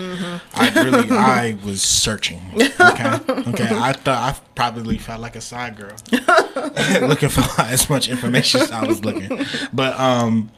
I 0.53 0.69
really 0.85 1.11
I 1.17 1.57
was 1.65 1.81
searching. 1.81 2.43
Okay, 2.55 3.19
okay, 3.31 3.69
I 3.71 3.95
thought 3.95 4.35
I 4.35 4.37
probably 4.55 4.99
felt 4.99 5.23
like 5.23 5.35
a 5.35 5.41
side 5.41 5.79
girl 5.79 5.97
looking 7.09 7.31
for 7.31 7.63
as 7.63 7.89
much 7.89 8.11
information 8.11 8.61
as 8.61 8.71
I 8.71 8.85
was 8.87 9.03
looking. 9.03 9.47
But 9.73 9.99
um, 9.99 10.51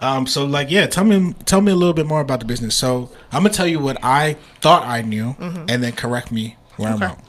um, 0.00 0.26
so 0.26 0.44
like 0.44 0.70
yeah, 0.70 0.86
tell 0.86 1.04
me 1.04 1.34
tell 1.44 1.60
me 1.60 1.72
a 1.72 1.76
little 1.76 1.94
bit 1.94 2.06
more 2.06 2.20
about 2.20 2.40
the 2.40 2.46
business. 2.46 2.74
So 2.74 3.10
I'm 3.32 3.42
gonna 3.42 3.54
tell 3.54 3.66
you 3.66 3.78
what 3.80 3.98
I 4.02 4.36
thought 4.60 4.84
I 4.84 5.02
knew, 5.02 5.36
and 5.40 5.82
then 5.82 5.92
correct 5.92 6.30
me 6.32 6.56
where 6.76 6.88
I'm 6.90 6.96
Okay. 6.96 7.06
wrong. 7.06 7.22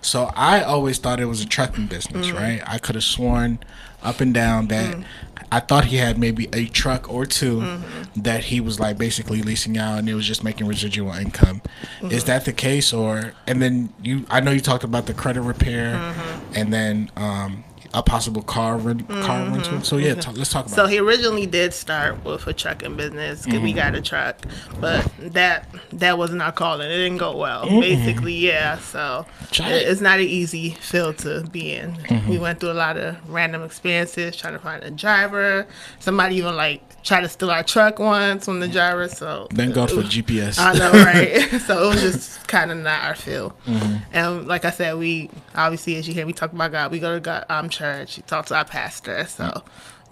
So 0.00 0.30
I 0.36 0.62
always 0.62 0.98
thought 0.98 1.20
it 1.20 1.24
was 1.26 1.40
a 1.42 1.46
trucking 1.46 1.86
business, 1.86 2.30
right? 2.30 2.62
I 2.66 2.78
could 2.78 2.94
have 2.94 3.04
sworn 3.04 3.58
up 4.02 4.20
and 4.20 4.32
down 4.34 4.68
that 4.68 4.96
Mm. 4.96 5.04
I 5.50 5.60
thought 5.60 5.84
he 5.86 5.96
had 5.98 6.16
maybe 6.18 6.48
a 6.54 6.64
truck 6.66 7.12
or 7.12 7.26
2 7.26 7.58
Mm-hmm. 7.60 8.22
that 8.22 8.44
he 8.44 8.58
was 8.60 8.80
like 8.80 8.96
basically 8.96 9.42
leasing 9.42 9.76
out 9.76 9.98
and 9.98 10.08
it 10.08 10.14
was 10.14 10.26
just 10.26 10.42
making 10.42 10.66
residual 10.66 11.12
income. 11.12 11.60
Mm-hmm. 12.00 12.10
Is 12.10 12.24
that 12.24 12.44
the 12.46 12.52
case 12.54 12.92
or 12.92 13.34
and 13.46 13.60
then 13.60 13.92
you 14.02 14.24
I 14.30 14.40
know 14.40 14.50
you 14.50 14.60
talked 14.60 14.82
about 14.84 15.06
the 15.06 15.14
credit 15.14 15.42
repair 15.42 15.94
Mm-hmm. 15.94 16.52
and 16.56 16.72
then 16.72 17.10
um 17.16 17.64
a 17.94 18.02
possible 18.02 18.42
car 18.42 18.76
rent, 18.78 19.06
car 19.08 19.44
rental. 19.50 19.82
So 19.82 19.98
yeah, 19.98 20.14
ta- 20.14 20.32
let's 20.34 20.50
talk 20.50 20.64
about 20.66 20.72
it 20.72 20.76
So 20.76 20.84
it. 20.86 20.90
he 20.92 20.98
originally 20.98 21.44
did 21.46 21.74
start 21.74 22.24
with 22.24 22.46
a 22.46 22.52
trucking 22.52 22.96
business 22.96 23.44
'cause 23.44 23.54
Mm-hmm. 23.54 23.64
we 23.64 23.72
got 23.74 23.94
a 23.94 24.00
truck, 24.00 24.36
but 24.80 25.06
that 25.18 25.68
that 25.92 26.16
wasn't 26.16 26.40
our 26.42 26.52
calling. 26.52 26.90
It 26.90 26.96
didn't 26.96 27.18
go 27.18 27.36
well. 27.36 27.66
Mm-hmm. 27.66 27.80
Basically, 27.80 28.34
yeah. 28.34 28.78
So 28.78 29.26
it- 29.52 29.60
it. 29.60 29.88
it's 29.88 30.00
not 30.00 30.18
an 30.20 30.26
easy 30.26 30.70
field 30.80 31.18
to 31.18 31.42
be 31.52 31.74
in. 31.74 31.92
Mm-hmm. 31.92 32.30
We 32.30 32.38
went 32.38 32.60
through 32.60 32.72
a 32.72 32.74
lot 32.74 32.96
of 32.96 33.16
random 33.28 33.62
experiences 33.62 34.36
trying 34.36 34.54
to 34.54 34.58
find 34.58 34.82
a 34.82 34.90
driver. 34.90 35.66
Somebody 36.00 36.36
even 36.36 36.56
like 36.56 36.82
tried 37.02 37.22
to 37.22 37.28
steal 37.28 37.50
our 37.50 37.62
truck 37.62 37.98
once 37.98 38.44
from 38.44 38.60
the 38.60 38.68
driver. 38.68 39.08
So 39.08 39.48
Thank 39.52 39.74
God 39.74 39.90
for 39.90 39.96
GPS. 40.02 40.58
I 40.58 40.72
know, 40.74 40.92
right? 40.92 41.60
so 41.66 41.84
it 41.84 41.94
was 41.94 42.00
just 42.00 42.48
kind 42.48 42.70
of 42.70 42.78
not 42.78 43.04
our 43.04 43.14
field. 43.14 43.52
Mm-hmm. 43.66 43.96
And 44.12 44.46
like 44.46 44.64
I 44.64 44.70
said, 44.70 44.96
we 44.96 45.30
obviously, 45.54 45.96
as 45.96 46.06
you 46.06 46.14
hear 46.14 46.26
me 46.26 46.32
talk 46.32 46.52
about 46.52 46.72
God, 46.72 46.90
we 46.92 46.98
go 46.98 47.14
to 47.14 47.20
God 47.20 47.44
um 47.48 47.68
church. 47.68 48.16
We 48.18 48.22
talk 48.22 48.46
to 48.46 48.56
our 48.56 48.64
pastor, 48.64 49.24
so 49.26 49.62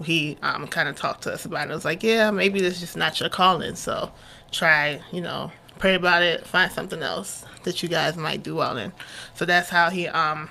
he 0.05 0.39
um 0.43 0.67
kind 0.67 0.89
of 0.89 0.97
talked 0.97 1.23
to 1.23 1.33
us 1.33 1.45
about 1.45 1.69
it. 1.69 1.71
It 1.71 1.75
was 1.75 1.85
like, 1.85 2.03
yeah, 2.03 2.31
maybe 2.31 2.61
this 2.61 2.75
is 2.75 2.81
just 2.81 2.97
not 2.97 3.21
your 3.21 3.29
calling. 3.29 3.77
So 3.77 4.11
try, 4.51 5.01
you 5.13 5.21
know, 5.21 5.53
pray 5.79 5.95
about 5.95 6.23
it, 6.23 6.47
find 6.47 6.71
something 6.73 7.03
else 7.03 7.45
that 7.65 7.83
you 7.83 7.89
guys 7.89 8.17
might 8.17 8.43
do 8.43 8.57
well 8.57 8.77
in. 8.77 8.93
So 9.35 9.45
that's 9.45 9.71
how 9.71 9.91
he 9.91 10.09
um 10.09 10.51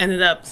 ended 0.00 0.22
up 0.22 0.44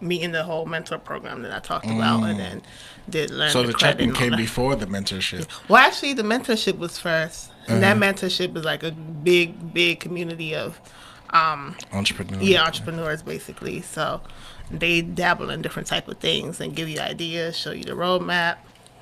meeting 0.00 0.32
the 0.32 0.44
whole 0.44 0.66
mentor 0.66 0.98
program 0.98 1.42
that 1.42 1.52
I 1.52 1.58
talked 1.58 1.86
about, 1.86 2.22
and 2.22 2.38
then 2.38 2.62
did 3.10 3.30
learn. 3.30 3.50
So 3.50 3.62
the 3.62 3.96
and 3.98 4.14
came 4.14 4.36
before 4.36 4.76
the 4.76 4.86
mentorship. 4.86 5.46
Well, 5.68 5.82
actually, 5.82 6.14
the 6.14 6.22
mentorship 6.22 6.78
was 6.78 6.98
first, 6.98 7.50
and 7.66 7.82
that 7.82 7.96
Uh-huh. 7.96 8.04
mentorship 8.12 8.56
is 8.56 8.64
like 8.64 8.82
a 8.82 8.90
big, 8.92 9.72
big 9.74 10.00
community 10.00 10.54
of 10.54 10.80
Entrepreneur. 11.92 12.40
yeah 12.42 12.64
entrepreneurs, 12.64 13.22
basically. 13.22 13.82
So 13.82 14.20
they 14.70 15.02
dabble 15.02 15.50
in 15.50 15.62
different 15.62 15.88
type 15.88 16.08
of 16.08 16.18
things 16.18 16.60
and 16.60 16.74
give 16.74 16.88
you 16.88 17.00
ideas, 17.00 17.56
show 17.56 17.72
you 17.72 17.84
the 17.84 17.92
roadmap, 17.92 18.56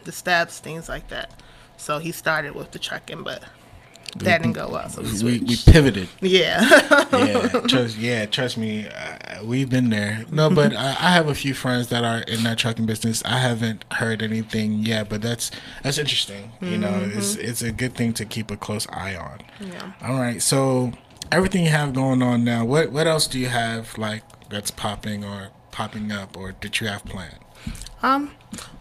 the 0.05 0.13
steps, 0.13 0.59
things 0.59 0.89
like 0.89 1.09
that. 1.09 1.31
So 1.77 1.99
he 1.99 2.13
started 2.13 2.55
with 2.55 2.71
the 2.73 2.79
trucking, 2.79 3.23
but 3.23 3.43
that 4.25 4.43
didn't 4.43 4.55
go 4.55 4.69
well. 4.69 4.89
So 4.89 5.03
we 5.03 5.23
We, 5.23 5.39
we 5.41 5.57
pivoted. 5.57 6.09
yeah, 6.21 6.61
yeah, 7.13 7.49
trust, 7.69 7.99
yeah, 7.99 8.27
trust 8.27 8.57
me, 8.59 8.87
uh, 8.89 9.45
we've 9.45 9.69
been 9.71 9.91
there. 9.91 10.25
No, 10.31 10.51
but 10.51 10.75
I, 10.75 10.89
I 10.91 11.11
have 11.13 11.29
a 11.29 11.35
few 11.35 11.55
friends 11.55 11.89
that 11.89 12.05
are 12.05 12.19
in 12.21 12.43
that 12.45 12.59
trucking 12.59 12.87
business. 12.87 13.23
I 13.25 13.39
haven't 13.39 13.85
heard 13.93 14.23
anything 14.23 14.81
yet, 14.85 15.09
but 15.09 15.23
that's 15.23 15.51
that's 15.83 15.99
interesting. 15.99 16.53
You 16.61 16.79
know, 16.79 17.11
it's 17.15 17.35
it's 17.37 17.63
a 17.63 17.73
good 17.73 17.95
thing 17.95 18.13
to 18.15 18.25
keep 18.25 18.51
a 18.51 18.57
close 18.57 18.87
eye 18.91 19.15
on. 19.17 19.41
yeah. 19.61 19.93
All 20.03 20.19
right, 20.21 20.41
so 20.43 20.93
everything 21.33 21.65
you 21.65 21.71
have 21.71 21.93
going 21.93 22.23
on 22.23 22.45
now, 22.45 22.65
what 22.65 22.93
what 22.93 23.07
else 23.07 23.27
do 23.27 23.39
you 23.39 23.49
have 23.49 23.97
like 23.99 24.23
that's 24.49 24.71
popping 24.71 25.25
or 25.25 25.49
popping 25.73 26.11
up, 26.13 26.37
or 26.37 26.55
that 26.61 26.81
you 26.81 26.87
have 26.87 27.05
planned? 27.05 27.39
Um, 28.03 28.31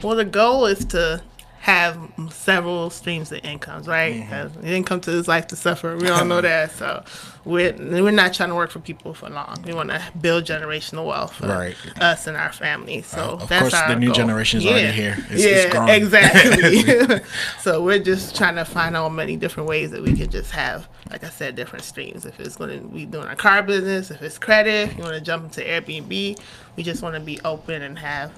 well, 0.02 0.16
the 0.16 0.26
goal 0.26 0.66
is 0.68 0.86
to 0.86 1.24
have 1.66 1.98
several 2.30 2.92
streams 2.92 3.32
of 3.32 3.44
incomes, 3.44 3.88
right? 3.88 4.14
Mm-hmm. 4.18 4.30
'Cause 4.32 4.52
You 4.58 4.70
didn't 4.70 4.86
come 4.86 5.00
to 5.02 5.10
this 5.10 5.28
life 5.28 5.48
to 5.48 5.56
suffer. 5.56 5.98
We 5.98 6.08
all 6.10 6.24
know 6.24 6.40
that. 6.52 6.72
So 6.74 7.04
we're 7.44 7.74
we're 7.80 8.12
not 8.12 8.36
trying 8.36 8.50
to 8.50 8.56
work 8.56 8.70
for 8.70 8.80
people 8.80 9.16
for 9.16 9.30
long. 9.32 9.64
We 9.66 9.74
want 9.74 9.90
to 9.90 10.00
build 10.22 10.44
generational 10.46 11.08
wealth 11.08 11.34
for 11.34 11.48
Right. 11.48 11.76
us 12.00 12.28
and 12.28 12.38
our 12.38 12.54
family. 12.54 13.02
So 13.02 13.20
Uh, 13.20 13.44
of 13.44 13.50
that's 13.50 13.62
course, 13.62 13.74
our 13.74 13.90
the 13.90 13.96
new 14.00 14.08
goal. 14.08 14.16
generation 14.16 14.60
is 14.60 14.68
already 14.68 14.92
here. 14.92 15.18
It's- 15.32 15.40
yeah, 15.42 15.48
it's 15.48 15.72
growing. 15.74 15.90
exactly. 15.90 17.22
so 17.62 17.82
we're 17.82 17.98
just 17.98 18.36
trying 18.36 18.58
to 18.58 18.66
find 18.66 18.96
out 18.96 19.10
many 19.10 19.36
different 19.36 19.68
ways 19.68 19.90
that 19.90 20.04
we 20.04 20.14
can 20.16 20.30
just 20.30 20.52
have, 20.52 20.88
like 21.10 21.24
I 21.24 21.30
said, 21.30 21.56
different 21.56 21.84
streams. 21.84 22.28
If 22.28 22.40
it's 22.40 22.58
going 22.58 22.80
to 22.80 22.88
be 22.88 23.08
doing 23.08 23.26
our 23.26 23.36
car 23.36 23.64
business, 23.64 24.12
if 24.12 24.22
it's 24.22 24.38
credit, 24.38 24.90
if 24.92 24.98
you 24.98 25.04
want 25.04 25.16
to 25.16 25.22
jump 25.22 25.46
into 25.46 25.62
Airbnb, 25.62 26.38
we 26.76 26.84
just 26.84 27.02
want 27.02 27.16
to 27.16 27.22
be 27.22 27.40
open 27.44 27.82
and 27.82 27.98
have 27.98 28.32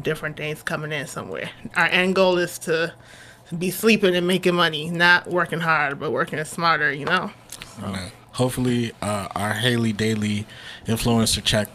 different 0.00 0.36
things 0.36 0.62
coming 0.62 0.92
in 0.92 1.06
somewhere. 1.06 1.50
Our 1.76 1.86
end 1.86 2.14
goal 2.14 2.38
is 2.38 2.58
to 2.60 2.94
be 3.58 3.70
sleeping 3.70 4.14
and 4.14 4.26
making 4.26 4.54
money, 4.54 4.90
not 4.90 5.28
working 5.28 5.60
hard, 5.60 5.98
but 5.98 6.12
working 6.12 6.42
smarter, 6.44 6.92
you 6.92 7.04
know? 7.06 7.30
Uh, 7.82 8.08
hopefully, 8.32 8.92
uh, 9.02 9.28
our 9.34 9.54
Haley 9.54 9.92
Daily 9.92 10.46
influencer 10.86 11.42
check 11.42 11.68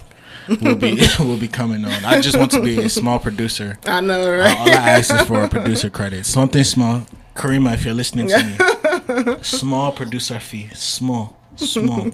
will 0.61 0.76
be 0.76 0.99
will 1.20 1.38
be 1.38 1.47
coming 1.47 1.84
on. 1.86 2.05
I 2.05 2.22
just 2.22 2.38
want 2.38 2.51
to 2.51 2.61
be 2.61 2.80
a 2.80 2.89
small 2.89 3.20
producer. 3.20 3.78
I 3.86 3.99
know, 4.01 4.34
Uh, 4.34 4.38
right? 4.38 4.57
all 4.57 4.70
I 4.70 4.72
ask 4.74 5.13
is 5.13 5.22
for 5.24 5.43
a 5.43 5.49
producer 5.49 5.89
credit. 5.89 6.26
Something 6.26 6.63
small. 6.63 7.05
Karima, 7.36 7.74
if 7.74 7.84
you're 7.84 7.93
listening 7.93 8.30
to 8.30 8.43
me, 9.28 9.38
small 9.41 9.91
producer 9.91 10.39
fee. 10.39 10.70
Small. 10.74 11.36
Small. 11.57 12.05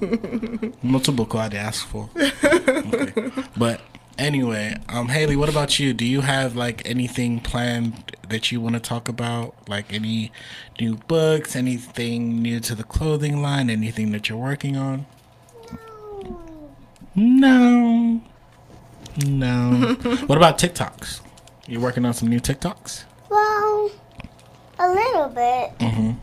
Not 0.81 1.03
too 1.03 1.11
beaucoup 1.11 1.35
I 1.39 1.47
ask 1.57 1.85
for. 1.87 2.09
Okay. 2.15 3.31
But 3.57 3.81
anyway, 4.21 4.75
um, 4.87 5.09
Haley, 5.09 5.35
what 5.35 5.49
about 5.49 5.79
you? 5.79 5.93
Do 5.93 6.05
you 6.05 6.21
have 6.21 6.55
like 6.55 6.81
anything 6.87 7.39
planned 7.39 8.15
that 8.29 8.51
you 8.51 8.61
want 8.61 8.75
to 8.75 8.79
talk 8.79 9.09
about? 9.09 9.55
Like 9.67 9.91
any 9.91 10.31
new 10.79 10.95
books, 10.95 11.55
anything 11.55 12.41
new 12.41 12.59
to 12.61 12.75
the 12.75 12.83
clothing 12.83 13.41
line, 13.41 13.69
anything 13.69 14.11
that 14.11 14.29
you're 14.29 14.37
working 14.37 14.77
on? 14.77 15.05
No. 17.15 18.21
No. 19.25 19.95
what 20.27 20.37
about 20.37 20.57
TikToks? 20.57 21.21
You 21.67 21.79
working 21.79 22.05
on 22.05 22.13
some 22.13 22.29
new 22.29 22.39
TikToks? 22.39 23.03
Well, 23.29 23.91
a 24.79 24.87
little 24.89 25.27
bit. 25.29 25.77
Mhm. 25.79 26.15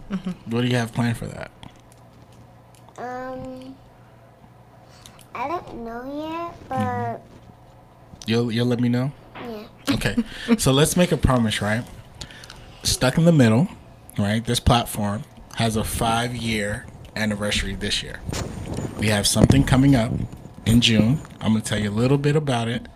What 0.46 0.62
do 0.62 0.68
you 0.68 0.76
have 0.76 0.92
planned 0.94 1.16
for 1.16 1.26
that? 1.26 1.51
Um, 2.96 3.76
I 5.34 5.49
don't 5.49 5.84
know 5.84 6.49
yet, 6.49 6.68
but 6.68 7.20
You'll 8.29 8.53
you'll 8.53 8.66
let 8.66 8.79
me 8.79 8.91
know. 8.91 9.12
yeah. 9.41 9.66
Okay. 9.91 10.16
so 10.59 10.70
let's 10.70 10.99
make 10.99 11.12
a 11.12 11.16
promise, 11.16 11.62
right? 11.62 11.83
Stuck 12.83 13.16
in 13.16 13.24
the 13.24 13.33
middle, 13.33 13.68
right? 14.18 14.45
This 14.45 14.61
platform 14.61 15.24
has 15.55 15.76
a 15.76 15.83
five 15.83 16.37
year 16.37 16.85
anniversary 17.16 17.74
this 17.74 18.03
year. 18.03 18.20
We 18.99 19.07
have 19.07 19.26
something 19.26 19.64
coming 19.64 19.97
up 19.97 20.12
in 20.66 20.83
June. 20.83 21.20
I'm 21.41 21.53
gonna 21.53 21.62
tell 21.62 21.79
you 21.79 21.89
a 21.89 21.99
little 22.03 22.18
bit 22.18 22.37
about 22.37 22.68
it. 22.68 22.87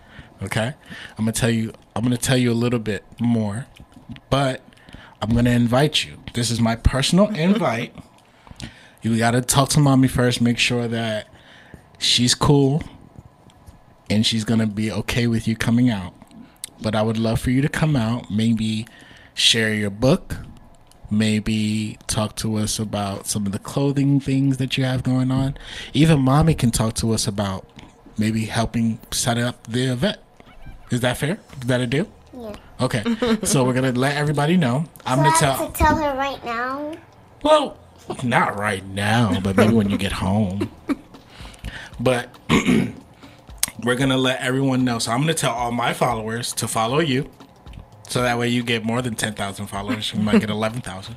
Okay. 0.43 0.75
I'm 1.17 1.25
gonna 1.25 1.33
tell 1.33 1.51
you 1.51 1.73
I'm 1.97 2.03
gonna 2.03 2.19
tell 2.19 2.37
you 2.37 2.53
a 2.53 2.55
little 2.55 2.79
bit 2.79 3.03
more. 3.19 3.65
But 4.29 4.61
I'm 5.23 5.31
gonna 5.35 5.51
invite 5.51 6.05
you. 6.05 6.19
This 6.35 6.51
is 6.51 6.61
my 6.61 6.77
personal 6.77 7.29
invite. 7.35 7.97
You 9.01 9.17
gotta 9.17 9.41
talk 9.41 9.71
to 9.71 9.81
mommy 9.81 10.09
first, 10.09 10.43
make 10.43 10.59
sure 10.59 10.89
that 10.89 11.27
she's 11.99 12.35
cool 12.35 12.83
and 14.13 14.27
she's 14.27 14.45
gonna 14.45 14.67
be 14.67 14.91
okay 14.93 15.27
with 15.27 15.49
you 15.49 15.57
coming 15.57 15.89
out. 15.91 16.13
But 16.83 16.95
I 16.95 17.03
would 17.03 17.19
love 17.19 17.41
for 17.41 17.51
you 17.51 17.63
to 17.63 17.69
come 17.69 17.97
out, 17.97 18.31
maybe 18.31 18.87
share 19.35 19.73
your 19.73 19.91
book, 19.91 20.37
maybe 21.11 21.99
talk 22.09 22.37
to 22.37 22.57
us 22.57 22.79
about 22.79 23.27
some 23.27 23.47
of 23.47 23.53
the 23.53 23.59
clothing 23.59 24.21
things 24.21 24.57
that 24.59 24.77
you 24.77 24.85
have 24.85 25.03
going 25.03 25.31
on. 25.31 25.57
Even 25.95 26.21
mommy 26.21 26.55
can 26.55 26.71
talk 26.71 26.95
to 26.95 27.13
us 27.13 27.27
about 27.27 27.65
maybe 28.19 28.45
helping 28.45 28.99
set 29.11 29.39
up 29.39 29.67
the 29.67 29.85
event. 29.93 30.19
Is 30.91 31.01
that 31.01 31.17
fair? 31.17 31.39
Is 31.61 31.69
that 31.69 31.81
a 31.81 31.87
deal? 31.87 32.07
Yeah. 32.37 32.57
Okay. 32.81 33.03
so 33.45 33.65
we're 33.65 33.73
gonna 33.75 33.93
let 33.93 34.17
everybody 34.17 34.57
know. 34.57 34.85
I'm 35.07 35.19
So 35.19 35.25
gonna 35.25 35.39
tell 35.39 35.71
to 35.71 35.73
tell 35.79 35.97
her 35.97 36.17
right 36.19 36.45
now. 36.45 36.95
well, 37.43 37.79
not 38.23 38.59
right 38.59 38.85
now, 38.85 39.41
but 39.41 39.57
maybe 39.57 39.73
when 39.73 39.89
you 39.89 39.97
get 39.97 40.13
home. 40.13 40.71
But 42.01 42.35
we're 43.85 43.97
gonna 43.97 44.17
let 44.17 44.41
everyone 44.41 44.85
know. 44.85 44.99
So 44.99 45.13
I'm 45.13 45.21
gonna 45.21 45.35
tell 45.35 45.53
all 45.53 45.73
my 45.73 45.93
followers 45.93 46.53
to 46.55 46.69
follow 46.69 46.99
you, 47.01 47.31
so 48.09 48.23
that 48.23 48.39
way 48.39 48.49
you 48.49 48.63
get 48.63 48.85
more 48.85 49.03
than 49.03 49.15
ten 49.15 49.35
thousand 49.35 49.67
followers. 49.67 50.13
You 50.13 50.21
might 50.21 50.41
get 50.41 50.51
eleven 50.59 50.81
thousand, 50.81 51.17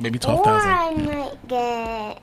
maybe 0.00 0.18
twelve 0.18 0.44
thousand. 0.44 0.70
Or. 0.70 0.74
I 0.76 0.94
might 0.94 1.48
get. 1.48 2.20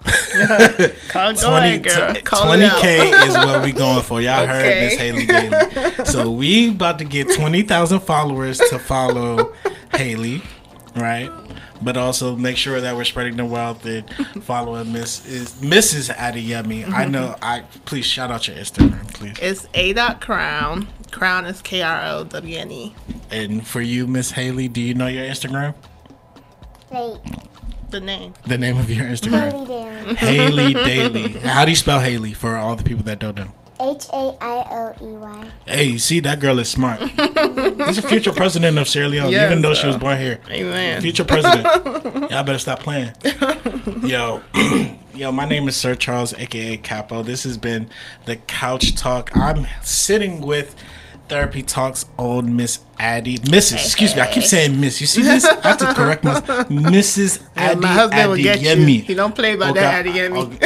Call, 1.08 1.34
20, 1.34 1.44
ahead, 1.56 1.82
girl. 1.84 2.14
Call 2.24 2.46
20k 2.56 3.28
is 3.28 3.34
what 3.34 3.62
we 3.64 3.72
going 3.72 4.02
for. 4.02 4.20
Y'all 4.20 4.46
heard 4.46 4.64
Okay. 4.64 4.80
Miss 4.86 4.96
Haley 4.98 5.26
Daily. 5.26 6.04
So 6.06 6.30
we 6.30 6.70
about 6.70 6.98
to 7.00 7.04
get 7.04 7.30
20,000 7.34 8.00
followers 8.00 8.58
to 8.58 8.78
follow 8.78 9.52
Haley, 9.94 10.42
right? 10.96 11.30
But 11.82 11.96
also 11.96 12.36
make 12.36 12.56
sure 12.56 12.80
that 12.80 12.94
we're 12.94 13.04
spreading 13.04 13.36
the 13.36 13.44
wealth 13.44 13.84
and 13.86 14.08
following 14.42 14.92
Miss 14.92 15.24
is 15.26 15.52
Mrs. 15.54 16.14
Adeyemi. 16.14 16.86
I 16.92 17.06
know. 17.06 17.28
Mm-hmm. 17.28 17.44
I 17.44 17.60
please 17.86 18.04
shout 18.04 18.30
out 18.30 18.46
your 18.48 18.56
Instagram, 18.56 19.12
please. 19.14 19.36
It's 19.40 19.66
A 19.74 19.92
dot 19.94 20.20
crown. 20.20 20.88
Crown 21.10 21.46
is 21.46 21.62
K 21.62 21.82
R 21.82 22.02
O 22.04 22.24
W 22.24 22.56
N 22.58 22.70
E. 22.70 22.94
And 23.30 23.66
for 23.66 23.80
you, 23.80 24.06
Miss 24.06 24.32
Haley, 24.32 24.68
do 24.68 24.80
you 24.80 24.94
know 24.94 25.06
your 25.06 25.24
Instagram? 25.24 25.74
Like, 26.90 27.20
The 27.90 28.00
name. 28.00 28.34
The 28.46 28.58
name 28.58 28.76
of 28.78 28.90
your 28.90 29.06
Instagram? 29.06 30.16
Haley 30.16 30.74
Daily. 30.74 30.74
Haley 30.74 30.74
Daily. 31.28 31.28
How 31.40 31.64
do 31.64 31.70
you 31.70 31.76
spell 31.76 32.00
Haley 32.00 32.34
for 32.34 32.56
all 32.56 32.76
the 32.76 32.84
people 32.84 33.04
that 33.04 33.18
don't 33.20 33.36
know? 33.36 33.52
H 33.80 34.06
A 34.12 34.36
I 34.40 34.66
O 34.70 34.94
E 35.00 35.12
Y. 35.16 35.50
Hey, 35.66 35.84
you 35.84 35.98
see 35.98 36.20
that 36.20 36.38
girl 36.40 36.58
is 36.58 36.68
smart. 36.68 37.00
She's 37.86 37.98
a 37.98 38.02
future 38.02 38.32
president 38.32 38.78
of 38.78 38.88
Sierra 38.88 39.08
Leone, 39.08 39.30
Yes, 39.30 39.50
even 39.50 39.62
though 39.62 39.74
she 39.74 39.86
was 39.86 39.96
born 39.96 40.18
here. 40.18 40.38
Amen. 40.50 41.00
Future 41.00 41.24
president. 41.24 41.64
Y'all 42.30 42.44
better 42.44 42.58
stop 42.58 42.80
playing. 42.80 43.12
Yo, 44.02 44.42
yo, 45.14 45.32
my 45.32 45.46
name 45.48 45.66
is 45.68 45.76
Sir 45.76 45.94
Charles, 45.94 46.34
aka 46.34 46.76
Capo. 46.76 47.22
This 47.22 47.44
has 47.44 47.56
been 47.56 47.88
the 48.26 48.36
Couch 48.36 48.94
Talk. 48.96 49.34
I'm 49.36 49.66
sitting 49.82 50.40
with 50.42 50.74
Therapy 51.30 51.62
Talks 51.62 52.06
old 52.18 52.44
Miss 52.44 52.80
Addie. 52.98 53.38
Mrs. 53.38 53.74
Excuse 53.74 54.16
me, 54.16 54.20
I 54.20 54.26
keep 54.26 54.42
saying 54.42 54.80
Miss. 54.80 55.00
You 55.00 55.06
see 55.06 55.22
this? 55.22 55.44
I 55.44 55.68
have 55.68 55.78
to 55.78 55.94
correct 55.94 56.24
myself. 56.24 56.46
Mrs. 56.68 57.40
Yeah, 57.40 57.62
Addie 57.62 57.80
my 57.80 57.86
husband 57.86 58.30
will 58.30 58.36
get 58.36 58.60
you. 58.60 58.74
He 59.00 59.14
don't 59.14 59.34
play 59.34 59.54
about 59.54 59.76
that 59.76 60.04
Adeyemi. 60.04 60.60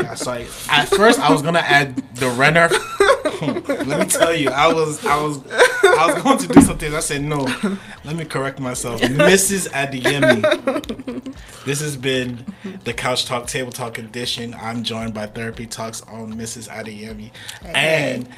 Okay, 0.00 0.14
sorry. 0.16 0.46
At 0.70 0.86
first, 0.88 1.20
I 1.20 1.30
was 1.30 1.42
gonna 1.42 1.58
add 1.58 1.96
the 2.16 2.30
Renner. 2.30 2.70
Let 3.86 4.00
me 4.00 4.06
tell 4.06 4.34
you, 4.34 4.50
I 4.50 4.72
was, 4.72 5.04
I 5.04 5.22
was, 5.22 5.38
I 5.46 6.12
was 6.12 6.22
going 6.22 6.38
to 6.38 6.48
do 6.48 6.60
something. 6.62 6.94
I 6.94 7.00
said 7.00 7.22
no. 7.22 7.46
Let 8.04 8.16
me 8.16 8.24
correct 8.24 8.60
myself, 8.60 9.00
Mrs. 9.00 9.68
Adeyemi. 9.70 11.34
This 11.64 11.80
has 11.80 11.96
been 11.96 12.44
the 12.84 12.92
Couch 12.92 13.26
Talk 13.26 13.46
Table 13.46 13.72
Talk 13.72 13.98
edition. 13.98 14.54
I'm 14.60 14.82
joined 14.82 15.14
by 15.14 15.26
Therapy 15.26 15.66
Talks 15.66 16.00
on 16.02 16.34
Mrs. 16.34 16.68
Adeyemi 16.68 17.30
and 17.64 18.28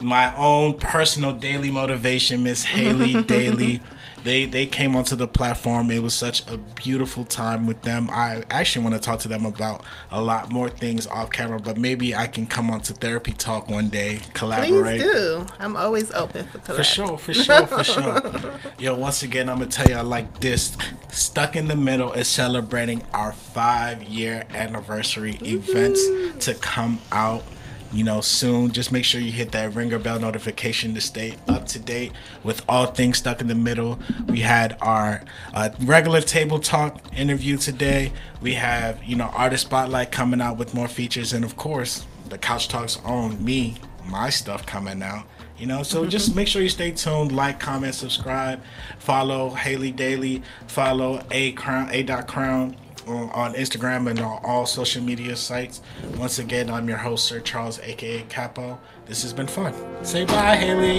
my 0.00 0.34
own 0.36 0.74
personal 0.78 1.32
daily 1.32 1.70
motivation, 1.70 2.42
Miss 2.42 2.64
Haley 2.64 3.22
Daily. 3.24 3.80
They 4.24 4.46
they 4.46 4.66
came 4.66 4.96
onto 4.96 5.14
the 5.14 5.28
platform. 5.28 5.90
It 5.92 6.02
was 6.02 6.12
such 6.12 6.46
a 6.50 6.58
beautiful 6.58 7.24
time 7.24 7.66
with 7.66 7.82
them. 7.82 8.10
I 8.10 8.42
actually 8.50 8.82
want 8.84 8.96
to 8.96 9.00
talk 9.00 9.20
to 9.20 9.28
them 9.28 9.46
about 9.46 9.84
a 10.10 10.20
lot 10.20 10.50
more 10.50 10.68
things 10.68 11.06
off 11.06 11.30
camera, 11.30 11.60
but 11.60 11.78
maybe 11.78 12.16
I 12.16 12.26
can 12.26 12.44
come 12.46 12.68
onto 12.68 12.94
Therapy 12.94 13.32
Talk 13.32 13.68
one 13.70 13.88
day, 13.88 14.16
Please 14.16 14.30
collaborate. 14.34 15.00
do. 15.00 15.46
I'm 15.60 15.76
always 15.76 16.10
open 16.12 16.46
for 16.48 16.58
collab. 16.58 16.76
For 16.76 16.84
sure, 16.84 17.16
for 17.18 17.32
sure, 17.32 17.66
for 17.68 17.84
sure. 17.84 18.32
Yo, 18.78 18.96
once 18.96 19.22
again, 19.22 19.48
I'm 19.48 19.58
gonna 19.58 19.70
tell 19.70 19.88
y'all 19.88 20.04
like 20.04 20.40
this. 20.40 20.76
Stuck 21.10 21.54
in 21.54 21.68
the 21.68 21.76
Middle 21.76 22.12
is 22.12 22.26
celebrating 22.26 23.04
our 23.14 23.32
five 23.32 24.02
year 24.02 24.44
anniversary 24.50 25.38
events 25.42 26.44
to 26.44 26.54
come 26.54 26.98
out. 27.12 27.44
You 27.90 28.04
know, 28.04 28.20
soon. 28.20 28.70
Just 28.70 28.92
make 28.92 29.04
sure 29.04 29.20
you 29.20 29.32
hit 29.32 29.52
that 29.52 29.74
ringer 29.74 29.98
bell 29.98 30.20
notification 30.20 30.94
to 30.94 31.00
stay 31.00 31.36
up 31.48 31.66
to 31.68 31.78
date 31.78 32.12
with 32.44 32.62
all 32.68 32.86
things 32.86 33.16
stuck 33.18 33.40
in 33.40 33.46
the 33.46 33.54
middle. 33.54 33.98
We 34.26 34.40
had 34.40 34.76
our 34.82 35.22
uh, 35.54 35.70
regular 35.80 36.20
table 36.20 36.58
talk 36.58 37.00
interview 37.16 37.56
today. 37.56 38.12
We 38.42 38.54
have, 38.54 39.02
you 39.02 39.16
know, 39.16 39.30
artist 39.34 39.66
spotlight 39.66 40.12
coming 40.12 40.42
out 40.42 40.58
with 40.58 40.74
more 40.74 40.88
features, 40.88 41.32
and 41.32 41.44
of 41.44 41.56
course, 41.56 42.04
the 42.28 42.36
Couch 42.36 42.68
Talks 42.68 42.98
on 43.04 43.42
me, 43.42 43.76
my 44.04 44.28
stuff 44.28 44.66
coming 44.66 45.02
out. 45.02 45.24
You 45.56 45.66
know, 45.66 45.82
so 45.82 46.06
just 46.06 46.36
make 46.36 46.46
sure 46.46 46.62
you 46.62 46.68
stay 46.68 46.92
tuned, 46.92 47.32
like, 47.34 47.58
comment, 47.58 47.94
subscribe, 47.94 48.62
follow 49.00 49.50
Haley 49.50 49.90
Daily, 49.90 50.42
follow 50.68 51.24
a 51.32 51.52
crown 51.52 51.88
a 51.90 52.04
dot 52.04 52.28
crown 52.28 52.76
on, 53.08 53.54
Instagram 53.54 54.10
and 54.10 54.20
on 54.20 54.40
all 54.44 54.66
social 54.66 55.02
media 55.02 55.36
sites. 55.36 55.80
Once 56.16 56.38
again, 56.38 56.70
I'm 56.70 56.88
your 56.88 56.98
host, 56.98 57.26
Sir 57.26 57.40
Charles, 57.40 57.80
aka 57.80 58.22
Capo. 58.28 58.78
This 59.06 59.22
has 59.22 59.32
been 59.32 59.46
fun. 59.46 59.74
Say 60.04 60.24
bye, 60.24 60.56
Haley. 60.56 60.98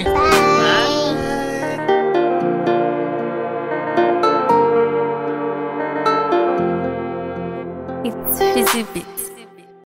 It's 8.06 8.40
Fizzy 8.40 8.84
Beats. 8.94 9.19